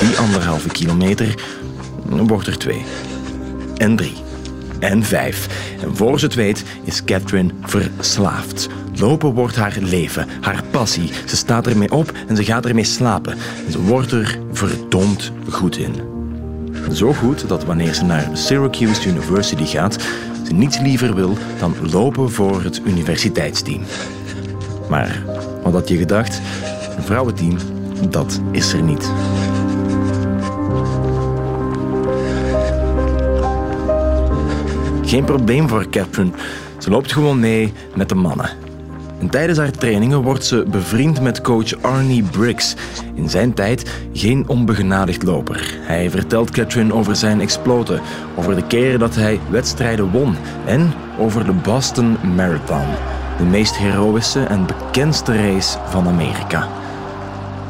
Die 0.00 0.16
anderhalve 0.16 0.68
kilometer 0.68 1.34
wordt 2.04 2.46
er 2.46 2.58
twee. 2.58 2.84
En 3.76 3.96
drie. 3.96 4.16
En 4.78 5.02
vijf. 5.02 5.48
En 5.82 5.96
voor 5.96 6.18
ze 6.18 6.24
het 6.24 6.34
weet 6.34 6.64
is 6.84 7.04
Catherine 7.04 7.52
verslaafd. 7.62 8.68
Lopen 8.94 9.32
wordt 9.34 9.56
haar 9.56 9.76
leven, 9.80 10.28
haar 10.40 10.62
passie. 10.70 11.10
Ze 11.26 11.36
staat 11.36 11.66
ermee 11.66 11.90
op 11.92 12.12
en 12.28 12.36
ze 12.36 12.44
gaat 12.44 12.66
ermee 12.66 12.84
slapen. 12.84 13.32
En 13.66 13.72
ze 13.72 13.82
wordt 13.82 14.12
er 14.12 14.38
verdomd 14.52 15.32
goed 15.50 15.76
in. 15.76 15.94
Zo 16.92 17.12
goed 17.12 17.48
dat 17.48 17.64
wanneer 17.64 17.94
ze 17.94 18.04
naar 18.04 18.30
Syracuse 18.32 19.08
University 19.08 19.64
gaat, 19.64 19.96
ze 20.46 20.52
niets 20.52 20.78
liever 20.78 21.14
wil 21.14 21.36
dan 21.58 21.74
lopen 21.90 22.30
voor 22.30 22.62
het 22.62 22.80
universiteitsteam. 22.84 23.82
Maar 24.88 25.22
wat 25.62 25.72
had 25.72 25.88
je 25.88 25.96
gedacht? 25.96 26.40
Een 26.96 27.02
vrouwenteam, 27.02 27.56
dat 28.10 28.40
is 28.50 28.72
er 28.72 28.82
niet. 28.82 29.10
Geen 35.12 35.24
probleem 35.24 35.68
voor 35.68 35.88
Catherine. 35.90 36.30
Ze 36.78 36.90
loopt 36.90 37.12
gewoon 37.12 37.40
mee 37.40 37.72
met 37.94 38.08
de 38.08 38.14
mannen. 38.14 38.50
En 39.20 39.30
tijdens 39.30 39.58
haar 39.58 39.70
trainingen 39.70 40.22
wordt 40.22 40.44
ze 40.44 40.64
bevriend 40.70 41.20
met 41.20 41.40
coach 41.40 41.82
Arnie 41.82 42.22
Briggs. 42.22 42.74
In 43.14 43.28
zijn 43.30 43.54
tijd 43.54 43.90
geen 44.12 44.48
onbegenadigd 44.48 45.22
loper. 45.22 45.78
Hij 45.80 46.10
vertelt 46.10 46.50
Catherine 46.50 46.94
over 46.94 47.16
zijn 47.16 47.40
exploten, 47.40 48.00
over 48.36 48.54
de 48.54 48.66
keren 48.66 48.98
dat 48.98 49.14
hij 49.14 49.40
wedstrijden 49.50 50.10
won 50.10 50.36
en 50.66 50.92
over 51.18 51.44
de 51.44 51.52
Boston 51.52 52.16
Marathon, 52.34 52.86
de 53.38 53.44
meest 53.44 53.76
heroïsche 53.76 54.44
en 54.44 54.66
bekendste 54.66 55.36
race 55.36 55.78
van 55.88 56.06
Amerika. 56.06 56.68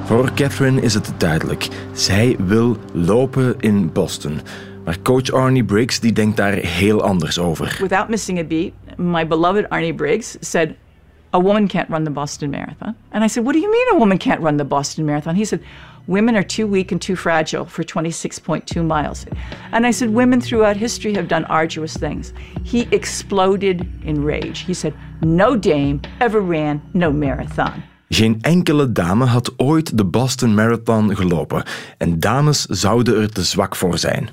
Voor 0.05 0.31
Catherine 0.35 0.81
is 0.81 0.95
het 0.95 1.13
duidelijk. 1.17 1.69
Zij 1.93 2.37
wil 2.47 2.77
lopen 2.93 3.55
in 3.61 3.93
Boston. 3.93 4.41
Maar 4.85 4.99
coach 5.03 5.33
Arnie 5.33 5.65
Briggs 5.65 6.01
die 6.01 6.13
denkt 6.13 6.37
daar 6.37 6.53
heel 6.53 7.03
anders 7.03 7.39
over. 7.39 7.77
Without 7.81 8.09
missing 8.09 8.39
a 8.39 8.45
beat, 8.45 8.73
my 8.97 9.27
beloved 9.27 9.67
Arnie 9.71 9.95
Briggs 9.95 10.37
said, 10.41 10.75
A 11.35 11.41
woman 11.41 11.69
can't 11.69 11.89
run 11.89 12.05
the 12.05 12.11
Boston 12.11 12.51
Marathon. 12.51 12.95
And 13.11 13.25
I 13.25 13.29
said, 13.29 13.45
What 13.45 13.53
do 13.55 13.61
you 13.61 13.71
mean 13.71 13.87
a 13.95 13.99
woman 13.99 14.19
can't 14.19 14.41
run 14.41 14.57
the 14.57 14.65
Boston 14.65 15.07
Marathon? 15.07 15.35
He 15.35 15.45
said, 15.45 15.61
Women 16.07 16.37
are 16.37 16.43
too 16.43 16.67
weak 16.67 16.93
and 16.93 17.01
too 17.01 17.15
fragile 17.15 17.65
for 17.65 17.85
26.2 17.85 18.85
miles. 18.85 19.25
And 19.71 19.87
I 19.87 19.93
said, 19.93 20.11
Women 20.11 20.41
throughout 20.41 20.77
history 20.77 21.15
have 21.15 21.29
done 21.29 21.45
arduous 21.45 21.97
things. 21.97 22.33
He 22.65 22.89
exploded 22.91 23.87
in 24.05 24.25
rage. 24.25 24.61
He 24.67 24.75
said, 24.75 24.95
No 25.21 25.57
dame 25.57 26.01
ever 26.21 26.41
ran 26.41 26.83
no 26.93 27.13
marathon. 27.13 27.83
Geen 28.15 28.39
enkele 28.41 28.93
dame 28.93 29.25
had 29.25 29.53
ooit 29.57 29.99
de 29.99 30.05
Boston 30.05 30.55
Marathon 30.55 31.17
gelopen. 31.17 31.63
En 31.99 32.21
dames 32.21 32.65
zouden 32.65 33.21
er 33.21 33.33
te 33.33 33.43
zwak 33.43 33.77
voor 33.77 33.99
zijn. 33.99 34.29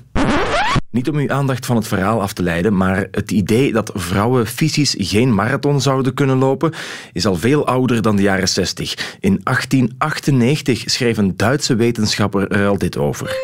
Niet 0.90 1.08
om 1.08 1.16
uw 1.16 1.30
aandacht 1.30 1.66
van 1.66 1.76
het 1.76 1.86
verhaal 1.86 2.20
af 2.22 2.32
te 2.32 2.42
leiden, 2.42 2.76
maar 2.76 3.06
het 3.10 3.30
idee 3.30 3.72
dat 3.72 3.90
vrouwen 3.94 4.46
fysisch 4.46 4.94
geen 4.98 5.34
marathon 5.34 5.80
zouden 5.80 6.14
kunnen 6.14 6.36
lopen, 6.36 6.72
is 7.12 7.26
al 7.26 7.36
veel 7.36 7.66
ouder 7.66 8.02
dan 8.02 8.16
de 8.16 8.22
jaren 8.22 8.48
60. 8.48 9.16
In 9.20 9.40
1898 9.42 10.82
schreef 10.86 11.16
een 11.16 11.36
Duitse 11.36 11.74
wetenschapper 11.74 12.48
er 12.48 12.68
al 12.68 12.78
dit 12.78 12.96
over. 12.96 13.36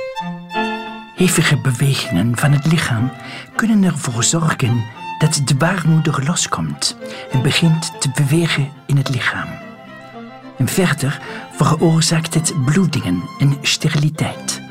Hevige 1.14 1.60
bewegingen 1.60 2.36
van 2.36 2.52
het 2.52 2.66
lichaam 2.66 3.12
kunnen 3.54 3.84
ervoor 3.84 4.24
zorgen 4.24 4.84
dat 5.18 5.40
de 5.44 5.54
baarmoeder 5.54 6.24
loskomt 6.26 6.96
en 7.30 7.42
begint 7.42 8.00
te 8.00 8.10
bewegen 8.14 8.68
in 8.86 8.96
het 8.96 9.08
lichaam. 9.08 9.65
En 10.58 10.68
verder 10.68 11.20
veroorzaakt 11.52 12.34
het 12.34 12.52
bloedingen 12.64 13.22
en 13.38 13.56
steriliteit, 13.62 14.62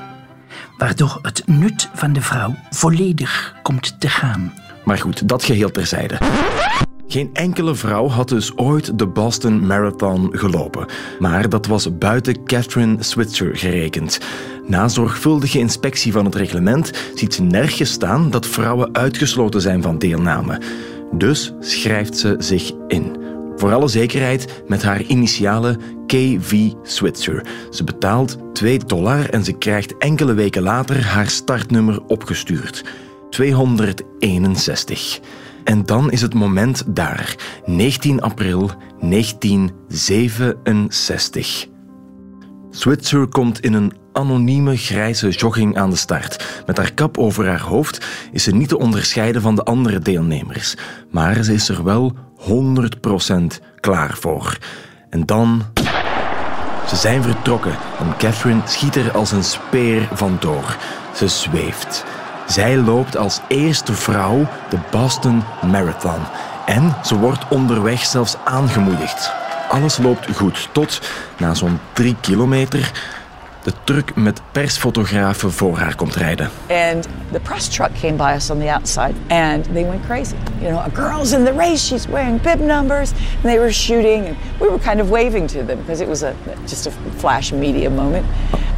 waardoor 0.77 1.19
het 1.21 1.43
nut 1.45 1.89
van 1.93 2.13
de 2.13 2.21
vrouw 2.21 2.55
volledig 2.69 3.55
komt 3.61 3.99
te 3.99 4.09
gaan. 4.09 4.53
Maar 4.83 4.97
goed, 4.97 5.27
dat 5.27 5.43
geheel 5.43 5.71
terzijde. 5.71 6.17
Geen 7.07 7.29
enkele 7.33 7.75
vrouw 7.75 8.07
had 8.07 8.29
dus 8.29 8.57
ooit 8.57 8.99
de 8.99 9.07
Boston 9.07 9.67
Marathon 9.67 10.29
gelopen. 10.31 10.85
Maar 11.19 11.49
dat 11.49 11.65
was 11.65 11.97
buiten 11.97 12.43
Catherine 12.43 13.03
Switzer 13.03 13.57
gerekend. 13.57 14.19
Na 14.67 14.87
zorgvuldige 14.87 15.59
inspectie 15.59 16.11
van 16.11 16.25
het 16.25 16.35
reglement 16.35 16.91
ziet 17.15 17.33
ze 17.33 17.41
nergens 17.41 17.91
staan 17.91 18.29
dat 18.29 18.47
vrouwen 18.47 18.95
uitgesloten 18.95 19.61
zijn 19.61 19.81
van 19.81 19.97
deelname. 19.97 20.61
Dus 21.11 21.53
schrijft 21.59 22.17
ze 22.17 22.35
zich 22.37 22.71
in. 22.87 23.17
Voor 23.55 23.73
alle 23.73 23.87
zekerheid 23.87 24.63
met 24.67 24.83
haar 24.83 25.01
initialen 25.01 25.79
KV 26.07 26.71
Switzer. 26.83 27.45
Ze 27.69 27.83
betaalt 27.83 28.37
2 28.53 28.77
dollar 28.77 29.29
en 29.29 29.43
ze 29.43 29.53
krijgt 29.53 29.97
enkele 29.97 30.33
weken 30.33 30.61
later 30.61 31.05
haar 31.05 31.29
startnummer 31.29 32.03
opgestuurd. 32.07 32.83
261. 33.29 35.19
En 35.63 35.85
dan 35.85 36.11
is 36.11 36.21
het 36.21 36.33
moment 36.33 36.95
daar, 36.95 37.35
19 37.65 38.21
april 38.21 38.71
1967. 38.99 41.67
Switzer 42.69 43.27
komt 43.27 43.59
in 43.59 43.73
een 43.73 43.93
anonieme 44.11 44.77
grijze 44.77 45.29
jogging 45.29 45.77
aan 45.77 45.89
de 45.89 45.95
start. 45.95 46.63
Met 46.65 46.77
haar 46.77 46.93
kap 46.93 47.17
over 47.17 47.47
haar 47.47 47.61
hoofd 47.61 48.05
is 48.31 48.43
ze 48.43 48.55
niet 48.55 48.69
te 48.69 48.77
onderscheiden 48.77 49.41
van 49.41 49.55
de 49.55 49.63
andere 49.63 49.99
deelnemers. 49.99 50.75
Maar 51.11 51.43
ze 51.43 51.53
is 51.53 51.69
er 51.69 51.83
wel 51.83 52.13
100% 52.45 53.59
klaar 53.79 54.15
voor. 54.19 54.57
En 55.09 55.25
dan. 55.25 55.63
Ze 56.87 56.95
zijn 56.95 57.23
vertrokken 57.23 57.75
en 57.99 58.17
Catherine 58.17 58.61
schiet 58.65 58.95
er 58.95 59.11
als 59.11 59.31
een 59.31 59.43
speer 59.43 60.09
vandoor. 60.13 60.77
Ze 61.15 61.27
zweeft. 61.27 62.05
Zij 62.47 62.77
loopt 62.77 63.17
als 63.17 63.41
eerste 63.47 63.93
vrouw 63.93 64.47
de 64.69 64.77
Boston 64.91 65.43
Marathon. 65.71 66.21
En 66.65 66.95
ze 67.03 67.15
wordt 67.15 67.47
onderweg 67.49 68.05
zelfs 68.05 68.35
aangemoedigd. 68.43 69.31
Alles 69.69 69.97
loopt 69.97 70.35
goed 70.35 70.69
tot, 70.71 71.01
na 71.37 71.53
zo'n 71.53 71.79
drie 71.93 72.15
kilometer, 72.21 72.91
de 73.65 73.73
truck 73.83 74.15
met 74.15 74.41
persfotografen 74.51 75.51
voor 75.51 75.77
haar 75.77 75.95
komt 75.95 76.15
rijden. 76.15 76.49
And 76.93 77.07
the 77.31 77.39
press 77.39 77.67
truck 77.67 77.89
came 77.99 78.13
by 78.13 78.33
us 78.35 78.49
on 78.49 78.59
the 78.59 78.73
outside 78.73 79.13
and 79.27 79.63
they 79.73 79.85
went 79.85 80.05
crazy. 80.05 80.35
You 80.61 80.71
know, 80.71 80.79
a 80.79 80.89
girl's 80.93 81.31
in 81.31 81.45
the 81.45 81.53
race, 81.53 81.85
she's 81.85 82.05
wearing 82.07 82.41
bib 82.41 82.59
numbers, 82.59 83.11
and 83.11 83.43
they 83.43 83.57
were 83.57 83.71
shooting. 83.71 84.25
And 84.27 84.35
we 84.59 84.67
were 84.67 84.79
kind 84.79 85.01
of 85.01 85.09
waving 85.09 85.47
to 85.47 85.65
them 85.65 85.77
because 85.79 86.03
it 86.03 86.07
was 86.07 86.23
a, 86.23 86.33
just 86.67 86.87
a 86.87 86.91
flash 87.17 87.51
media 87.51 87.89
moment. 87.89 88.25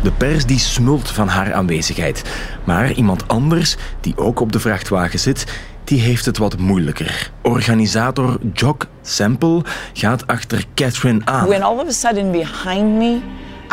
De 0.01 0.11
pers 0.11 0.45
die 0.45 0.59
smult 0.59 1.11
van 1.11 1.27
haar 1.27 1.53
aanwezigheid. 1.53 2.23
Maar 2.63 2.91
iemand 2.91 3.27
anders, 3.27 3.75
die 4.01 4.17
ook 4.17 4.39
op 4.39 4.51
de 4.51 4.59
vrachtwagen 4.59 5.19
zit, 5.19 5.45
die 5.83 5.99
heeft 5.99 6.25
het 6.25 6.37
wat 6.37 6.57
moeilijker. 6.57 7.31
Organisator 7.41 8.37
Jock 8.53 8.87
Semple 9.01 9.61
gaat 9.93 10.27
achter 10.27 10.63
Catherine 10.75 11.21
aan. 11.25 11.47
When 11.47 11.61
all 11.61 11.77
of 11.77 11.87
a 11.87 11.91
sudden 11.91 12.31
behind 12.31 12.97
me, 12.97 13.19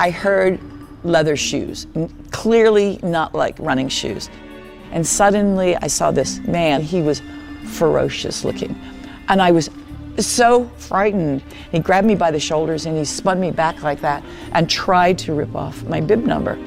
I 0.07 0.11
heard 0.23 0.59
leather 1.05 1.37
shoes, 1.37 1.87
clearly 2.31 2.99
not 3.03 3.35
like 3.35 3.55
running 3.59 3.89
shoes. 3.89 4.29
And 4.93 5.07
suddenly 5.07 5.77
I 5.77 5.89
saw 5.89 6.11
this 6.11 6.41
man. 6.41 6.83
He 6.83 7.03
was 7.03 7.23
ferocious 7.65 8.45
looking. 8.45 8.75
And 9.29 9.41
I 9.41 9.53
was 9.53 9.71
so 10.19 10.71
frightened. 10.77 11.43
He 11.73 11.79
grabbed 11.79 12.07
me 12.07 12.15
by 12.15 12.31
the 12.31 12.41
shoulders 12.41 12.87
and 12.87 12.97
he 12.97 13.05
spun 13.05 13.41
me 13.41 13.51
back 13.51 13.83
like 13.83 14.01
that 14.01 14.23
and 14.53 14.69
tried 14.71 15.19
to 15.19 15.35
rip 15.35 15.55
off 15.55 15.83
my 15.85 16.01
bib 16.01 16.27
number. 16.27 16.59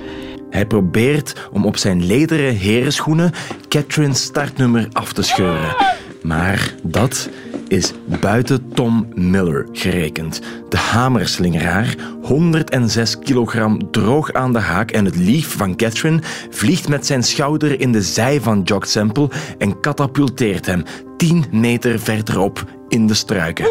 Hij 0.50 0.66
probeert 0.66 1.34
om 1.52 1.66
op 1.66 1.78
zijn 1.78 2.06
lederen 2.06 2.58
herenschoenen 2.58 3.32
Catherine's 3.68 4.22
startnummer 4.22 4.88
af 4.94 5.14
te 5.14 5.22
scheuren. 5.22 5.76
Maar 6.24 6.74
dat 6.84 7.30
is 7.68 7.94
buiten 8.22 8.70
Tom 8.74 9.08
Miller 9.16 9.68
gerekend. 9.72 10.42
De 10.70 10.78
hamerslingeraar, 10.78 11.96
106 12.22 13.20
kilogram 13.20 13.92
droog 13.92 14.34
aan 14.34 14.54
de 14.54 14.60
haak 14.60 14.92
en 14.92 15.06
het 15.06 15.16
lief 15.16 15.58
van 15.58 15.76
Catherine 15.76 16.22
vliegt 16.50 16.88
met 16.88 17.06
zijn 17.06 17.24
schouder 17.24 17.80
in 17.80 17.92
de 17.92 18.02
zij 18.02 18.42
van 18.42 18.62
Jock 18.62 18.86
Semple 18.86 19.30
en 19.58 19.80
katapulteert 19.80 20.66
hem 20.66 20.84
10 21.18 21.46
meter 21.52 22.00
verderop 22.00 22.64
in 22.88 23.08
de 23.08 23.14
struiken. 23.14 23.66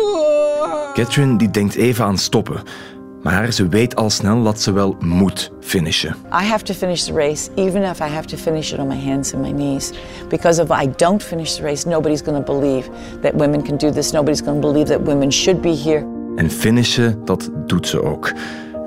Catherine 0.95 1.39
die 1.39 1.51
denkt 1.51 1.75
even 1.75 2.05
aan 2.05 2.19
stoppen. 2.19 2.63
Maar 3.23 3.53
ze 3.53 3.69
weet 3.69 3.97
al 3.97 4.11
snel 4.11 4.43
dat 4.43 4.61
ze 4.61 4.73
wel 4.73 4.97
moet 5.01 5.53
finishen. 5.61 6.17
I 6.43 6.45
have 6.45 6.64
to 6.64 6.75
finish 6.75 7.03
the 7.03 7.12
race, 7.12 7.49
even 7.55 7.83
if 7.83 8.01
I 8.01 8.09
have 8.09 8.27
to 8.27 8.37
finish 8.37 8.73
it 8.73 8.79
on 8.79 8.87
my 8.87 9.05
hands 9.05 9.35
and 9.35 9.43
my 9.43 9.53
knees. 9.53 9.93
Because 10.29 10.62
if 10.62 10.83
I 10.83 10.91
don't 10.97 11.23
finish 11.23 11.55
the 11.55 11.62
race, 11.62 11.89
nobody's 11.89 12.23
going 12.23 12.45
to 12.45 12.53
believe 12.53 12.89
that 13.23 13.33
women 13.35 13.62
can 13.62 13.77
do 13.77 13.91
this. 13.91 14.11
Nobody's 14.11 14.43
going 14.43 14.61
to 14.61 14.69
believe 14.69 14.89
that 14.89 15.07
women 15.07 15.33
should 15.33 15.61
be 15.61 15.75
here. 15.85 16.07
En 16.37 16.51
finishen, 16.51 17.25
dat 17.25 17.51
doet 17.67 17.87
ze 17.87 18.03
ook. 18.03 18.33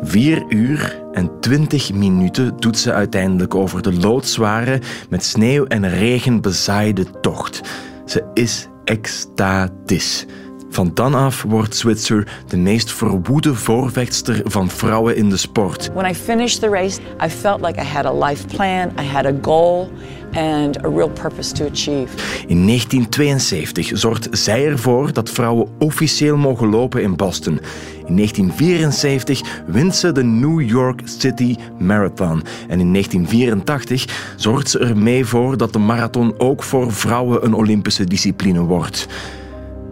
Vier 0.01 0.43
uur 0.49 1.01
en 1.11 1.39
twintig 1.39 1.93
minuten 1.93 2.57
doet 2.57 2.77
ze 2.77 2.93
uiteindelijk 2.93 3.55
over 3.55 3.82
de 3.82 3.93
loodzware, 3.93 4.80
met 5.09 5.23
sneeuw 5.23 5.65
en 5.65 5.89
regen 5.89 6.41
bezaaide 6.41 7.05
tocht. 7.21 7.61
Ze 8.05 8.23
is 8.34 8.67
extatisch. 8.84 10.25
Van 10.70 10.91
dan 10.93 11.13
af 11.13 11.43
wordt 11.47 11.76
Switzer 11.76 12.28
de 12.47 12.57
meest 12.57 12.91
verwoede 12.91 13.55
voorvechtster 13.55 14.41
van 14.43 14.70
vrouwen 14.70 15.15
in 15.15 15.30
de 15.30 15.38
sport. 15.38 15.89
When 15.93 16.11
I 16.11 16.15
finished 16.15 16.59
the 16.59 16.70
race, 16.70 16.99
I 17.26 17.30
felt 17.30 17.61
like 17.61 17.82
I 17.82 17.86
had 17.86 18.05
a 18.05 18.28
life 18.28 18.47
plan, 18.47 18.91
I 18.99 19.03
had 19.03 19.26
a 19.26 19.34
goal 19.41 19.89
and 20.34 20.86
a 20.86 20.89
real 20.89 21.09
purpose 21.09 21.53
to 21.53 21.65
achieve. 21.65 22.07
In 22.47 22.65
1972 22.65 23.91
zorgt 23.93 24.28
zij 24.32 24.65
ervoor 24.65 25.13
dat 25.13 25.30
vrouwen 25.30 25.67
officieel 25.80 26.38
mogen 26.38 26.70
lopen 26.70 27.01
in 27.01 27.15
Boston. 27.15 27.59
In 28.05 28.15
1974 28.15 29.41
wint 29.65 29.95
ze 29.95 30.11
de 30.11 30.24
New 30.24 30.61
York 30.61 31.01
City 31.05 31.55
Marathon. 31.80 32.43
En 32.67 32.80
in 32.80 32.91
1984 32.91 34.34
zorgt 34.36 34.70
ze 34.70 34.80
ermee 34.80 35.26
voor 35.26 35.57
dat 35.57 35.74
de 35.74 35.80
marathon 35.80 36.34
ook 36.38 36.63
voor 36.63 36.93
vrouwen 36.93 37.45
een 37.45 37.53
Olympische 37.53 38.03
discipline 38.03 38.59
wordt. 38.59 39.07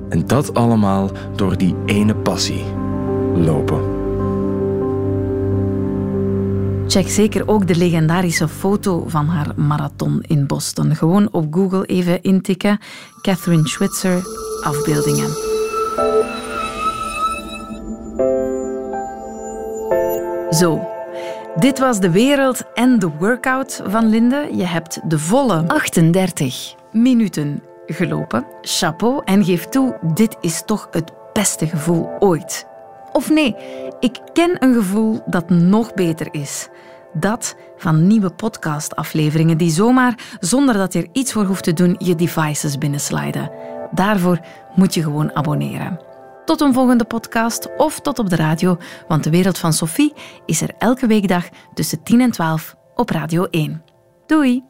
En 0.09 0.27
dat 0.27 0.53
allemaal 0.53 1.09
door 1.35 1.57
die 1.57 1.75
ene 1.85 2.15
passie: 2.15 2.63
lopen. 3.35 3.95
Check 6.87 7.07
zeker 7.07 7.47
ook 7.47 7.67
de 7.67 7.75
legendarische 7.75 8.47
foto 8.47 9.03
van 9.07 9.27
haar 9.27 9.53
marathon 9.55 10.23
in 10.27 10.47
Boston. 10.47 10.95
Gewoon 10.95 11.27
op 11.31 11.53
Google 11.53 11.85
even 11.85 12.21
intikken. 12.23 12.79
Catherine 13.21 13.67
Schwitzer, 13.67 14.21
afbeeldingen. 14.63 15.29
Zo, 20.49 20.87
dit 21.55 21.79
was 21.79 21.99
de 21.99 22.11
wereld 22.11 22.63
en 22.73 22.99
de 22.99 23.09
workout 23.19 23.81
van 23.85 24.09
Linde. 24.09 24.49
Je 24.53 24.65
hebt 24.65 24.99
de 25.09 25.19
volle 25.19 25.67
38 25.67 26.75
minuten 26.91 27.61
gelopen. 27.88 28.45
Chapeau 28.61 29.21
en 29.25 29.45
geef 29.45 29.65
toe, 29.65 29.97
dit 30.13 30.38
is 30.41 30.63
toch 30.65 30.88
het 30.91 31.11
beste 31.33 31.67
gevoel 31.67 32.09
ooit. 32.19 32.67
Of 33.11 33.29
nee, 33.29 33.55
ik 33.99 34.19
ken 34.33 34.63
een 34.63 34.73
gevoel 34.73 35.21
dat 35.25 35.49
nog 35.49 35.93
beter 35.93 36.27
is. 36.31 36.69
Dat 37.13 37.55
van 37.77 38.07
nieuwe 38.07 38.29
podcastafleveringen 38.29 39.57
die 39.57 39.71
zomaar, 39.71 40.38
zonder 40.39 40.75
dat 40.75 40.93
je 40.93 40.99
er 40.99 41.09
iets 41.11 41.33
voor 41.33 41.45
hoeft 41.45 41.63
te 41.63 41.73
doen, 41.73 41.95
je 41.99 42.15
devices 42.15 42.77
binnensliden. 42.77 43.51
Daarvoor 43.91 44.39
moet 44.75 44.93
je 44.93 45.03
gewoon 45.03 45.35
abonneren. 45.35 45.99
Tot 46.45 46.61
een 46.61 46.73
volgende 46.73 47.03
podcast 47.03 47.75
of 47.77 47.99
tot 47.99 48.19
op 48.19 48.29
de 48.29 48.35
radio, 48.35 48.77
want 49.07 49.23
de 49.23 49.29
wereld 49.29 49.57
van 49.57 49.73
Sophie 49.73 50.13
is 50.45 50.61
er 50.61 50.73
elke 50.77 51.07
weekdag 51.07 51.45
tussen 51.73 52.03
10 52.03 52.21
en 52.21 52.31
12 52.31 52.75
op 52.95 53.09
Radio 53.09 53.43
1. 53.43 53.83
Doei! 54.25 54.66